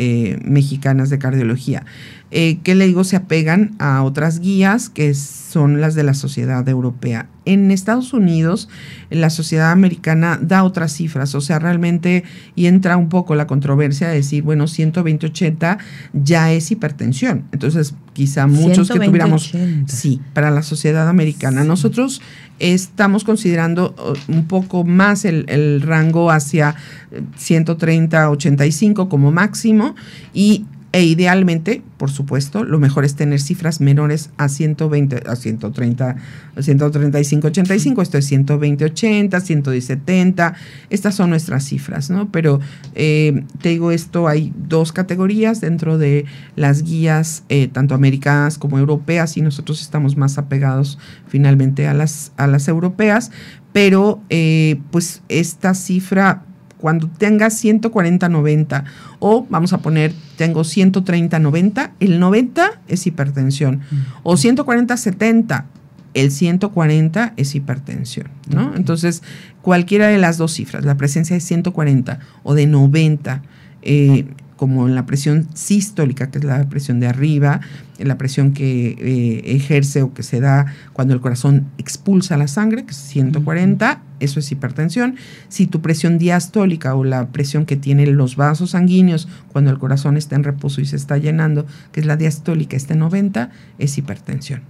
mexicanas 0.44 1.10
de 1.10 1.18
cardiología. 1.18 1.86
¿Qué 2.32 2.76
le 2.76 2.88
digo? 2.88 3.04
Se 3.04 3.18
apegan 3.18 3.76
a 3.78 4.04
otras 4.04 4.40
guías 4.40 4.90
que 4.90 5.14
son 5.14 5.82
las 5.82 5.96
de 5.96 6.04
la 6.04 6.14
sociedad 6.14 6.68
europea. 6.70 7.28
En 7.44 7.72
Estados 7.72 8.14
Unidos, 8.14 8.70
la 9.10 9.30
sociedad 9.30 9.72
americana 9.72 10.40
da 10.42 10.64
otras 10.64 10.94
cifras, 10.94 11.36
o 11.36 11.42
sea, 11.42 11.60
realmente, 11.60 12.24
y 12.56 12.68
entra 12.68 12.96
un 12.96 13.10
poco 13.10 13.36
la 13.36 13.48
controversia 13.48 14.08
de 14.08 14.16
decir, 14.16 14.44
bueno, 14.44 14.66
120-80 14.66 15.78
ya 16.14 16.54
es 16.54 16.72
hipertensión. 16.72 17.44
Entonces, 17.52 17.96
quizá 18.14 18.48
muchos 18.48 18.90
que 18.90 19.00
tuviéramos, 19.00 19.52
sí, 19.88 20.22
para 20.34 20.52
la 20.52 20.64
sociedad 20.64 21.10
americana. 21.10 21.66
Nosotros 21.66 22.22
estamos 22.60 23.26
considerando 23.26 23.94
un 24.30 24.46
poco 24.46 24.86
más 24.86 25.26
el, 25.26 25.46
el 25.50 25.82
rango 25.82 26.32
hacia 26.32 26.76
130-85 27.38 29.10
como 29.10 29.32
máximo 29.32 29.96
y 30.34 30.66
e 30.94 31.06
idealmente, 31.06 31.82
por 31.98 32.12
supuesto, 32.12 32.66
lo 32.66 32.78
mejor 32.78 33.06
es 33.06 33.16
tener 33.16 33.40
cifras 33.40 33.80
menores 33.80 34.30
a 34.36 34.50
120, 34.50 35.24
a 35.26 35.38
130, 35.38 36.16
a 36.58 36.62
135, 36.62 37.48
85. 37.48 38.02
Esto 38.02 38.18
es 38.18 38.26
120, 38.26 38.86
80, 38.86 39.40
110, 39.40 39.86
70. 39.86 40.54
Estas 40.90 41.16
son 41.16 41.30
nuestras 41.30 41.64
cifras, 41.64 42.10
¿no? 42.10 42.30
Pero 42.30 42.60
eh, 42.94 43.46
te 43.62 43.70
digo 43.70 43.92
esto, 43.92 44.28
hay 44.28 44.52
dos 44.68 44.92
categorías 44.92 45.62
dentro 45.62 45.98
de 45.98 46.26
las 46.58 46.84
guías, 46.84 47.46
eh, 47.48 47.70
tanto 47.70 47.96
americanas 47.96 48.58
como 48.58 48.78
europeas, 48.78 49.38
y 49.38 49.42
nosotros 49.42 49.82
estamos 49.82 50.18
más 50.18 50.38
apegados 50.38 51.00
finalmente 51.26 51.88
a 51.88 51.94
las, 51.94 52.34
a 52.36 52.48
las 52.48 52.68
europeas. 52.68 53.32
Pero, 53.72 54.22
eh, 54.30 54.82
pues, 54.92 55.22
esta 55.30 55.74
cifra 55.74 56.44
cuando 56.82 57.08
tengas 57.08 57.64
140-90 57.64 58.84
o 59.20 59.46
vamos 59.50 59.72
a 59.72 59.78
poner, 59.78 60.14
tengo 60.36 60.62
130-90, 60.62 61.92
el 62.00 62.20
90 62.20 62.82
es 62.88 63.08
hipertensión. 63.08 63.82
O 64.24 64.34
140-70, 64.34 65.66
el 66.14 66.32
140 66.32 67.34
es 67.38 67.56
hipertensión, 67.56 68.28
¿no? 68.50 68.76
Entonces, 68.76 69.24
cualquiera 69.62 70.08
de 70.08 70.18
las 70.18 70.38
dos 70.38 70.54
cifras, 70.54 70.84
la 70.84 70.98
presencia 70.98 71.36
de 71.36 71.40
140 71.40 72.20
o 72.44 72.54
de 72.56 72.68
90, 72.68 73.44
eh, 73.84 74.26
como 74.62 74.88
en 74.88 74.94
la 74.94 75.08
presión 75.08 75.48
sistólica, 75.56 76.30
que 76.30 76.38
es 76.38 76.44
la 76.44 76.70
presión 76.70 77.00
de 77.00 77.08
arriba, 77.08 77.62
la 77.98 78.20
presión 78.20 78.54
que 78.54 78.90
eh, 78.90 79.56
ejerce 79.56 80.04
o 80.04 80.14
que 80.14 80.22
se 80.22 80.40
da 80.40 80.68
cuando 80.94 81.16
el 81.16 81.20
corazón 81.20 81.66
expulsa 81.80 82.38
la 82.38 82.48
sangre, 82.48 82.86
que 82.86 82.92
es 82.92 82.98
140, 82.98 84.04
eso 84.20 84.40
es 84.40 84.52
hipertensión. 84.52 85.16
Si 85.50 85.66
tu 85.66 85.82
presión 85.82 86.20
diastólica 86.20 86.94
o 86.94 87.04
la 87.04 87.30
presión 87.30 87.66
que 87.66 87.76
tienen 87.76 88.16
los 88.18 88.36
vasos 88.36 88.70
sanguíneos 88.70 89.28
cuando 89.52 89.72
el 89.72 89.80
corazón 89.80 90.16
está 90.16 90.36
en 90.36 90.44
reposo 90.44 90.80
y 90.80 90.86
se 90.86 90.96
está 90.96 91.18
llenando, 91.18 91.66
que 91.92 92.02
es 92.02 92.06
la 92.06 92.16
diastólica, 92.16 92.78
este 92.78 92.94
90, 92.94 93.50
es 93.80 93.98
hipertensión. 93.98 94.62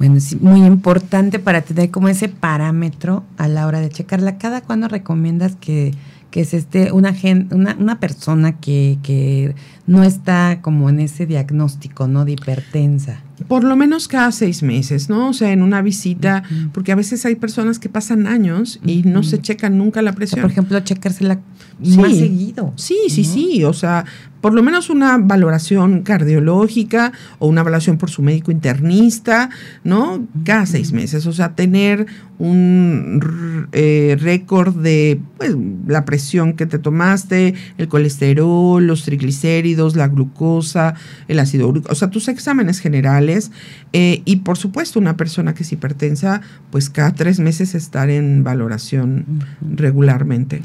Bueno, 0.00 0.16
es 0.16 0.40
muy 0.42 0.64
importante 0.64 1.38
para 1.38 1.62
tener 1.62 1.92
como 1.92 2.08
ese 2.08 2.28
parámetro 2.28 3.22
a 3.36 3.46
la 3.46 3.68
hora 3.68 3.80
de 3.80 3.88
checarla. 3.88 4.36
¿Cada 4.36 4.62
cuándo 4.62 4.88
recomiendas 4.88 5.54
que 5.54 5.94
que 6.36 6.42
es 6.42 6.52
este, 6.52 6.92
una, 6.92 7.14
una, 7.50 7.74
una 7.80 7.98
persona 7.98 8.60
que, 8.60 8.98
que, 9.02 9.54
no 9.86 10.04
está 10.04 10.60
como 10.60 10.90
en 10.90 11.00
ese 11.00 11.24
diagnóstico, 11.24 12.08
¿no? 12.08 12.26
De 12.26 12.32
hipertensa. 12.32 13.22
Por 13.48 13.64
lo 13.64 13.74
menos 13.74 14.06
cada 14.06 14.30
seis 14.32 14.62
meses, 14.62 15.08
¿no? 15.08 15.30
O 15.30 15.32
sea, 15.32 15.50
en 15.50 15.62
una 15.62 15.80
visita, 15.80 16.42
porque 16.74 16.92
a 16.92 16.94
veces 16.94 17.24
hay 17.24 17.36
personas 17.36 17.78
que 17.78 17.88
pasan 17.88 18.26
años 18.26 18.80
y 18.84 19.02
no 19.04 19.22
se 19.22 19.40
checan 19.40 19.78
nunca 19.78 20.02
la 20.02 20.12
presión. 20.12 20.42
por 20.42 20.50
ejemplo, 20.50 20.78
checársela 20.80 21.40
más 21.80 22.14
seguido. 22.18 22.74
Sí, 22.76 22.96
sí, 23.08 23.24
sí. 23.24 23.64
O 23.64 23.72
sea, 23.72 24.04
por 24.46 24.54
lo 24.54 24.62
menos 24.62 24.90
una 24.90 25.18
valoración 25.18 26.02
cardiológica 26.02 27.10
o 27.40 27.48
una 27.48 27.62
evaluación 27.62 27.98
por 27.98 28.10
su 28.10 28.22
médico 28.22 28.52
internista, 28.52 29.50
¿no? 29.82 30.24
Cada 30.44 30.66
seis 30.66 30.92
meses, 30.92 31.26
o 31.26 31.32
sea, 31.32 31.56
tener 31.56 32.06
un 32.38 33.66
eh, 33.72 34.16
récord 34.20 34.76
de 34.76 35.20
pues, 35.36 35.56
la 35.88 36.04
presión 36.04 36.52
que 36.52 36.66
te 36.66 36.78
tomaste, 36.78 37.54
el 37.78 37.88
colesterol, 37.88 38.86
los 38.86 39.04
triglicéridos, 39.04 39.96
la 39.96 40.06
glucosa, 40.06 40.94
el 41.28 41.38
ácido 41.38 41.68
úrico, 41.68 41.90
o 41.90 41.94
sea, 41.96 42.10
tus 42.10 42.28
exámenes 42.28 42.78
generales 42.78 43.50
eh, 43.92 44.22
y 44.24 44.36
por 44.36 44.58
supuesto 44.58 45.00
una 45.00 45.16
persona 45.16 45.54
que 45.54 45.62
es 45.62 45.72
hipertensa, 45.72 46.40
pues 46.70 46.88
cada 46.88 47.14
tres 47.14 47.40
meses 47.40 47.74
estar 47.74 48.10
en 48.10 48.44
valoración 48.44 49.24
regularmente. 49.74 50.62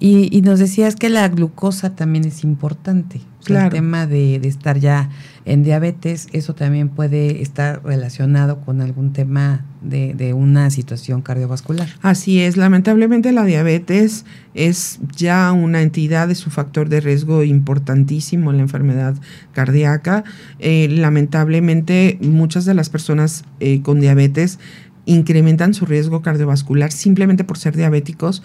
y, 0.00 0.36
y, 0.36 0.42
nos 0.42 0.58
decías 0.58 0.96
que 0.96 1.10
la 1.10 1.28
glucosa 1.28 1.94
también 1.94 2.24
es 2.24 2.42
importante. 2.42 3.19
Claro. 3.44 3.66
El 3.66 3.72
tema 3.72 4.06
de, 4.06 4.38
de 4.38 4.48
estar 4.48 4.78
ya 4.78 5.08
en 5.46 5.62
diabetes, 5.62 6.28
eso 6.32 6.54
también 6.54 6.90
puede 6.90 7.40
estar 7.40 7.82
relacionado 7.82 8.60
con 8.60 8.82
algún 8.82 9.12
tema 9.12 9.64
de, 9.80 10.12
de, 10.12 10.34
una 10.34 10.68
situación 10.70 11.22
cardiovascular. 11.22 11.88
Así 12.02 12.40
es, 12.40 12.58
lamentablemente 12.58 13.32
la 13.32 13.44
diabetes 13.44 14.26
es 14.54 15.00
ya 15.16 15.50
una 15.52 15.80
entidad, 15.80 16.28
de 16.28 16.34
su 16.34 16.50
factor 16.50 16.90
de 16.90 17.00
riesgo 17.00 17.42
importantísimo 17.42 18.50
en 18.50 18.58
la 18.58 18.62
enfermedad 18.62 19.14
cardíaca. 19.52 20.24
Eh, 20.58 20.88
lamentablemente 20.90 22.18
muchas 22.20 22.66
de 22.66 22.74
las 22.74 22.90
personas 22.90 23.44
eh, 23.60 23.80
con 23.80 24.00
diabetes 24.00 24.58
incrementan 25.06 25.74
su 25.74 25.86
riesgo 25.86 26.22
cardiovascular 26.22 26.92
simplemente 26.92 27.42
por 27.44 27.58
ser 27.58 27.74
diabéticos 27.76 28.42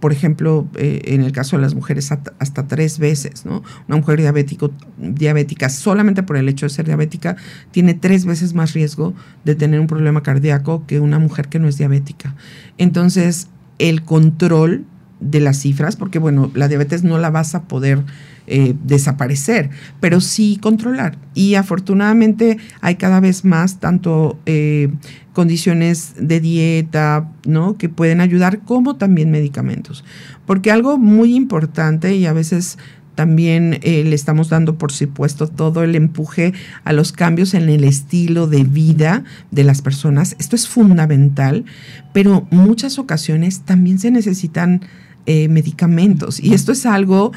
por 0.00 0.12
ejemplo, 0.12 0.66
eh, 0.76 1.02
en 1.04 1.22
el 1.22 1.32
caso 1.32 1.56
de 1.56 1.62
las 1.62 1.74
mujeres, 1.74 2.10
hasta, 2.10 2.66
tres 2.66 2.98
veces, 2.98 3.44
¿no? 3.44 3.62
Una 3.86 3.98
mujer 3.98 4.18
diabético, 4.18 4.72
diabética, 4.98 5.68
solamente 5.68 6.22
por 6.22 6.36
el 6.36 6.48
hecho 6.48 6.66
de 6.66 6.70
ser 6.70 6.86
diabética, 6.86 7.36
tiene 7.70 7.94
tres 7.94 8.24
veces 8.24 8.54
más 8.54 8.72
riesgo 8.72 9.14
de 9.44 9.54
tener 9.54 9.78
un 9.78 9.86
problema 9.86 10.22
cardíaco 10.22 10.84
que 10.86 11.00
una 11.00 11.18
mujer 11.18 11.48
que 11.48 11.58
no 11.58 11.68
es 11.68 11.76
diabética. 11.76 12.34
Entonces, 12.78 13.48
el 13.78 14.02
control 14.02 14.84
de 15.20 15.40
las 15.40 15.58
cifras, 15.58 15.96
porque 15.96 16.18
bueno, 16.18 16.50
la 16.54 16.68
diabetes 16.68 17.04
no 17.04 17.18
la 17.18 17.30
vas 17.30 17.54
a 17.54 17.64
poder 17.64 18.02
eh, 18.46 18.74
desaparecer, 18.84 19.70
pero 20.00 20.20
sí 20.20 20.58
controlar. 20.60 21.18
Y 21.34 21.54
afortunadamente 21.54 22.58
hay 22.80 22.96
cada 22.96 23.20
vez 23.20 23.44
más 23.44 23.78
tanto 23.78 24.38
eh, 24.46 24.88
condiciones 25.32 26.14
de 26.18 26.40
dieta, 26.40 27.28
¿no? 27.46 27.76
Que 27.76 27.88
pueden 27.88 28.20
ayudar, 28.20 28.60
como 28.60 28.96
también 28.96 29.30
medicamentos. 29.30 30.04
Porque 30.46 30.70
algo 30.70 30.98
muy 30.98 31.34
importante 31.34 32.14
y 32.16 32.26
a 32.26 32.32
veces 32.32 32.78
también 33.14 33.78
eh, 33.82 34.02
le 34.04 34.14
estamos 34.14 34.48
dando, 34.48 34.78
por 34.78 34.92
supuesto, 34.92 35.46
todo 35.46 35.82
el 35.82 35.94
empuje 35.94 36.52
a 36.84 36.92
los 36.92 37.12
cambios 37.12 37.54
en 37.54 37.68
el 37.68 37.84
estilo 37.84 38.46
de 38.46 38.64
vida 38.64 39.24
de 39.50 39.64
las 39.64 39.82
personas. 39.82 40.36
Esto 40.38 40.56
es 40.56 40.68
fundamental, 40.68 41.64
pero 42.12 42.46
muchas 42.50 42.98
ocasiones 42.98 43.60
también 43.60 43.98
se 43.98 44.10
necesitan 44.10 44.82
medicamentos. 45.26 46.40
Y 46.40 46.54
esto 46.54 46.72
es 46.72 46.86
algo 46.86 47.30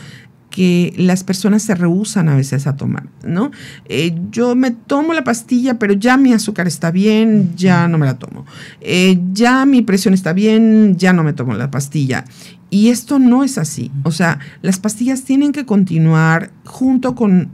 que 0.53 0.93
las 0.97 1.23
personas 1.23 1.63
se 1.63 1.73
rehusan 1.73 2.29
a 2.29 2.35
veces 2.35 2.67
a 2.67 2.77
tomar, 2.77 3.07
¿no? 3.25 3.49
Eh, 3.89 4.15
yo 4.29 4.53
me 4.53 4.69
tomo 4.69 5.15
la 5.15 5.23
pastilla, 5.23 5.79
pero 5.79 5.93
ya 5.93 6.15
mi 6.15 6.31
azúcar 6.31 6.67
está 6.67 6.91
bien, 6.91 7.55
ya 7.55 7.87
no 7.87 7.97
me 7.97 8.05
la 8.05 8.19
tomo. 8.19 8.45
Eh, 8.79 9.19
ya 9.31 9.65
mi 9.65 9.81
presión 9.81 10.13
está 10.13 10.31
bien, 10.31 10.95
ya 10.95 11.11
no 11.11 11.23
me 11.23 11.33
tomo 11.33 11.55
la 11.55 11.71
pastilla. 11.71 12.23
Y 12.69 12.89
esto 12.89 13.17
no 13.17 13.43
es 13.43 13.57
así. 13.57 13.91
O 14.03 14.11
sea, 14.11 14.37
las 14.61 14.79
pastillas 14.79 15.23
tienen 15.23 15.53
que 15.53 15.65
continuar 15.65 16.51
junto 16.65 17.15
con 17.15 17.51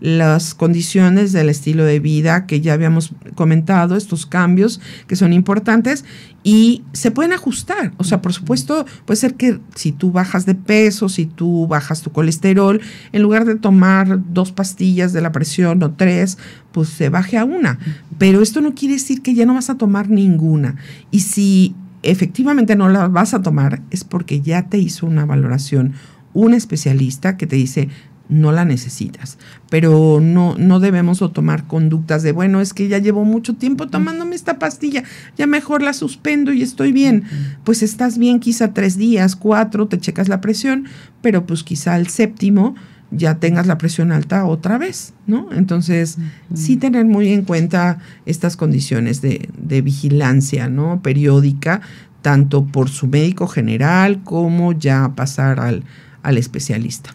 las 0.00 0.54
condiciones 0.54 1.32
del 1.32 1.48
estilo 1.48 1.84
de 1.84 2.00
vida 2.00 2.46
que 2.46 2.62
ya 2.62 2.72
habíamos 2.72 3.12
comentado, 3.34 3.96
estos 3.96 4.24
cambios 4.24 4.80
que 5.06 5.16
son 5.16 5.32
importantes 5.32 6.04
y 6.42 6.82
se 6.92 7.10
pueden 7.10 7.32
ajustar. 7.32 7.92
O 7.98 8.04
sea, 8.04 8.22
por 8.22 8.32
supuesto, 8.32 8.86
puede 9.04 9.20
ser 9.20 9.34
que 9.34 9.60
si 9.74 9.92
tú 9.92 10.10
bajas 10.10 10.46
de 10.46 10.54
peso, 10.54 11.08
si 11.08 11.26
tú 11.26 11.66
bajas 11.66 12.02
tu 12.02 12.10
colesterol, 12.10 12.80
en 13.12 13.22
lugar 13.22 13.44
de 13.44 13.56
tomar 13.56 14.20
dos 14.32 14.52
pastillas 14.52 15.12
de 15.12 15.20
la 15.20 15.32
presión 15.32 15.82
o 15.82 15.90
tres, 15.92 16.38
pues 16.72 16.88
se 16.88 17.08
baje 17.08 17.36
a 17.36 17.44
una. 17.44 17.78
Pero 18.18 18.42
esto 18.42 18.60
no 18.60 18.74
quiere 18.74 18.94
decir 18.94 19.22
que 19.22 19.34
ya 19.34 19.46
no 19.46 19.54
vas 19.54 19.70
a 19.70 19.76
tomar 19.76 20.08
ninguna. 20.08 20.76
Y 21.10 21.20
si 21.20 21.74
efectivamente 22.02 22.76
no 22.76 22.88
la 22.88 23.08
vas 23.08 23.34
a 23.34 23.42
tomar 23.42 23.82
es 23.90 24.04
porque 24.04 24.40
ya 24.40 24.68
te 24.68 24.78
hizo 24.78 25.06
una 25.06 25.26
valoración 25.26 25.92
un 26.32 26.54
especialista 26.54 27.36
que 27.36 27.46
te 27.46 27.56
dice 27.56 27.88
no 28.30 28.52
la 28.52 28.64
necesitas, 28.64 29.38
pero 29.68 30.20
no, 30.22 30.54
no 30.56 30.80
debemos 30.80 31.18
tomar 31.32 31.66
conductas 31.66 32.22
de, 32.22 32.32
bueno, 32.32 32.60
es 32.60 32.72
que 32.72 32.88
ya 32.88 32.98
llevo 32.98 33.24
mucho 33.24 33.54
tiempo 33.56 33.88
tomándome 33.88 34.36
esta 34.36 34.58
pastilla, 34.58 35.02
ya 35.36 35.46
mejor 35.46 35.82
la 35.82 35.92
suspendo 35.92 36.52
y 36.52 36.62
estoy 36.62 36.92
bien. 36.92 37.24
Pues 37.64 37.82
estás 37.82 38.18
bien 38.18 38.40
quizá 38.40 38.72
tres 38.72 38.96
días, 38.96 39.36
cuatro, 39.36 39.88
te 39.88 39.98
checas 39.98 40.28
la 40.28 40.40
presión, 40.40 40.86
pero 41.20 41.44
pues 41.44 41.64
quizá 41.64 41.96
el 41.96 42.06
séptimo 42.06 42.74
ya 43.10 43.38
tengas 43.40 43.66
la 43.66 43.78
presión 43.78 44.12
alta 44.12 44.44
otra 44.44 44.78
vez, 44.78 45.14
¿no? 45.26 45.48
Entonces, 45.52 46.18
sí 46.54 46.76
tener 46.76 47.04
muy 47.06 47.32
en 47.32 47.42
cuenta 47.42 47.98
estas 48.24 48.56
condiciones 48.56 49.20
de, 49.20 49.48
de, 49.58 49.82
vigilancia, 49.82 50.68
¿no? 50.68 51.02
Periódica, 51.02 51.80
tanto 52.22 52.66
por 52.66 52.88
su 52.88 53.08
médico 53.08 53.48
general 53.48 54.22
como 54.22 54.72
ya 54.72 55.12
pasar 55.16 55.58
al, 55.58 55.82
al 56.22 56.38
especialista. 56.38 57.10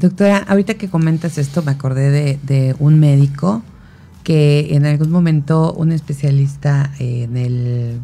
Doctora, 0.00 0.38
ahorita 0.38 0.74
que 0.74 0.88
comentas 0.88 1.38
esto, 1.38 1.62
me 1.62 1.72
acordé 1.72 2.10
de, 2.10 2.38
de 2.42 2.74
un 2.78 2.98
médico 2.98 3.62
que 4.24 4.74
en 4.74 4.86
algún 4.86 5.10
momento 5.10 5.72
un 5.74 5.92
especialista 5.92 6.90
en 6.98 7.36
el, 7.36 8.00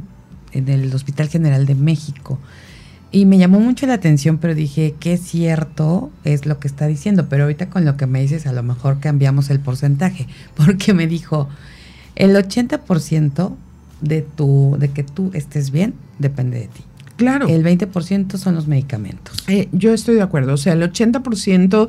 en 0.53 0.69
el 0.69 0.95
Hospital 0.95 1.29
General 1.29 1.67
de 1.67 1.75
México 1.75 2.39
y 3.13 3.25
me 3.25 3.39
llamó 3.39 3.61
mucho 3.61 3.87
la 3.87 3.95
atención, 3.95 4.37
pero 4.37 4.55
dije, 4.55 4.95
qué 4.99 5.17
cierto 5.17 6.11
es 6.25 6.45
lo 6.45 6.59
que 6.59 6.69
está 6.69 6.87
diciendo. 6.87 7.29
Pero 7.31 7.45
ahorita 7.45 7.71
con 7.71 7.85
lo 7.85 7.97
que 7.97 8.07
me 8.07 8.21
dices, 8.21 8.47
a 8.47 8.53
lo 8.53 8.63
mejor 8.63 9.01
cambiamos 9.01 9.49
el 9.49 9.61
porcentaje. 9.61 10.27
Porque 10.55 10.93
me 10.93 11.07
dijo, 11.07 11.49
el 12.15 12.35
80% 12.37 13.55
de, 14.03 14.23
tu, 14.23 14.77
de 14.79 14.91
que 14.91 15.03
tú 15.03 15.31
estés 15.33 15.71
bien 15.71 15.95
depende 16.19 16.61
de 16.61 16.67
ti. 16.67 16.83
Claro. 17.17 17.49
El 17.49 17.65
20% 17.65 18.37
son 18.37 18.55
los 18.55 18.67
medicamentos. 18.67 19.45
Eh, 19.49 19.69
yo 19.73 19.93
estoy 19.93 20.17
de 20.17 20.23
acuerdo. 20.23 20.55
O 20.55 20.57
sea, 20.57 20.75
el 20.75 20.83
80% 20.83 21.89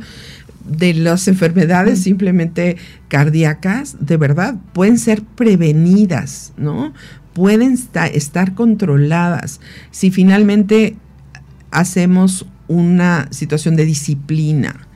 de 0.65 0.93
las 0.93 1.27
enfermedades 1.27 2.01
simplemente 2.01 2.77
cardíacas, 3.07 3.97
de 3.99 4.17
verdad, 4.17 4.55
pueden 4.73 4.97
ser 4.97 5.23
prevenidas, 5.23 6.53
¿no? 6.57 6.93
Pueden 7.33 7.77
estar 8.13 8.53
controladas. 8.53 9.59
Si 9.91 10.11
finalmente 10.11 10.95
hacemos 11.71 12.45
una 12.67 13.27
situación 13.31 13.75
de 13.75 13.85
disciplina. 13.85 14.87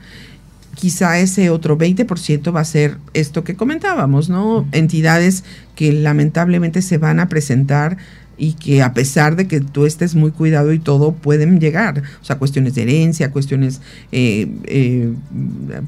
Quizá 0.74 1.18
ese 1.18 1.50
otro 1.50 1.78
20% 1.78 2.54
va 2.54 2.60
a 2.60 2.64
ser 2.64 2.98
esto 3.14 3.44
que 3.44 3.54
comentábamos, 3.56 4.28
¿no? 4.28 4.66
Entidades 4.72 5.44
que 5.74 5.92
lamentablemente 5.92 6.82
se 6.82 6.98
van 6.98 7.20
a 7.20 7.28
presentar 7.28 7.98
y 8.36 8.54
que 8.54 8.82
a 8.82 8.94
pesar 8.94 9.36
de 9.36 9.46
que 9.46 9.60
tú 9.60 9.86
estés 9.86 10.14
muy 10.14 10.30
cuidado 10.30 10.72
y 10.72 10.78
todo, 10.78 11.12
pueden 11.12 11.60
llegar. 11.60 12.02
O 12.20 12.24
sea, 12.24 12.38
cuestiones 12.38 12.74
de 12.74 12.82
herencia, 12.82 13.30
cuestiones 13.30 13.80
eh, 14.10 14.48
eh, 14.64 15.12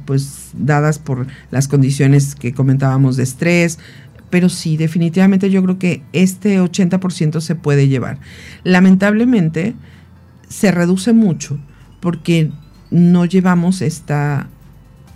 pues 0.05 0.51
dadas 0.57 0.99
por 0.99 1.27
las 1.51 1.69
condiciones 1.69 2.35
que 2.35 2.53
comentábamos 2.53 3.17
de 3.17 3.25
estrés. 3.25 3.79
Pero 4.31 4.49
sí, 4.49 4.77
definitivamente 4.77 5.51
yo 5.51 5.63
creo 5.63 5.79
que 5.79 6.03
este 6.13 6.61
80% 6.61 7.41
se 7.41 7.55
puede 7.55 7.89
llevar. 7.89 8.19
Lamentablemente, 8.63 9.75
se 10.49 10.71
reduce 10.71 11.13
mucho 11.13 11.59
porque 12.01 12.51
no 12.91 13.25
llevamos 13.25 13.83
esta, 13.83 14.49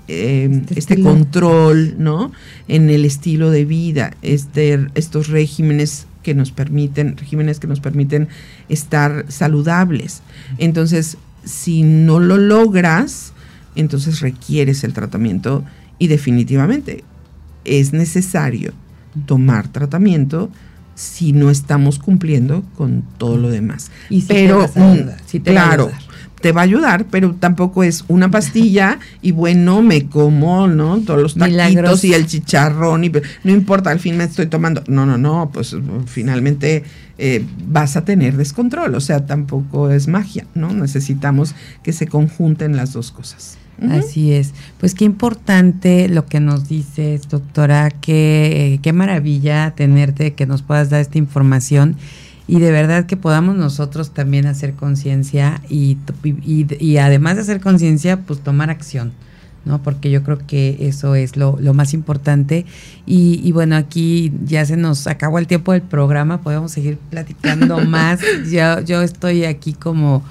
eh, 0.09 0.49
este, 0.51 0.79
este 0.79 1.03
control 1.03 1.95
¿no? 1.99 2.33
en 2.67 2.91
el 2.91 3.05
estilo 3.05 3.51
de 3.51 3.65
vida, 3.65 4.17
este, 4.23 4.89
estos 4.95 5.29
regímenes 5.29 6.08
que 6.29 6.35
nos 6.35 6.51
permiten, 6.51 7.17
regímenes 7.17 7.59
que 7.59 7.67
nos 7.67 7.81
permiten 7.81 8.29
estar 8.69 9.25
saludables. 9.29 10.21
Entonces, 10.59 11.17
si 11.43 11.83
no 11.85 12.21
lo 12.21 12.37
logras, 12.37 13.33
entonces 13.77 14.21
requieres 14.21 14.85
el 14.85 14.93
tratamiento 14.93 15.65
y 15.99 16.09
definitivamente 16.09 17.03
es 17.65 17.95
necesario 17.95 18.75
tomar 19.25 19.69
tratamiento 19.69 20.51
si 20.95 21.33
no 21.33 21.49
estamos 21.49 21.99
cumpliendo 21.99 22.63
con 22.77 23.05
todo 23.17 23.39
lo 23.39 23.49
demás. 23.49 23.91
Y 24.11 24.21
pero, 24.21 24.69
mm, 24.69 25.39
claro, 25.45 25.91
te 26.41 26.53
va 26.53 26.63
a 26.63 26.65
ayudar, 26.65 27.07
pero 27.11 27.35
tampoco 27.35 27.83
es 27.83 28.05
una 28.09 28.31
pastilla 28.31 28.99
y 29.23 29.33
bueno, 29.33 29.83
me 29.83 30.07
como, 30.07 30.67
¿no? 30.67 30.99
Todos 31.01 31.21
los 31.21 31.35
taquitos 31.35 32.05
y 32.05 32.15
el 32.15 32.27
chicharrón 32.27 33.05
y 33.05 33.13
no 33.45 33.53
importa, 33.53 33.91
al 33.91 34.01
fin 34.01 34.17
me 34.17 34.25
estoy 34.25 34.47
tomando. 34.47 34.83
No, 34.87 35.07
no, 35.07 35.19
no, 35.19 35.51
pues 35.53 35.77
finalmente 36.07 36.85
eh, 37.19 37.45
vas 37.67 37.97
a 37.97 38.05
tener 38.05 38.37
descontrol, 38.37 38.95
o 38.95 39.01
sea, 39.01 39.27
tampoco 39.27 39.91
es 39.91 40.09
magia, 40.09 40.47
¿no? 40.55 40.73
Necesitamos 40.73 41.55
que 41.83 41.93
se 41.93 42.07
conjunten 42.07 42.77
las 42.77 42.93
dos 42.93 43.11
cosas. 43.11 43.59
Así 43.91 44.33
es. 44.33 44.55
Pues 44.79 44.95
qué 44.95 45.05
importante 45.05 46.09
lo 46.09 46.27
que 46.27 46.41
nos 46.41 46.69
dices, 46.69 47.29
doctora, 47.29 47.91
qué, 47.91 48.75
eh, 48.75 48.79
qué 48.83 48.93
maravilla 48.93 49.73
tenerte, 49.77 50.35
que 50.35 50.47
nos 50.47 50.63
puedas 50.63 50.91
dar 50.91 51.01
esta 51.01 51.19
información 51.19 51.97
y 52.49 52.59
de 52.59 52.73
verdad 52.73 53.07
que 53.07 53.17
podamos 53.17 53.57
nosotros 53.57 54.11
también 54.11 54.47
hacer 54.47 54.75
conciencia 54.75 55.61
y, 55.69 55.99
y, 56.25 56.97
además 56.97 57.37
de 57.37 57.43
hacer 57.43 57.61
conciencia, 57.61 58.21
pues 58.23 58.41
tomar 58.41 58.71
acción. 58.71 59.13
¿no? 59.65 59.83
Porque 59.83 60.11
yo 60.11 60.23
creo 60.23 60.39
que 60.47 60.79
eso 60.81 61.15
es 61.15 61.37
lo, 61.37 61.59
lo 61.61 61.75
más 61.75 61.93
importante. 61.93 62.65
Y, 63.05 63.41
y, 63.45 63.53
bueno, 63.53 63.77
aquí 63.77 64.33
ya 64.45 64.65
se 64.65 64.79
nos 64.79 65.07
acabó 65.07 65.39
el 65.39 65.47
tiempo 65.47 65.73
del 65.73 65.83
programa, 65.83 66.41
podemos 66.41 66.73
seguir 66.73 66.97
platicando 67.11 67.79
más. 67.87 68.21
Yo, 68.51 68.81
yo 68.81 69.03
estoy 69.03 69.45
aquí 69.45 69.75
como 69.75 70.25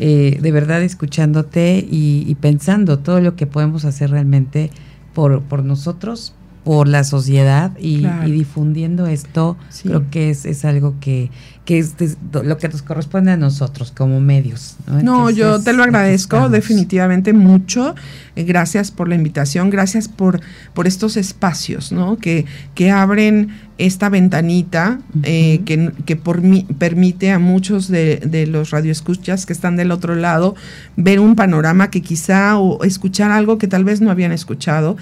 eh, 0.00 0.38
de 0.42 0.50
verdad 0.50 0.82
escuchándote 0.82 1.86
y, 1.88 2.34
pensando 2.40 2.98
todo 2.98 3.20
lo 3.20 3.36
que 3.36 3.46
podemos 3.46 3.84
hacer 3.84 4.10
realmente 4.10 4.70
por, 5.14 5.42
por 5.42 5.64
nosotros, 5.64 6.34
por 6.64 6.88
la 6.88 7.04
sociedad 7.04 7.78
y, 7.78 8.04
difundiendo 8.26 9.06
esto, 9.06 9.56
creo 9.82 10.10
que 10.10 10.30
es, 10.30 10.46
es 10.46 10.64
algo 10.64 10.96
que, 10.98 11.30
que 11.64 11.78
es 11.78 11.94
lo 12.32 12.58
que 12.58 12.68
nos 12.68 12.82
corresponde 12.82 13.32
a 13.32 13.36
nosotros 13.38 13.90
como 13.90 14.20
medios. 14.20 14.76
No, 15.02 15.30
yo 15.30 15.60
te 15.60 15.72
lo 15.72 15.82
agradezco 15.82 16.50
definitivamente 16.50 17.32
mucho. 17.32 17.94
Eh, 18.36 18.44
gracias 18.44 18.90
por 18.90 19.08
la 19.08 19.14
invitación, 19.14 19.70
gracias 19.70 20.08
por, 20.08 20.40
por 20.74 20.86
estos 20.86 21.16
espacios, 21.16 21.90
¿no? 21.90 22.18
Que, 22.18 22.44
que 22.74 22.90
abren 22.90 23.48
esta 23.78 24.10
ventanita 24.10 25.00
eh, 25.22 25.62
que, 25.64 25.90
que 26.04 26.16
por 26.16 26.42
mí, 26.42 26.66
permite 26.78 27.32
a 27.32 27.38
muchos 27.38 27.88
de, 27.88 28.16
de, 28.16 28.46
los 28.46 28.70
radioescuchas 28.70 29.46
que 29.46 29.52
están 29.52 29.76
del 29.76 29.90
otro 29.90 30.14
lado 30.14 30.54
ver 30.96 31.18
un 31.18 31.34
panorama 31.34 31.90
que 31.90 32.02
quizá 32.02 32.58
o 32.58 32.84
escuchar 32.84 33.32
algo 33.32 33.58
que 33.58 33.66
tal 33.66 33.84
vez 33.84 34.00
no 34.00 34.10
habían 34.10 34.30
escuchado 34.30 34.96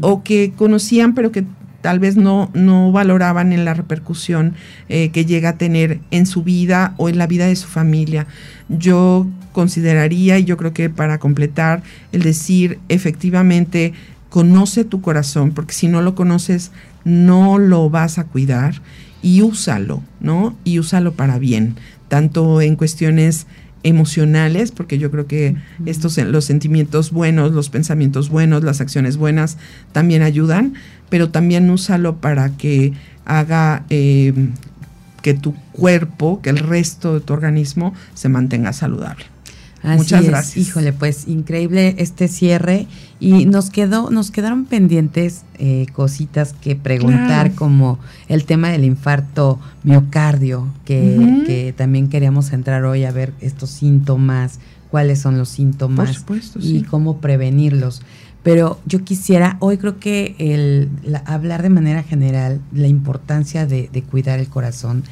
o 0.00 0.22
que 0.22 0.54
conocían 0.56 1.14
pero 1.14 1.32
que 1.32 1.44
tal 1.84 1.98
vez 1.98 2.16
no, 2.16 2.50
no 2.54 2.92
valoraban 2.92 3.52
en 3.52 3.66
la 3.66 3.74
repercusión 3.74 4.54
eh, 4.88 5.10
que 5.10 5.26
llega 5.26 5.50
a 5.50 5.58
tener 5.58 6.00
en 6.10 6.24
su 6.24 6.42
vida 6.42 6.94
o 6.96 7.10
en 7.10 7.18
la 7.18 7.26
vida 7.26 7.46
de 7.46 7.56
su 7.56 7.68
familia. 7.68 8.26
Yo 8.70 9.26
consideraría, 9.52 10.38
y 10.38 10.44
yo 10.44 10.56
creo 10.56 10.72
que 10.72 10.88
para 10.88 11.18
completar, 11.18 11.82
el 12.12 12.22
decir 12.22 12.78
efectivamente, 12.88 13.92
conoce 14.30 14.84
tu 14.84 15.02
corazón, 15.02 15.50
porque 15.50 15.74
si 15.74 15.88
no 15.88 16.00
lo 16.00 16.14
conoces, 16.14 16.72
no 17.04 17.58
lo 17.58 17.90
vas 17.90 18.16
a 18.16 18.24
cuidar 18.24 18.80
y 19.20 19.42
úsalo, 19.42 20.02
¿no? 20.20 20.56
Y 20.64 20.78
úsalo 20.78 21.12
para 21.12 21.38
bien, 21.38 21.76
tanto 22.08 22.62
en 22.62 22.76
cuestiones 22.76 23.46
emocionales, 23.84 24.72
porque 24.72 24.98
yo 24.98 25.10
creo 25.10 25.26
que 25.26 25.54
estos 25.86 26.16
los 26.18 26.44
sentimientos 26.44 27.12
buenos, 27.12 27.52
los 27.52 27.68
pensamientos 27.70 28.30
buenos, 28.30 28.64
las 28.64 28.80
acciones 28.80 29.16
buenas 29.16 29.58
también 29.92 30.22
ayudan, 30.22 30.74
pero 31.10 31.30
también 31.30 31.70
úsalo 31.70 32.16
para 32.16 32.50
que 32.50 32.94
haga 33.24 33.84
eh, 33.90 34.32
que 35.22 35.34
tu 35.34 35.54
cuerpo, 35.72 36.40
que 36.42 36.50
el 36.50 36.58
resto 36.58 37.14
de 37.14 37.20
tu 37.20 37.32
organismo 37.32 37.94
se 38.14 38.28
mantenga 38.28 38.72
saludable. 38.72 39.33
Muchas 39.84 40.24
gracias. 40.24 40.56
Híjole, 40.56 40.92
pues 40.92 41.28
increíble 41.28 41.94
este 41.98 42.28
cierre. 42.28 42.86
Y 43.20 43.46
nos 43.46 43.70
quedó, 43.70 44.10
nos 44.10 44.30
quedaron 44.30 44.64
pendientes 44.64 45.42
eh, 45.58 45.86
cositas 45.92 46.52
que 46.52 46.76
preguntar 46.76 47.54
como 47.54 47.98
el 48.28 48.44
tema 48.44 48.70
del 48.70 48.84
infarto 48.84 49.60
miocardio, 49.82 50.66
que, 50.84 51.44
que, 51.46 51.72
también 51.76 52.08
queríamos 52.08 52.52
entrar 52.52 52.84
hoy 52.84 53.04
a 53.04 53.12
ver 53.12 53.32
estos 53.40 53.70
síntomas, 53.70 54.58
cuáles 54.90 55.20
son 55.20 55.38
los 55.38 55.48
síntomas 55.48 56.24
y 56.60 56.82
cómo 56.82 57.18
prevenirlos. 57.18 58.02
Pero 58.44 58.78
yo 58.84 59.02
quisiera, 59.04 59.56
hoy 59.60 59.78
creo 59.78 59.98
que 59.98 60.36
el, 60.38 60.90
hablar 61.24 61.62
de 61.62 61.70
manera 61.70 62.02
general 62.02 62.60
la 62.72 62.86
importancia 62.86 63.66
de, 63.66 63.88
cuidar 64.10 64.38
el 64.38 64.48
corazón 64.48 65.02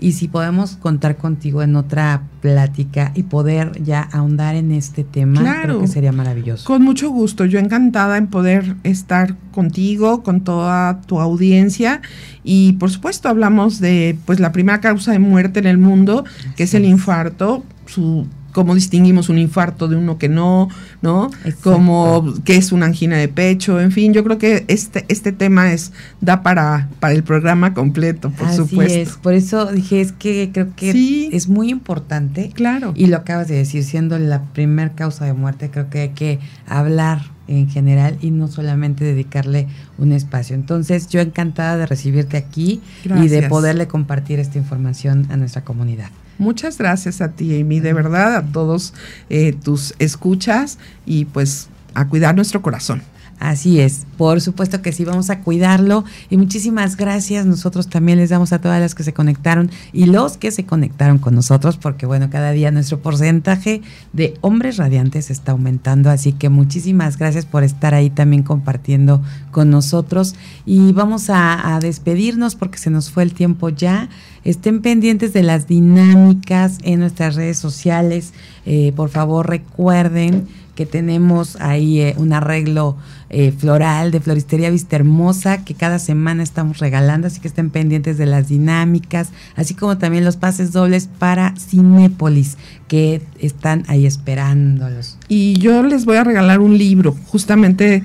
y 0.00 0.12
si 0.12 0.28
podemos 0.28 0.76
contar 0.76 1.16
contigo 1.16 1.62
en 1.62 1.76
otra 1.76 2.22
plática 2.40 3.12
y 3.14 3.24
poder 3.24 3.82
ya 3.82 4.00
ahondar 4.00 4.56
en 4.56 4.72
este 4.72 5.04
tema, 5.04 5.60
creo 5.62 5.80
que 5.80 5.86
sería 5.86 6.12
maravilloso. 6.12 6.64
Con 6.64 6.82
mucho 6.82 7.10
gusto, 7.10 7.44
yo 7.44 7.58
encantada 7.58 8.16
en 8.16 8.26
poder 8.26 8.76
estar 8.82 9.36
contigo, 9.52 10.22
con 10.22 10.40
toda 10.40 11.02
tu 11.02 11.20
audiencia. 11.20 12.00
Y 12.42 12.72
por 12.74 12.90
supuesto 12.90 13.28
hablamos 13.28 13.80
de 13.80 14.16
pues 14.24 14.40
la 14.40 14.52
primera 14.52 14.80
causa 14.80 15.12
de 15.12 15.18
muerte 15.18 15.60
en 15.60 15.66
el 15.66 15.78
mundo, 15.78 16.24
que 16.56 16.64
es 16.64 16.74
el 16.74 16.86
infarto, 16.86 17.64
su 17.86 18.26
cómo 18.52 18.74
distinguimos 18.74 19.28
un 19.28 19.38
infarto 19.38 19.88
de 19.88 19.96
uno 19.96 20.18
que 20.18 20.28
no, 20.28 20.68
¿no? 21.02 21.30
Como 21.62 22.34
qué 22.44 22.56
es 22.56 22.72
una 22.72 22.86
angina 22.86 23.16
de 23.16 23.28
pecho, 23.28 23.80
en 23.80 23.92
fin, 23.92 24.12
yo 24.12 24.24
creo 24.24 24.38
que 24.38 24.64
este 24.68 25.04
este 25.08 25.32
tema 25.32 25.72
es 25.72 25.92
da 26.20 26.42
para 26.42 26.88
para 27.00 27.14
el 27.14 27.22
programa 27.22 27.74
completo, 27.74 28.30
por 28.30 28.50
supuesto. 28.52 28.98
Es. 28.98 29.10
Por 29.16 29.34
eso 29.34 29.66
dije, 29.66 30.00
es 30.00 30.12
que 30.12 30.50
creo 30.52 30.74
que 30.74 31.30
es 31.32 31.48
muy 31.48 31.70
importante. 31.70 32.50
Claro. 32.54 32.92
Y 32.96 33.06
lo 33.06 33.16
acabas 33.16 33.48
de 33.48 33.56
decir, 33.56 33.84
siendo 33.84 34.18
la 34.18 34.42
primer 34.42 34.92
causa 34.92 35.24
de 35.24 35.32
muerte, 35.32 35.70
creo 35.70 35.90
que 35.90 36.00
hay 36.00 36.08
que 36.10 36.38
hablar 36.66 37.22
en 37.48 37.68
general 37.68 38.16
y 38.20 38.30
no 38.30 38.48
solamente 38.48 39.04
dedicarle 39.04 39.66
un 39.98 40.12
espacio. 40.12 40.54
Entonces, 40.54 41.08
yo 41.08 41.20
encantada 41.20 41.76
de 41.76 41.86
recibirte 41.86 42.36
aquí 42.36 42.80
y 43.04 43.28
de 43.28 43.48
poderle 43.48 43.88
compartir 43.88 44.38
esta 44.38 44.58
información 44.58 45.26
a 45.30 45.36
nuestra 45.36 45.64
comunidad. 45.64 46.10
Muchas 46.40 46.78
gracias 46.78 47.20
a 47.20 47.32
ti, 47.32 47.60
Amy, 47.60 47.80
de 47.80 47.92
verdad, 47.92 48.34
a 48.34 48.42
todos 48.42 48.94
eh, 49.28 49.52
tus 49.52 49.94
escuchas 49.98 50.78
y 51.04 51.26
pues 51.26 51.68
a 51.92 52.08
cuidar 52.08 52.34
nuestro 52.34 52.62
corazón. 52.62 53.02
Así 53.40 53.80
es, 53.80 54.06
por 54.18 54.42
supuesto 54.42 54.82
que 54.82 54.92
sí, 54.92 55.06
vamos 55.06 55.30
a 55.30 55.40
cuidarlo 55.40 56.04
y 56.28 56.36
muchísimas 56.36 56.98
gracias. 56.98 57.46
Nosotros 57.46 57.88
también 57.88 58.18
les 58.18 58.28
damos 58.28 58.52
a 58.52 58.60
todas 58.60 58.78
las 58.82 58.94
que 58.94 59.02
se 59.02 59.14
conectaron 59.14 59.70
y 59.94 60.04
los 60.04 60.36
que 60.36 60.50
se 60.50 60.66
conectaron 60.66 61.16
con 61.16 61.34
nosotros, 61.34 61.78
porque 61.78 62.04
bueno, 62.04 62.28
cada 62.28 62.52
día 62.52 62.70
nuestro 62.70 63.00
porcentaje 63.00 63.80
de 64.12 64.34
hombres 64.42 64.76
radiantes 64.76 65.30
está 65.30 65.52
aumentando, 65.52 66.10
así 66.10 66.34
que 66.34 66.50
muchísimas 66.50 67.16
gracias 67.16 67.46
por 67.46 67.64
estar 67.64 67.94
ahí 67.94 68.10
también 68.10 68.42
compartiendo 68.42 69.22
con 69.52 69.70
nosotros 69.70 70.34
y 70.66 70.92
vamos 70.92 71.30
a, 71.30 71.78
despedirnos 71.80 72.56
porque 72.56 72.76
se 72.76 72.90
nos 72.90 73.10
fue 73.10 73.22
el 73.22 73.32
tiempo 73.32 73.70
ya. 73.70 74.10
Estén 74.44 74.82
pendientes 74.82 75.32
de 75.32 75.42
las 75.42 75.66
dinámicas 75.66 76.78
en 76.82 77.00
nuestras 77.00 77.36
redes 77.36 77.58
sociales. 77.58 78.34
Eh, 78.66 78.92
por 78.94 79.08
favor, 79.08 79.48
recuerden 79.48 80.46
que 80.80 80.86
tenemos 80.86 81.56
ahí 81.60 82.00
eh, 82.00 82.14
un 82.16 82.32
arreglo 82.32 82.96
eh, 83.28 83.52
floral 83.52 84.10
de 84.12 84.18
Floristería 84.18 84.70
Vista 84.70 84.96
Hermosa 84.96 85.62
que 85.62 85.74
cada 85.74 85.98
semana 85.98 86.42
estamos 86.42 86.78
regalando, 86.78 87.26
así 87.26 87.38
que 87.38 87.48
estén 87.48 87.68
pendientes 87.68 88.16
de 88.16 88.24
las 88.24 88.48
dinámicas, 88.48 89.28
así 89.56 89.74
como 89.74 89.98
también 89.98 90.24
los 90.24 90.38
pases 90.38 90.72
dobles 90.72 91.06
para 91.18 91.52
Cinépolis 91.58 92.56
que 92.88 93.20
están 93.38 93.84
ahí 93.88 94.06
esperándolos. 94.06 95.18
Y 95.28 95.58
yo 95.58 95.82
les 95.82 96.06
voy 96.06 96.16
a 96.16 96.24
regalar 96.24 96.60
un 96.60 96.78
libro 96.78 97.14
justamente 97.26 98.02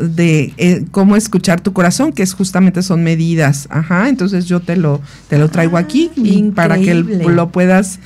de 0.00 0.54
eh, 0.56 0.86
cómo 0.90 1.16
escuchar 1.16 1.60
tu 1.60 1.74
corazón, 1.74 2.12
que 2.12 2.22
es 2.22 2.32
justamente 2.32 2.82
son 2.82 3.04
medidas, 3.04 3.68
ajá, 3.70 4.08
entonces 4.08 4.46
yo 4.46 4.60
te 4.60 4.76
lo 4.76 5.02
te 5.28 5.38
lo 5.38 5.50
traigo 5.50 5.76
aquí 5.76 6.10
ah, 6.16 6.52
para 6.54 6.78
que 6.78 6.94
lo 6.94 7.52
puedas 7.52 8.00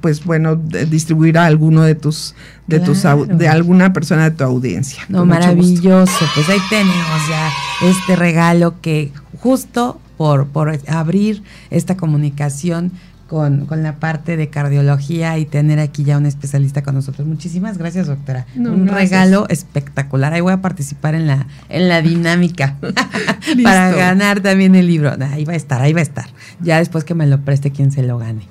pues 0.00 0.24
bueno 0.24 0.54
distribuir 0.54 1.38
a 1.38 1.46
alguno 1.46 1.82
de 1.82 1.96
tus 1.96 2.34
de 2.66 2.80
tus 2.80 3.02
de 3.02 3.48
alguna 3.48 3.92
persona 3.92 4.30
de 4.30 4.36
tu 4.36 4.44
audiencia. 4.44 5.02
No, 5.08 5.24
maravilloso. 5.24 6.24
Pues 6.34 6.48
ahí 6.48 6.58
tenemos 6.68 7.28
ya 7.28 7.50
este 7.88 8.16
regalo 8.16 8.80
que 8.80 9.12
justo 9.40 10.00
por, 10.16 10.46
por 10.46 10.78
abrir 10.88 11.42
esta 11.70 11.96
comunicación 11.96 12.92
con, 13.28 13.66
con, 13.66 13.82
la 13.82 13.96
parte 13.96 14.36
de 14.36 14.48
cardiología 14.48 15.36
y 15.38 15.44
tener 15.44 15.80
aquí 15.80 16.04
ya 16.04 16.16
un 16.16 16.26
especialista 16.26 16.82
con 16.82 16.94
nosotros. 16.94 17.26
Muchísimas 17.26 17.78
gracias, 17.78 18.06
doctora. 18.06 18.46
un 18.56 18.86
regalo 18.86 19.46
espectacular. 19.48 20.32
Ahí 20.32 20.40
voy 20.40 20.52
a 20.52 20.62
participar 20.62 21.14
en 21.14 21.26
la, 21.26 21.46
en 21.68 21.88
la 21.88 22.02
dinámica 22.02 22.76
para 23.62 23.90
ganar 23.92 24.40
también 24.40 24.74
el 24.74 24.86
libro. 24.86 25.12
Ahí 25.32 25.44
va 25.44 25.54
a 25.54 25.56
estar, 25.56 25.82
ahí 25.82 25.92
va 25.92 26.00
a 26.00 26.04
estar. 26.04 26.26
Ya 26.60 26.78
después 26.78 27.04
que 27.04 27.14
me 27.14 27.26
lo 27.26 27.40
preste 27.40 27.72
quien 27.72 27.90
se 27.90 28.02
lo 28.02 28.18
gane. 28.18 28.42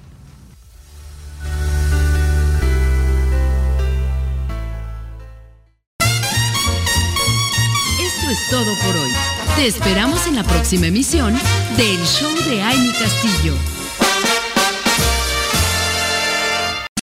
Todo 8.50 8.76
por 8.76 8.96
hoy. 8.98 9.12
Te 9.56 9.68
esperamos 9.68 10.28
en 10.28 10.36
la 10.36 10.44
próxima 10.44 10.88
emisión 10.88 11.34
del 11.78 12.06
Show 12.06 12.34
de 12.50 12.62
Amy 12.62 12.92
Castillo. 12.94 13.75